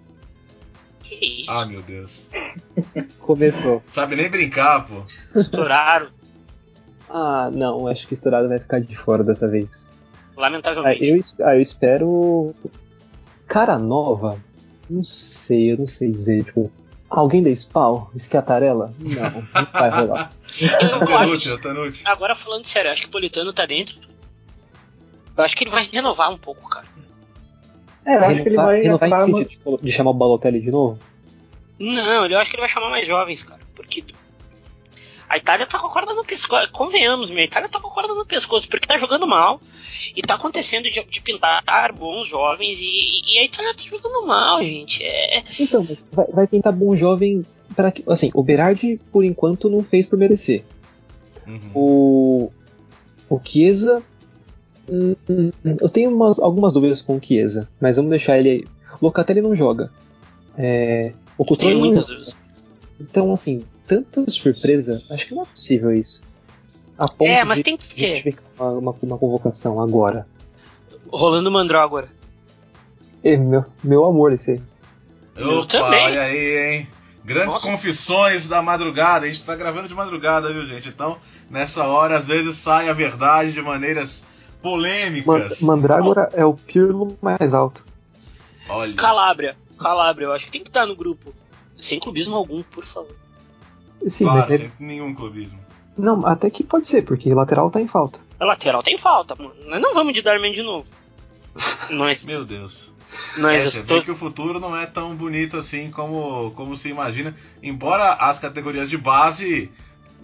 Que 1.11 1.43
isso? 1.43 1.51
Ah, 1.51 1.67
meu 1.67 1.83
Deus. 1.83 2.29
Começou. 3.19 3.83
Sabe 3.93 4.15
nem 4.15 4.31
brincar, 4.31 4.85
pô. 4.85 5.03
Estouraram. 5.35 6.09
ah, 7.09 7.51
não, 7.53 7.89
acho 7.89 8.07
que 8.07 8.15
estourado 8.15 8.49
vai 8.49 8.61
ficar 8.61 8.81
de 8.81 8.95
fora 8.95 9.25
dessa 9.25 9.49
vez. 9.49 9.91
Lamentavelmente. 10.37 11.03
Ah, 11.03 11.07
eu, 11.07 11.49
ah, 11.49 11.57
eu 11.57 11.61
espero. 11.61 12.55
Cara 13.49 13.77
nova? 13.77 14.41
Não 14.89 15.03
sei, 15.03 15.73
eu 15.73 15.79
não 15.79 15.87
sei 15.87 16.13
dizer, 16.13 16.45
tipo. 16.45 16.71
Alguém 17.09 17.43
da 17.43 17.51
Spawn? 17.51 18.07
Esquiatarela? 18.15 18.95
Não, 19.01 19.31
não 19.31 19.73
vai 19.73 19.91
rolar. 19.91 20.33
Tanute, 21.07 21.59
Tanute. 21.59 22.03
Agora 22.05 22.37
falando 22.37 22.65
sério, 22.67 22.93
acho 22.93 23.03
que 23.03 23.09
o 23.09 23.11
Politano 23.11 23.53
tá 23.53 23.67
dentro. 23.67 23.99
Eu 25.37 25.43
acho 25.43 25.57
que 25.57 25.65
ele 25.65 25.73
vai 25.73 25.89
renovar 25.93 26.31
um 26.31 26.39
pouco, 26.39 26.69
cara. 26.69 26.87
É, 28.05 28.17
eu 28.17 28.25
acho 28.25 28.43
que 28.43 28.49
ele 28.49 28.57
vai 28.57 28.83
renovar 28.83 29.11
em 29.11 29.19
sentido 29.21 29.79
de, 29.79 29.85
de 29.85 29.93
chamar 29.93 30.11
o 30.11 30.15
Balotelli 30.15 30.61
de 30.61 30.71
novo? 30.71 30.99
Não, 31.79 32.27
eu 32.27 32.39
acho 32.39 32.51
que 32.51 32.57
ele 32.57 32.63
vai 32.63 32.69
chamar 32.69 32.91
mais 32.91 33.07
jovens, 33.07 33.43
cara. 33.43 33.61
Porque 33.75 34.05
a 35.31 35.37
Itália 35.37 35.65
tá 35.65 35.79
com 35.79 35.87
a 35.87 35.91
corda 35.91 36.13
no 36.13 36.25
pescoço. 36.25 36.71
Convenhamos, 36.73 37.31
a 37.31 37.41
Itália 37.41 37.69
tá 37.69 37.81
com 37.81 37.89
a 37.89 37.93
corda 37.93 38.15
no 38.15 38.27
pescoço, 38.27 38.69
porque 38.69 38.87
tá 38.87 38.99
jogando 38.99 39.27
mal. 39.29 39.61
E 40.17 40.23
tá 40.23 40.35
acontecendo 40.35 40.91
de, 40.91 41.05
de 41.05 41.21
pintar 41.21 41.93
bons 41.93 42.27
jovens. 42.27 42.81
E, 42.81 43.23
e, 43.27 43.39
a 43.39 43.45
Itália 43.45 43.73
tá 43.73 43.83
jogando 43.85 44.27
mal, 44.27 44.61
gente. 44.61 45.05
É... 45.05 45.45
Então, 45.59 45.87
mas 45.89 46.05
vai, 46.11 46.27
vai 46.27 46.47
pintar 46.49 46.73
bom 46.73 46.97
jovem 46.97 47.47
para 47.77 47.93
Assim, 48.09 48.31
o 48.35 48.43
Berardi, 48.43 49.01
por 49.13 49.25
enquanto, 49.25 49.71
não 49.71 49.85
fez 49.85 50.05
por 50.05 50.19
merecer. 50.19 50.65
Uhum. 51.47 51.71
O. 51.75 52.53
O 53.29 53.41
Chiesa. 53.43 54.03
Hum, 54.91 55.14
hum, 55.28 55.53
hum, 55.64 55.76
eu 55.80 55.88
tenho 55.88 56.14
umas, 56.14 56.38
algumas 56.38 56.72
dúvidas 56.72 57.01
com 57.01 57.16
o 57.16 57.20
Chiesa, 57.22 57.68
mas 57.80 57.97
vamos 57.97 58.11
deixar 58.11 58.38
ele 58.38 58.51
aí. 58.51 58.64
O 59.01 59.07
Locatelli 59.07 59.41
não 59.41 59.55
joga. 59.55 59.91
É, 60.59 61.12
o 61.38 61.45
Coutinho 61.45 61.72
Tem 61.72 61.80
muitas 61.80 62.09
vezes. 62.09 62.34
Então, 62.99 63.32
assim, 63.32 63.62
tanta 63.86 64.28
surpresa, 64.28 65.03
acho 65.09 65.26
que 65.26 65.34
não 65.34 65.43
é 65.43 65.47
possível 65.47 65.93
isso. 65.93 66.22
A 66.99 67.09
ponto 67.09 67.30
é, 67.30 67.45
mas 67.45 67.59
de 67.59 67.64
tem 67.64 67.76
que 67.76 67.84
ser. 67.84 68.36
Uma, 68.59 68.70
uma, 68.72 68.95
uma, 69.03 69.18
convocação 69.18 69.80
agora. 69.80 70.26
Rolando 71.09 71.51
Mandrágora. 71.51 72.09
É, 73.24 73.36
meu, 73.36 73.64
meu 73.82 74.05
amor, 74.05 74.32
esse 74.32 74.53
aí. 74.53 74.61
Eu 75.36 75.61
Opa, 75.61 75.66
também. 75.68 76.05
olha 76.05 76.22
aí, 76.22 76.59
hein? 76.59 76.88
Grandes 77.24 77.55
Nossa. 77.55 77.70
confissões 77.70 78.49
da 78.49 78.61
madrugada. 78.61 79.24
A 79.24 79.28
gente 79.28 79.43
tá 79.43 79.55
gravando 79.55 79.88
de 79.88 79.95
madrugada, 79.95 80.53
viu, 80.53 80.66
gente? 80.66 80.88
Então, 80.88 81.16
nessa 81.49 81.86
hora, 81.86 82.18
às 82.18 82.26
vezes 82.26 82.57
sai 82.57 82.88
a 82.88 82.93
verdade 82.93 83.53
de 83.53 83.62
maneiras 83.62 84.24
polêmicas. 84.63 85.61
Mandrágora 85.61 86.31
oh. 86.33 86.41
é 86.41 86.45
o 86.45 86.55
Pirlo 86.55 87.17
mais 87.21 87.53
alto. 87.55 87.85
Olha. 88.69 88.95
Calabria. 88.95 89.57
Calabria, 89.79 90.27
eu 90.27 90.33
acho 90.33 90.47
que 90.47 90.53
tem 90.53 90.63
que 90.63 90.69
estar 90.69 90.87
no 90.87 90.95
grupo. 90.95 91.35
Sem 91.77 91.99
clubismo 91.99 92.37
algum, 92.37 92.63
por 92.63 92.85
favor. 92.85 93.17
Sim, 94.07 94.25
claro, 94.25 94.41
mas 94.41 94.51
é... 94.51 94.59
sem 94.59 94.73
nenhum 94.79 95.15
clubismo. 95.15 95.59
Não, 95.97 96.27
até 96.27 96.49
que 96.51 96.63
pode 96.63 96.87
ser, 96.87 97.03
porque 97.03 97.35
lateral 97.35 97.71
tá 97.71 97.81
em 97.81 97.89
falta. 97.89 98.19
A 98.39 98.45
lateral 98.45 98.83
tem 98.83 98.97
falta, 98.97 99.35
mano. 99.35 99.55
Nós 99.67 99.81
não 99.81 99.95
vamos 99.95 100.15
de 100.15 100.23
Darman 100.23 100.53
de 100.53 100.63
novo. 100.63 100.87
Nós... 101.91 102.25
Meu 102.27 102.45
Deus. 102.45 102.95
Nós 103.39 103.61
é, 103.61 103.71
você 103.71 103.83
vê 103.83 104.03
que 104.03 104.11
o 104.11 104.17
futuro 104.17 104.61
não 104.61 104.77
é 104.77 104.87
tão 104.87 105.17
bonito 105.17 105.57
assim 105.57 105.91
como, 105.91 106.53
como 106.53 106.77
se 106.77 106.89
imagina. 106.89 107.35
Embora 107.63 108.15
as 108.15 108.39
categorias 108.39 108.89
de 108.89 108.97
base, 108.97 109.71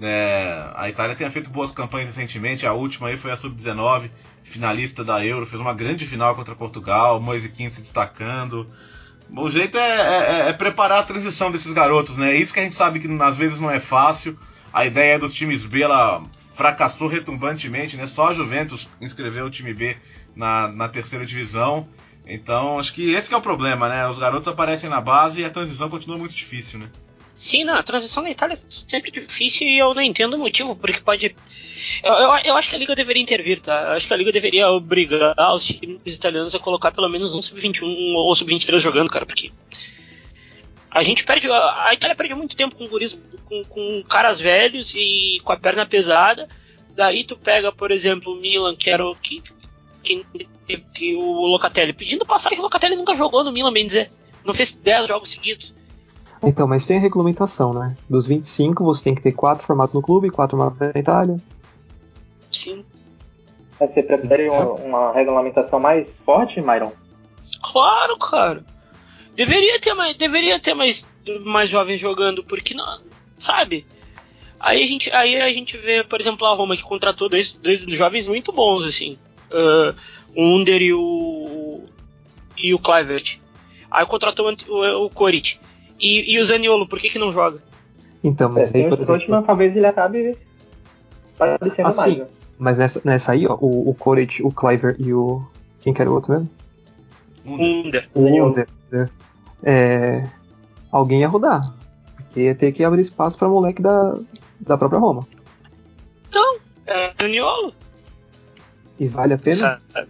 é, 0.01 0.71
a 0.75 0.89
Itália 0.89 1.17
tenha 1.17 1.31
feito 1.31 1.51
boas 1.51 1.71
campanhas 1.71 2.15
recentemente. 2.15 2.67
A 2.67 2.73
última 2.73 3.09
aí 3.09 3.17
foi 3.17 3.31
a 3.31 3.37
Sub-19, 3.37 4.11
finalista 4.45 5.03
da 5.05 5.25
Euro, 5.25 5.47
fez 5.47 5.61
uma 5.61 5.73
grande 5.73 6.07
final 6.07 6.35
contra 6.35 6.55
Portugal, 6.55 7.23
Keane 7.55 7.71
se 7.71 7.81
destacando. 7.81 8.71
O 9.35 9.51
jeito 9.51 9.77
é, 9.77 9.81
é, 9.81 10.49
é, 10.49 10.53
preparar 10.53 11.01
a 11.01 11.03
transição 11.03 11.51
desses 11.51 11.73
garotos, 11.73 12.17
né? 12.17 12.33
É 12.33 12.37
isso 12.37 12.53
que 12.53 12.61
a 12.61 12.63
gente 12.63 12.77
sabe 12.77 13.01
que 13.01 13.09
às 13.23 13.37
vezes 13.37 13.59
não 13.59 13.71
é 13.71 13.81
fácil. 13.81 14.39
A 14.73 14.85
ideia 14.85 15.19
dos 15.19 15.33
times 15.33 15.65
B 15.65 15.83
ela 15.83 16.23
fracassou 16.55 17.09
retumbantemente, 17.09 17.97
né? 17.97 18.07
Só 18.07 18.29
a 18.29 18.33
Juventus 18.33 18.89
inscreveu 19.01 19.47
o 19.47 19.51
time 19.51 19.75
B 19.75 19.97
na, 20.35 20.69
na 20.69 20.89
terceira 20.89 21.27
divisão. 21.27 21.89
Então 22.25 22.79
acho 22.79 22.93
que 22.93 23.13
esse 23.15 23.29
que 23.29 23.35
é 23.35 23.39
o 23.39 23.43
problema, 23.43 23.89
né? 23.89 24.07
Os 24.09 24.19
garotos 24.19 24.49
aparecem 24.49 24.89
na 24.89 25.01
base 25.01 25.41
e 25.41 25.45
a 25.45 25.51
transição 25.51 25.89
continua 25.89 26.19
muito 26.19 26.35
difícil, 26.35 26.79
né? 26.79 26.89
Sim, 27.37 27.65
não, 27.65 27.75
a 27.75 27.83
transição 27.83 28.23
na 28.23 28.31
Itália 28.31 28.55
é 28.55 28.59
sempre 28.67 29.11
difícil 29.11 29.67
e 29.67 29.77
eu 29.77 29.93
não 29.93 30.01
entendo 30.01 30.33
o 30.33 30.39
motivo, 30.39 30.75
porque 30.75 31.03
pode. 31.03 31.37
Eu, 32.03 32.13
eu, 32.15 32.37
eu, 32.47 32.57
acho 32.57 32.71
que 32.71 32.75
a 32.75 32.79
Liga 32.79 32.97
deveria 32.97 33.23
intervir, 33.23 33.61
tá? 33.61 33.79
Eu 33.79 33.91
acho 33.91 34.07
que 34.07 34.15
a 34.15 34.17
Liga 34.17 34.33
deveria 34.33 34.71
obrigar 34.71 35.35
os 35.55 35.67
times 35.67 36.15
italianos 36.15 36.55
a 36.55 36.59
colocar 36.59 36.93
pelo 36.93 37.11
menos 37.11 37.35
um 37.35 37.43
sub-21 37.43 38.15
ou 38.15 38.35
sub-23 38.35 38.79
jogando, 38.79 39.11
cara, 39.11 39.27
porque. 39.27 39.53
A 40.91 41.03
gente 41.03 41.25
perde. 41.25 41.47
A 41.53 41.91
Itália 41.93 42.17
perde 42.17 42.33
muito 42.33 42.57
tempo 42.57 42.75
com 42.75 42.89
guris, 42.89 43.19
com, 43.45 43.63
com 43.65 44.03
caras 44.09 44.41
velhos 44.41 44.95
e 44.95 45.39
com 45.45 45.53
a 45.53 45.59
perna 45.59 45.85
pesada. 45.85 46.49
Daí 46.95 47.23
tu 47.23 47.37
pega, 47.37 47.71
por 47.71 47.91
exemplo, 47.91 48.33
o 48.33 48.41
Milan, 48.41 48.75
que 48.75 48.89
era 48.89 49.07
o 49.07 49.15
que, 49.15 49.43
que, 50.03 50.25
que 50.95 51.15
o 51.15 51.45
Locatelli. 51.45 51.93
Pedindo 51.93 52.25
passagem, 52.25 52.61
o 52.61 52.63
Locatelli 52.63 52.97
nunca 52.97 53.15
jogou 53.15 53.45
no 53.45 53.53
Milan, 53.53 53.75
bem 53.75 53.85
dizer. 53.85 54.11
Não 54.43 54.55
fez 54.55 54.73
10 54.73 55.07
jogos 55.07 55.29
seguidos. 55.29 55.75
Então, 56.43 56.67
mas 56.67 56.87
tem 56.87 56.99
a 56.99 57.01
regulamentação, 57.01 57.73
né? 57.73 57.97
Dos 58.09 58.27
25, 58.27 58.85
você 58.85 59.05
tem 59.05 59.15
que 59.15 59.23
ter 59.23 59.33
4 59.33 59.67
formatos 59.67 59.95
no 59.95 60.03
clube, 60.03 60.31
4 60.31 60.57
formatos 60.57 60.81
na 60.81 60.93
Itália. 60.95 61.41
Sim. 62.53 62.85
Mas 63.81 63.93
você 63.93 64.03
prefere 64.03 64.49
uma, 64.49 64.73
uma 64.73 65.13
regulamentação 65.13 65.79
mais 65.79 66.07
forte, 66.25 66.61
Myron? 66.61 66.93
Claro, 67.63 68.19
cara. 68.19 68.65
Deveria 69.35 69.79
ter 69.79 69.93
mais, 69.93 70.17
deveria 70.17 70.59
ter 70.59 70.75
mais, 70.75 71.09
mais 71.45 71.69
jovens 71.69 72.01
jogando, 72.01 72.43
porque 72.43 72.75
não, 72.75 73.01
sabe? 73.39 73.87
Aí 74.59 74.83
a 74.83 74.87
gente, 74.87 75.11
aí 75.13 75.41
a 75.41 75.53
gente 75.53 75.77
vê, 75.77 76.03
por 76.03 76.19
exemplo, 76.21 76.47
a 76.47 76.55
Roma 76.55 76.77
que 76.77 76.83
contratou 76.83 77.29
dois, 77.29 77.53
dois 77.53 77.81
jovens 77.81 78.27
muito 78.27 78.51
bons 78.53 78.87
assim, 78.87 79.19
uh, 79.51 79.95
o 80.35 80.43
Under 80.43 80.81
e 80.81 80.95
o 80.95 81.85
e 82.57 82.73
o 82.73 82.79
Clivert. 82.79 83.39
Aí 83.91 84.07
contratou 84.07 84.51
o, 84.69 85.05
o 85.05 85.11
Korit. 85.11 85.61
E, 86.01 86.35
e 86.35 86.39
o 86.39 86.45
Zaniolo, 86.45 86.87
por 86.87 86.99
que, 86.99 87.11
que 87.11 87.19
não 87.19 87.33
joga? 87.33 87.63
Então, 88.23 88.51
mas 88.51 88.75
é, 88.75 88.79
aí, 88.79 88.89
por 88.89 88.99
exemplo... 88.99 89.15
Última, 89.15 89.43
talvez 89.43 89.77
ele 89.77 89.87
acabe 89.87 90.37
aparecendo 91.35 91.87
assim, 91.87 91.99
mais. 91.99 92.19
Né? 92.19 92.27
Mas 92.59 92.79
nessa, 92.79 93.01
nessa 93.05 93.33
aí, 93.33 93.47
ó, 93.47 93.57
o, 93.61 93.91
o 93.91 93.95
Koret, 93.95 94.43
o 94.43 94.51
Cliver 94.51 94.97
e 94.99 95.13
o. 95.13 95.43
Quem 95.81 95.93
que 95.93 96.01
era 96.01 96.11
o 96.11 96.15
outro 96.15 96.33
mesmo? 96.33 96.51
Under. 97.45 98.09
O 98.15 98.47
Under. 98.47 98.69
Né? 98.91 99.09
É, 99.63 100.29
alguém 100.91 101.21
ia 101.21 101.29
rodar. 101.29 101.73
Porque 102.17 102.41
ia 102.41 102.55
ter 102.55 102.73
que 102.73 102.83
abrir 102.83 103.03
espaço 103.03 103.39
pra 103.39 103.49
moleque 103.49 103.83
da, 103.83 104.19
da 104.61 104.77
própria 104.77 104.99
Roma. 104.99 105.27
Então, 106.29 106.59
é 106.87 107.13
Zaniolo. 107.21 107.73
E 108.99 109.07
vale 109.07 109.35
a 109.35 109.39
pena? 109.39 109.81
Sabe? 109.93 110.09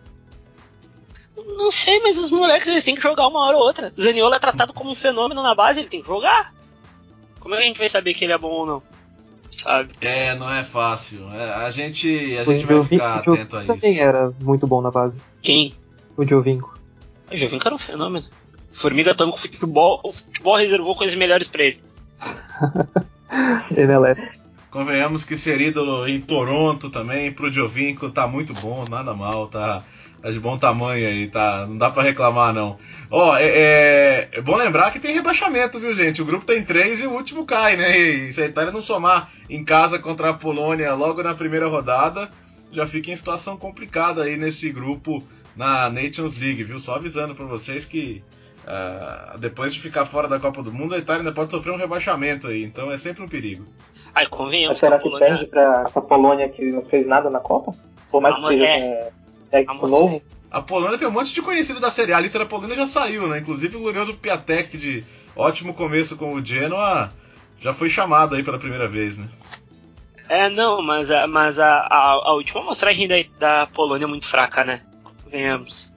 Não 1.47 1.71
sei, 1.71 2.01
mas 2.01 2.19
os 2.19 2.31
moleques 2.31 2.69
eles 2.69 2.83
têm 2.83 2.95
que 2.95 3.03
jogar 3.03 3.29
uma 3.29 3.47
hora 3.47 3.57
ou 3.57 3.63
outra. 3.63 3.93
Zaniolo 3.99 4.35
é 4.35 4.39
tratado 4.39 4.73
como 4.73 4.91
um 4.91 4.95
fenômeno 4.95 5.43
na 5.43 5.55
base, 5.55 5.81
ele 5.81 5.89
tem 5.89 6.01
que 6.01 6.07
jogar. 6.07 6.53
Como 7.39 7.55
é 7.55 7.59
que 7.59 7.65
a 7.65 7.67
gente 7.67 7.79
vai 7.79 7.89
saber 7.89 8.15
que 8.15 8.25
ele 8.25 8.33
é 8.33 8.39
bom 8.39 8.49
ou 8.49 8.67
não? 8.67 8.83
Sabe? 9.51 9.91
É, 10.01 10.35
não 10.35 10.53
é 10.53 10.65
fácil. 10.65 11.31
É, 11.33 11.55
a 11.55 11.71
gente, 11.71 12.37
a 12.37 12.45
gente 12.45 12.67
vai 12.67 12.85
ficar 12.85 13.15
atento 13.17 13.57
a 13.57 13.61
isso. 13.61 13.73
também 13.73 13.99
era 13.99 14.33
muito 14.41 14.67
bom 14.67 14.83
na 14.83 14.91
base. 14.91 15.17
Quem? 15.41 15.75
O 16.17 16.25
Jovinko. 16.25 16.77
O 17.31 17.37
Jovinko 17.37 17.69
era 17.69 17.75
um 17.75 17.79
fenômeno. 17.79 18.27
Formiga 18.73 19.13
Atômico 19.13 19.39
Futebol, 19.39 20.01
o 20.05 20.13
futebol 20.13 20.57
reservou 20.57 20.95
coisas 20.95 21.17
melhores 21.17 21.49
pra 21.49 21.65
ele. 21.65 21.81
MLS. 23.75 24.21
Convenhamos 24.71 25.25
que 25.25 25.37
ser 25.37 25.61
ídolo 25.61 26.07
em 26.07 26.21
Toronto 26.21 26.91
também, 26.91 27.33
pro 27.33 27.51
Jovinko 27.51 28.11
tá 28.11 28.27
muito 28.27 28.53
bom, 28.53 28.85
nada 28.89 29.15
mal, 29.15 29.47
tá 29.47 29.83
Tá 30.23 30.31
de 30.31 30.41
bom 30.41 30.59
tamanho 30.59 31.07
aí, 31.07 31.29
tá? 31.29 31.67
Não 31.67 31.79
dá 31.79 31.91
para 31.91 32.03
reclamar, 32.03 32.53
não. 32.53 32.79
Ó, 33.11 33.31
oh, 33.31 33.37
é, 33.37 33.45
é, 33.45 34.29
é, 34.33 34.41
bom 34.41 34.57
lembrar 34.57 34.91
que 34.91 34.99
tem 34.99 35.15
rebaixamento, 35.15 35.79
viu, 35.79 35.95
gente? 35.95 36.21
O 36.21 36.25
grupo 36.25 36.45
tem 36.45 36.65
três 36.65 37.01
e 37.01 37.07
o 37.07 37.13
último 37.13 37.45
cai, 37.45 37.77
né? 37.77 37.97
E 37.97 38.33
se 38.33 38.43
a 38.43 38.47
Itália 38.47 38.73
não 38.73 38.83
somar 38.83 39.31
em 39.49 39.65
casa 39.65 39.99
contra 39.99 40.31
a 40.31 40.35
Polônia 40.35 40.93
logo 40.95 41.23
na 41.23 41.35
primeira 41.35 41.69
rodada, 41.69 42.31
já 42.73 42.87
fica 42.87 43.11
em 43.11 43.17
situação 43.17 43.57
complicada 43.57 44.25
aí 44.25 44.37
nesse 44.37 44.71
grupo 44.71 45.23
na 45.55 45.89
Nations 45.89 46.39
League, 46.39 46.65
viu? 46.65 46.79
Só 46.79 46.97
avisando 46.97 47.35
para 47.35 47.45
vocês 47.45 47.85
que 47.85 48.23
uh, 48.65 49.39
depois 49.39 49.73
de 49.73 49.81
ficar 49.81 50.05
fora 50.05 50.29
da 50.29 50.39
Copa 50.39 50.63
do 50.63 50.73
Mundo, 50.73 50.95
a 50.95 50.99
Itália 50.99 51.21
ainda 51.21 51.33
pode 51.33 51.51
sofrer 51.51 51.73
um 51.73 51.79
rebaixamento 51.79 52.47
aí, 52.47 52.65
então 52.65 52.91
é 52.91 52.99
sempre 52.99 53.23
um 53.23 53.29
perigo. 53.29 53.65
Ai, 54.15 54.27
convenhamos. 54.27 54.75
Mas 54.75 54.81
será 54.81 54.97
que, 54.99 55.05
Polônia... 55.05 55.29
perde 55.29 55.47
pra 55.47 55.85
essa 55.87 56.01
Polônia 56.01 56.49
que 56.49 56.65
não 56.71 56.85
fez 56.87 57.07
nada 57.07 57.31
na 57.31 57.39
Copa? 57.39 57.75
Por 58.11 58.21
mais 58.21 58.35
que 58.35 58.49
seja 58.49 58.67
é... 58.67 59.11
com 59.65 59.75
técnico 59.75 59.89
novo. 59.89 60.23
A 60.51 60.63
Polônia 60.63 60.99
tem 60.99 61.09
um 61.09 61.11
monte 61.11 61.33
de 61.33 61.43
conhecido 61.43 61.81
da 61.81 61.91
Série 61.91 62.13
A. 62.13 62.19
A 62.19 62.21
lista 62.21 62.39
da 62.39 62.47
Polônia 62.47 62.77
já 62.77 62.87
saiu, 62.87 63.27
né? 63.27 63.39
Inclusive 63.39 63.77
o 63.77 63.81
glorioso 63.81 64.15
Piatek, 64.15 64.77
de 64.77 65.05
ótimo 65.35 65.75
começo 65.75 66.17
com 66.17 66.33
o 66.33 66.45
Genoa, 66.45 67.13
já 67.61 67.75
foi 67.75 67.89
chamado 67.89 68.35
aí 68.35 68.43
pela 68.43 68.59
primeira 68.59 68.89
vez, 68.89 69.19
né? 69.19 69.29
É, 70.29 70.49
não, 70.49 70.83
mas, 70.83 71.11
a, 71.11 71.27
mas 71.27 71.59
a, 71.59 71.81
a, 71.81 72.13
a 72.25 72.33
última 72.33 72.63
mostragem 72.63 73.07
da, 73.07 73.17
da 73.39 73.67
Polônia 73.67 74.07
é 74.07 74.09
muito 74.09 74.27
fraca, 74.27 74.65
né? 74.65 74.83
Venhamos. 75.31 75.93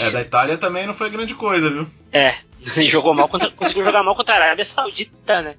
É, 0.00 0.10
da 0.10 0.20
Itália 0.22 0.58
também 0.58 0.86
não 0.86 0.94
foi 0.94 1.08
grande 1.08 1.34
coisa, 1.34 1.70
viu? 1.70 1.86
É, 2.12 2.34
jogou 2.88 3.14
mal 3.14 3.28
contra, 3.28 3.50
conseguiu 3.50 3.84
jogar 3.84 4.02
mal 4.02 4.14
contra 4.14 4.34
a 4.34 4.36
Arábia 4.38 4.64
Saudita, 4.64 5.40
né? 5.40 5.54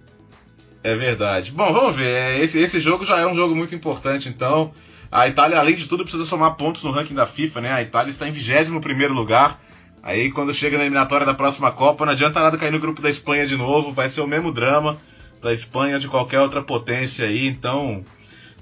É 0.84 0.96
verdade. 0.96 1.52
Bom, 1.52 1.72
vamos 1.72 1.96
ver. 1.96 2.42
Esse, 2.42 2.60
esse 2.60 2.80
jogo 2.80 3.06
já 3.06 3.20
é 3.20 3.26
um 3.26 3.36
jogo 3.36 3.56
muito 3.56 3.74
importante, 3.74 4.30
então. 4.30 4.74
A 5.12 5.28
Itália, 5.28 5.60
além 5.60 5.76
de 5.76 5.88
tudo, 5.88 6.04
precisa 6.04 6.26
somar 6.26 6.56
pontos 6.56 6.84
no 6.84 6.92
ranking 6.92 7.14
da 7.14 7.26
FIFA, 7.26 7.62
né? 7.62 7.72
A 7.72 7.82
Itália 7.82 8.12
está 8.12 8.28
em 8.28 8.32
21 8.32 9.14
lugar. 9.14 9.60
Aí 10.04 10.32
quando 10.32 10.54
chega 10.54 10.78
na 10.78 10.84
eliminatória 10.84 11.26
da 11.26 11.34
próxima 11.34 11.72
Copa, 11.72 12.06
não 12.06 12.14
adianta 12.14 12.40
nada 12.40 12.58
cair 12.58 12.72
no 12.72 12.80
grupo 12.80 13.02
da 13.02 13.10
Espanha 13.10 13.46
de 13.46 13.58
novo, 13.58 13.92
vai 13.92 14.10
ser 14.10 14.22
o 14.22 14.28
mesmo 14.28 14.52
drama 14.52 14.98
da 15.42 15.52
Espanha 15.52 16.00
de 16.00 16.08
qualquer 16.08 16.40
outra 16.40 16.62
potência 16.62 17.26
aí. 17.26 17.48
Então, 17.48 18.04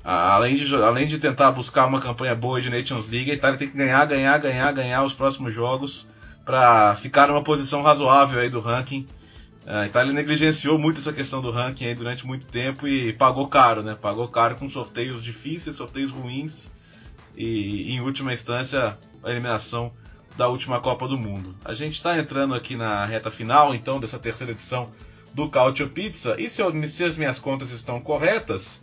além 0.03 0.55
de, 0.55 0.75
além 0.75 1.07
de 1.07 1.19
tentar 1.19 1.51
buscar 1.51 1.85
uma 1.85 1.99
campanha 1.99 2.35
boa 2.35 2.61
de 2.61 2.69
Nations 2.69 3.09
League, 3.09 3.31
a 3.31 3.33
Itália 3.33 3.57
tem 3.57 3.67
que 3.67 3.77
ganhar, 3.77 4.05
ganhar, 4.05 4.37
ganhar, 4.37 4.71
ganhar 4.71 5.03
os 5.03 5.13
próximos 5.13 5.53
jogos 5.53 6.07
para 6.43 6.95
ficar 6.95 7.27
numa 7.27 7.43
posição 7.43 7.81
razoável 7.81 8.39
aí 8.39 8.49
do 8.49 8.59
ranking 8.59 9.07
a 9.65 9.85
Itália 9.87 10.13
negligenciou 10.13 10.77
muito 10.77 10.99
essa 10.99 11.11
questão 11.11 11.41
do 11.41 11.49
ranking 11.49 11.85
aí 11.85 11.95
durante 11.95 12.25
muito 12.25 12.45
tempo 12.45 12.87
e 12.87 13.11
pagou 13.13 13.47
caro, 13.47 13.81
né? 13.81 13.97
Pagou 13.99 14.27
caro 14.27 14.55
com 14.55 14.69
sorteios 14.69 15.23
difíceis, 15.23 15.75
sorteios 15.75 16.11
ruins 16.11 16.69
e, 17.35 17.91
em 17.91 17.99
última 17.99 18.31
instância, 18.31 18.97
a 19.23 19.31
eliminação 19.31 19.91
da 20.37 20.47
última 20.47 20.79
Copa 20.79 21.07
do 21.07 21.17
Mundo. 21.17 21.55
A 21.65 21.73
gente 21.73 21.93
está 21.93 22.17
entrando 22.17 22.53
aqui 22.53 22.75
na 22.75 23.05
reta 23.05 23.31
final, 23.31 23.73
então, 23.73 23.99
dessa 23.99 24.19
terceira 24.19 24.51
edição 24.51 24.91
do 25.33 25.49
Cautio 25.49 25.89
Pizza 25.89 26.35
e 26.37 26.49
se, 26.49 26.61
eu, 26.61 26.87
se 26.87 27.03
as 27.03 27.17
minhas 27.17 27.39
contas 27.39 27.71
estão 27.71 27.99
corretas, 27.99 28.81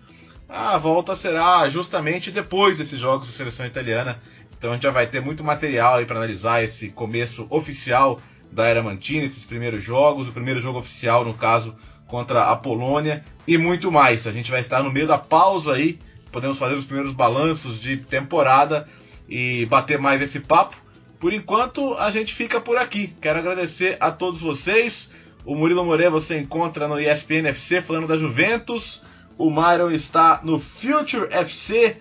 a 0.49 0.77
volta 0.79 1.15
será 1.15 1.69
justamente 1.69 2.31
depois 2.31 2.79
desses 2.79 2.99
jogos 3.01 3.29
da 3.29 3.35
seleção 3.35 3.65
italiana. 3.65 4.21
Então 4.59 4.71
a 4.71 4.75
gente 4.75 4.83
já 4.83 4.91
vai 4.91 5.07
ter 5.07 5.21
muito 5.21 5.43
material 5.43 5.95
aí 5.95 6.05
para 6.05 6.17
analisar 6.17 6.63
esse 6.63 6.91
começo 6.91 7.47
oficial 7.49 8.21
da 8.53 8.67
era 8.67 8.83
Mantini, 8.83 9.25
esses 9.25 9.45
primeiros 9.45 9.83
jogos, 9.83 10.29
o 10.29 10.33
primeiro 10.33 10.61
jogo 10.61 10.79
oficial, 10.79 11.25
no 11.25 11.35
caso, 11.35 11.75
contra 12.07 12.51
a 12.51 12.57
Polônia 12.57 13.25
e 13.49 13.57
muito 13.57 13.91
mais. 13.91 14.27
A 14.27 14.33
gente 14.33 14.51
vai 14.51 14.61
estar 14.61 14.83
no 14.83 14.93
meio 14.93 15.07
da 15.07 15.17
pausa 15.17 15.73
aí, 15.73 15.99
podemos 16.31 16.59
fazer 16.59 16.75
os 16.75 16.85
primeiros 16.85 17.13
balanços 17.13 17.81
de 17.81 17.97
temporada 17.97 18.87
e 19.29 19.67
bater 19.67 19.99
mais 19.99 20.21
esse 20.21 20.41
papo. 20.41 20.77
Por 21.19 21.33
enquanto, 21.33 21.95
a 21.95 22.11
gente 22.11 22.35
fica 22.35 22.61
por 22.61 22.77
aqui. 22.77 23.15
Quero 23.21 23.39
agradecer 23.39 23.97
a 24.01 24.11
todos 24.11 24.41
vocês. 24.41 25.11
O 25.45 25.55
Murilo 25.55 25.85
Moreira 25.85 26.11
você 26.11 26.39
encontra 26.39 26.87
no 26.87 27.01
ESPN 27.01 27.49
FC 27.49 27.81
falando 27.81 28.07
da 28.07 28.19
Juventus. 28.19 29.03
O 29.39 29.51
Myron 29.51 29.91
está 29.91 30.41
no 30.45 30.61
Future 30.61 31.29
FC, 31.31 31.97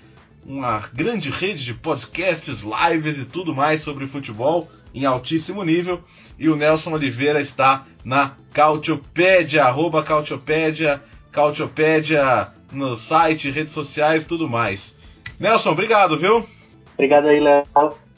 uma 0.45 0.79
grande 0.93 1.29
rede 1.29 1.63
de 1.63 1.73
podcasts, 1.73 2.63
lives 2.63 3.17
e 3.17 3.25
tudo 3.25 3.55
mais 3.55 3.81
sobre 3.81 4.05
futebol 4.05 4.69
em 4.93 5.05
altíssimo 5.05 5.63
nível. 5.63 5.99
E 6.37 6.49
o 6.49 6.55
Nelson 6.55 6.93
Oliveira 6.93 7.39
está 7.39 7.85
na 8.03 8.35
Cautiopédia, 8.53 9.63
arroba 9.63 10.03
Cautiopédia, 10.03 11.01
Cautiopédia 11.31 12.49
no 12.71 12.95
site, 12.95 13.51
redes 13.51 13.73
sociais 13.73 14.25
tudo 14.25 14.49
mais. 14.49 14.97
Nelson, 15.39 15.71
obrigado, 15.71 16.17
viu? 16.17 16.45
Obrigado 16.93 17.27
aí, 17.27 17.39
Léo. 17.39 17.63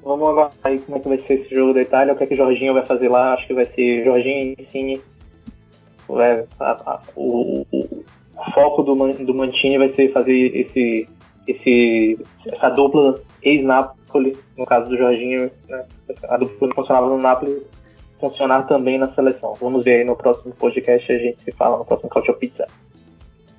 Vamos 0.04 0.28
aguardar 0.28 0.58
aí 0.64 0.80
como 0.80 0.98
é 0.98 1.00
que 1.00 1.08
vai 1.08 1.18
ser 1.26 1.34
esse 1.36 1.56
jogo 1.56 1.74
da 1.74 1.82
Itália, 1.82 2.14
o 2.14 2.18
que 2.18 2.26
é 2.26 2.28
que 2.28 2.34
o 2.34 2.38
Jorginho 2.38 2.74
vai 2.74 2.86
fazer 2.86 3.08
lá. 3.08 3.34
Acho 3.34 3.48
que 3.48 3.54
vai 3.54 3.66
ser 3.66 4.04
Jorginho 4.04 4.56
e 4.58 4.68
Cine. 4.72 5.02
É, 6.20 6.46
o, 7.16 7.62
o, 7.62 7.66
o, 7.72 8.04
foco 8.54 8.84
do, 8.84 8.94
do 8.96 9.34
Mantini 9.34 9.78
vai 9.78 9.94
ser 9.94 10.12
fazer 10.12 10.34
esse, 10.54 11.08
esse, 11.48 12.20
essa 12.48 12.70
dupla 12.70 13.20
ex-Napoli, 13.42 14.38
no 14.58 14.66
caso 14.66 14.90
do 14.90 14.98
Jorginho, 14.98 15.52
né? 15.68 15.86
a 16.30 16.38
dupla 16.38 16.70
que 16.70 16.76
funcionava 16.76 17.08
no 17.08 17.18
Napoli, 17.18 17.62
funcionar 18.20 18.64
também 18.64 18.98
na 18.98 19.14
seleção. 19.14 19.54
Vamos 19.60 19.84
ver 19.84 20.00
aí 20.00 20.06
no 20.06 20.16
próximo 20.16 20.54
podcast, 20.56 21.12
a 21.12 21.18
gente 21.18 21.44
se 21.44 21.52
fala 21.52 21.78
no 21.78 21.86
próximo 21.86 22.10
Cautio 22.10 22.34
Pizza. 22.36 22.68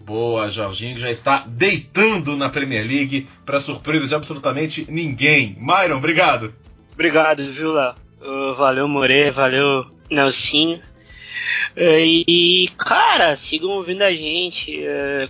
Boa, 0.00 0.50
Jorginho 0.50 0.98
já 0.98 1.10
está 1.10 1.44
deitando 1.46 2.36
na 2.36 2.50
Premier 2.50 2.86
League 2.86 3.26
para 3.44 3.58
surpresa 3.58 4.06
de 4.06 4.14
absolutamente 4.14 4.86
ninguém. 4.90 5.56
Myron, 5.58 5.96
obrigado. 5.96 6.52
Obrigado, 6.92 7.42
viu, 7.42 7.72
Léo? 7.72 7.94
Uh, 8.20 8.54
valeu, 8.54 8.86
More, 8.86 9.30
valeu, 9.30 9.86
Nelsinho. 10.10 10.80
E, 11.76 12.70
cara, 12.78 13.34
sigam 13.36 13.70
ouvindo 13.70 14.02
a 14.02 14.12
gente. 14.12 14.80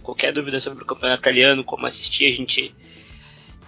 Qualquer 0.03 0.33
dúvida 0.33 0.61
sobre 0.61 0.83
o 0.83 0.87
campeonato 0.87 1.21
italiano, 1.21 1.65
como 1.65 1.87
assistir, 1.87 2.27
a 2.27 2.37
gente 2.37 2.75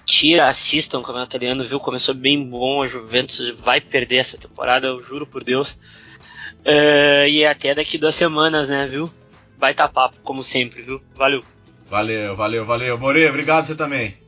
tira, 0.05 0.47
assistam 0.47 0.99
o 0.99 1.03
campeonato 1.03 1.37
italiano, 1.37 1.65
viu? 1.65 1.81
Começou 1.81 2.15
bem 2.15 2.43
bom, 2.43 2.83
a 2.83 2.87
Juventus 2.87 3.51
vai 3.59 3.81
perder 3.81 4.17
essa 4.17 4.39
temporada, 4.39 4.87
eu 4.87 5.03
juro 5.03 5.27
por 5.27 5.43
Deus. 5.43 5.79
e 7.29 7.45
até 7.45 7.75
daqui 7.75 7.99
duas 7.99 8.15
semanas, 8.15 8.69
né, 8.69 8.87
viu? 8.87 9.11
Baita 9.59 9.89
papo, 9.89 10.17
como 10.23 10.45
sempre, 10.45 10.83
viu? 10.83 11.01
Valeu. 11.15 11.43
Valeu, 11.89 12.35
valeu, 12.37 12.65
valeu. 12.65 12.99
More, 12.99 13.27
obrigado 13.27 13.67
você 13.67 13.75
também. 13.75 14.26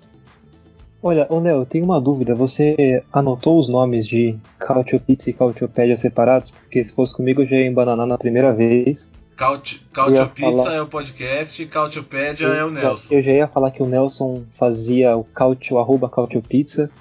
Olha, 1.00 1.26
ô 1.30 1.38
Léo, 1.38 1.58
eu 1.58 1.66
tenho 1.66 1.84
uma 1.84 2.00
dúvida. 2.00 2.34
Você 2.34 3.02
anotou 3.12 3.58
os 3.58 3.68
nomes 3.68 4.06
de 4.06 4.36
Cautio 4.58 4.98
Pizza 4.98 5.30
e 5.30 5.32
Cautiopédia 5.32 5.96
separados? 5.96 6.50
Porque 6.50 6.84
se 6.84 6.92
fosse 6.92 7.14
comigo 7.14 7.42
eu 7.42 7.46
já 7.46 7.56
ia 7.56 7.66
embananar 7.66 8.06
na 8.06 8.18
primeira 8.18 8.52
vez. 8.52 9.10
Cautio, 9.36 9.78
Cautio 9.92 10.28
Pizza 10.30 10.50
falar... 10.50 10.74
é 10.74 10.82
o 10.82 10.86
podcast, 10.88 11.64
Cautiopédia 11.66 12.46
é 12.46 12.64
o 12.64 12.70
Nelson. 12.70 13.14
Eu 13.14 13.22
já 13.22 13.30
ia 13.30 13.46
falar 13.46 13.70
que 13.70 13.80
o 13.80 13.86
Nelson 13.86 14.42
fazia 14.58 15.16
o 15.16 15.22
Cautio, 15.22 15.78
arroba 15.78 16.08
Cautio 16.08 16.42
Pizza. 16.42 16.90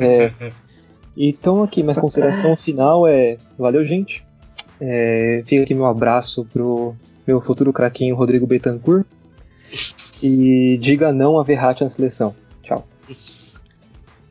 É, 0.00 0.30
então 1.16 1.64
aqui, 1.64 1.82
minha 1.82 1.92
consideração 1.96 2.56
final 2.56 3.04
é. 3.04 3.36
Valeu, 3.58 3.84
gente. 3.84 4.24
É, 4.80 5.42
fica 5.44 5.64
aqui 5.64 5.74
meu 5.74 5.86
abraço 5.86 6.44
pro 6.44 6.94
meu 7.26 7.40
futuro 7.40 7.72
craquinho 7.72 8.14
Rodrigo 8.14 8.46
Betancourt. 8.46 9.04
E 10.22 10.78
diga 10.80 11.12
não 11.12 11.36
a 11.36 11.42
Verratti 11.42 11.82
na 11.82 11.90
seleção. 11.90 12.32
Tchau. 12.62 12.86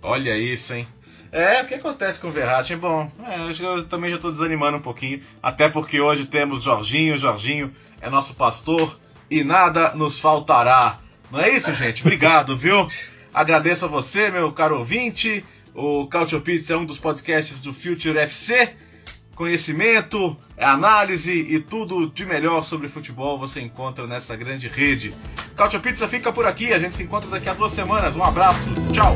Olha 0.01 0.38
isso, 0.38 0.73
hein? 0.73 0.88
É, 1.32 1.61
o 1.61 1.67
que 1.67 1.73
acontece 1.73 2.19
com 2.19 2.30
o 2.30 2.32
Verratti? 2.32 2.75
Bom, 2.75 3.11
é, 3.25 3.51
eu 3.61 3.88
também 3.88 4.09
já 4.09 4.15
estou 4.15 4.32
desanimando 4.32 4.78
um 4.78 4.82
pouquinho, 4.82 5.21
até 5.43 5.67
porque 5.67 5.99
hoje 5.99 6.25
temos 6.25 6.63
Jorginho, 6.63 7.17
Jorginho 7.17 7.73
é 7.99 8.09
nosso 8.09 8.34
pastor 8.34 8.97
e 9.30 9.43
nada 9.43 9.93
nos 9.93 10.19
faltará. 10.19 10.99
Não 11.30 11.39
é 11.39 11.49
isso, 11.49 11.73
gente? 11.73 12.01
Obrigado, 12.01 12.55
viu? 12.55 12.88
Agradeço 13.34 13.86
a 13.86 13.88
você, 13.88 14.32
meu 14.32 14.51
caro 14.51 14.80
ouvinte. 14.80 15.43
O 15.73 16.07
Cautio 16.07 16.41
Pizza 16.41 16.73
é 16.73 16.78
um 16.78 16.86
dos 16.86 16.99
podcasts 16.99 17.59
do 17.61 17.73
Future 17.73 18.17
FC 18.17 18.75
conhecimento, 19.38 20.35
análise 20.57 21.31
e 21.31 21.59
tudo 21.59 22.09
de 22.09 22.25
melhor 22.25 22.63
sobre 22.63 22.89
futebol 22.89 23.38
você 23.38 23.61
encontra 23.61 24.07
nessa 24.07 24.35
grande 24.35 24.67
rede. 24.67 25.13
Cautio 25.55 25.79
Pizza 25.79 26.07
fica 26.07 26.33
por 26.33 26.45
aqui, 26.45 26.73
a 26.73 26.79
gente 26.79 26.97
se 26.97 27.03
encontra 27.03 27.29
daqui 27.29 27.47
a 27.47 27.53
duas 27.53 27.71
semanas. 27.71 28.15
Um 28.15 28.23
abraço, 28.23 28.73
tchau! 28.91 29.15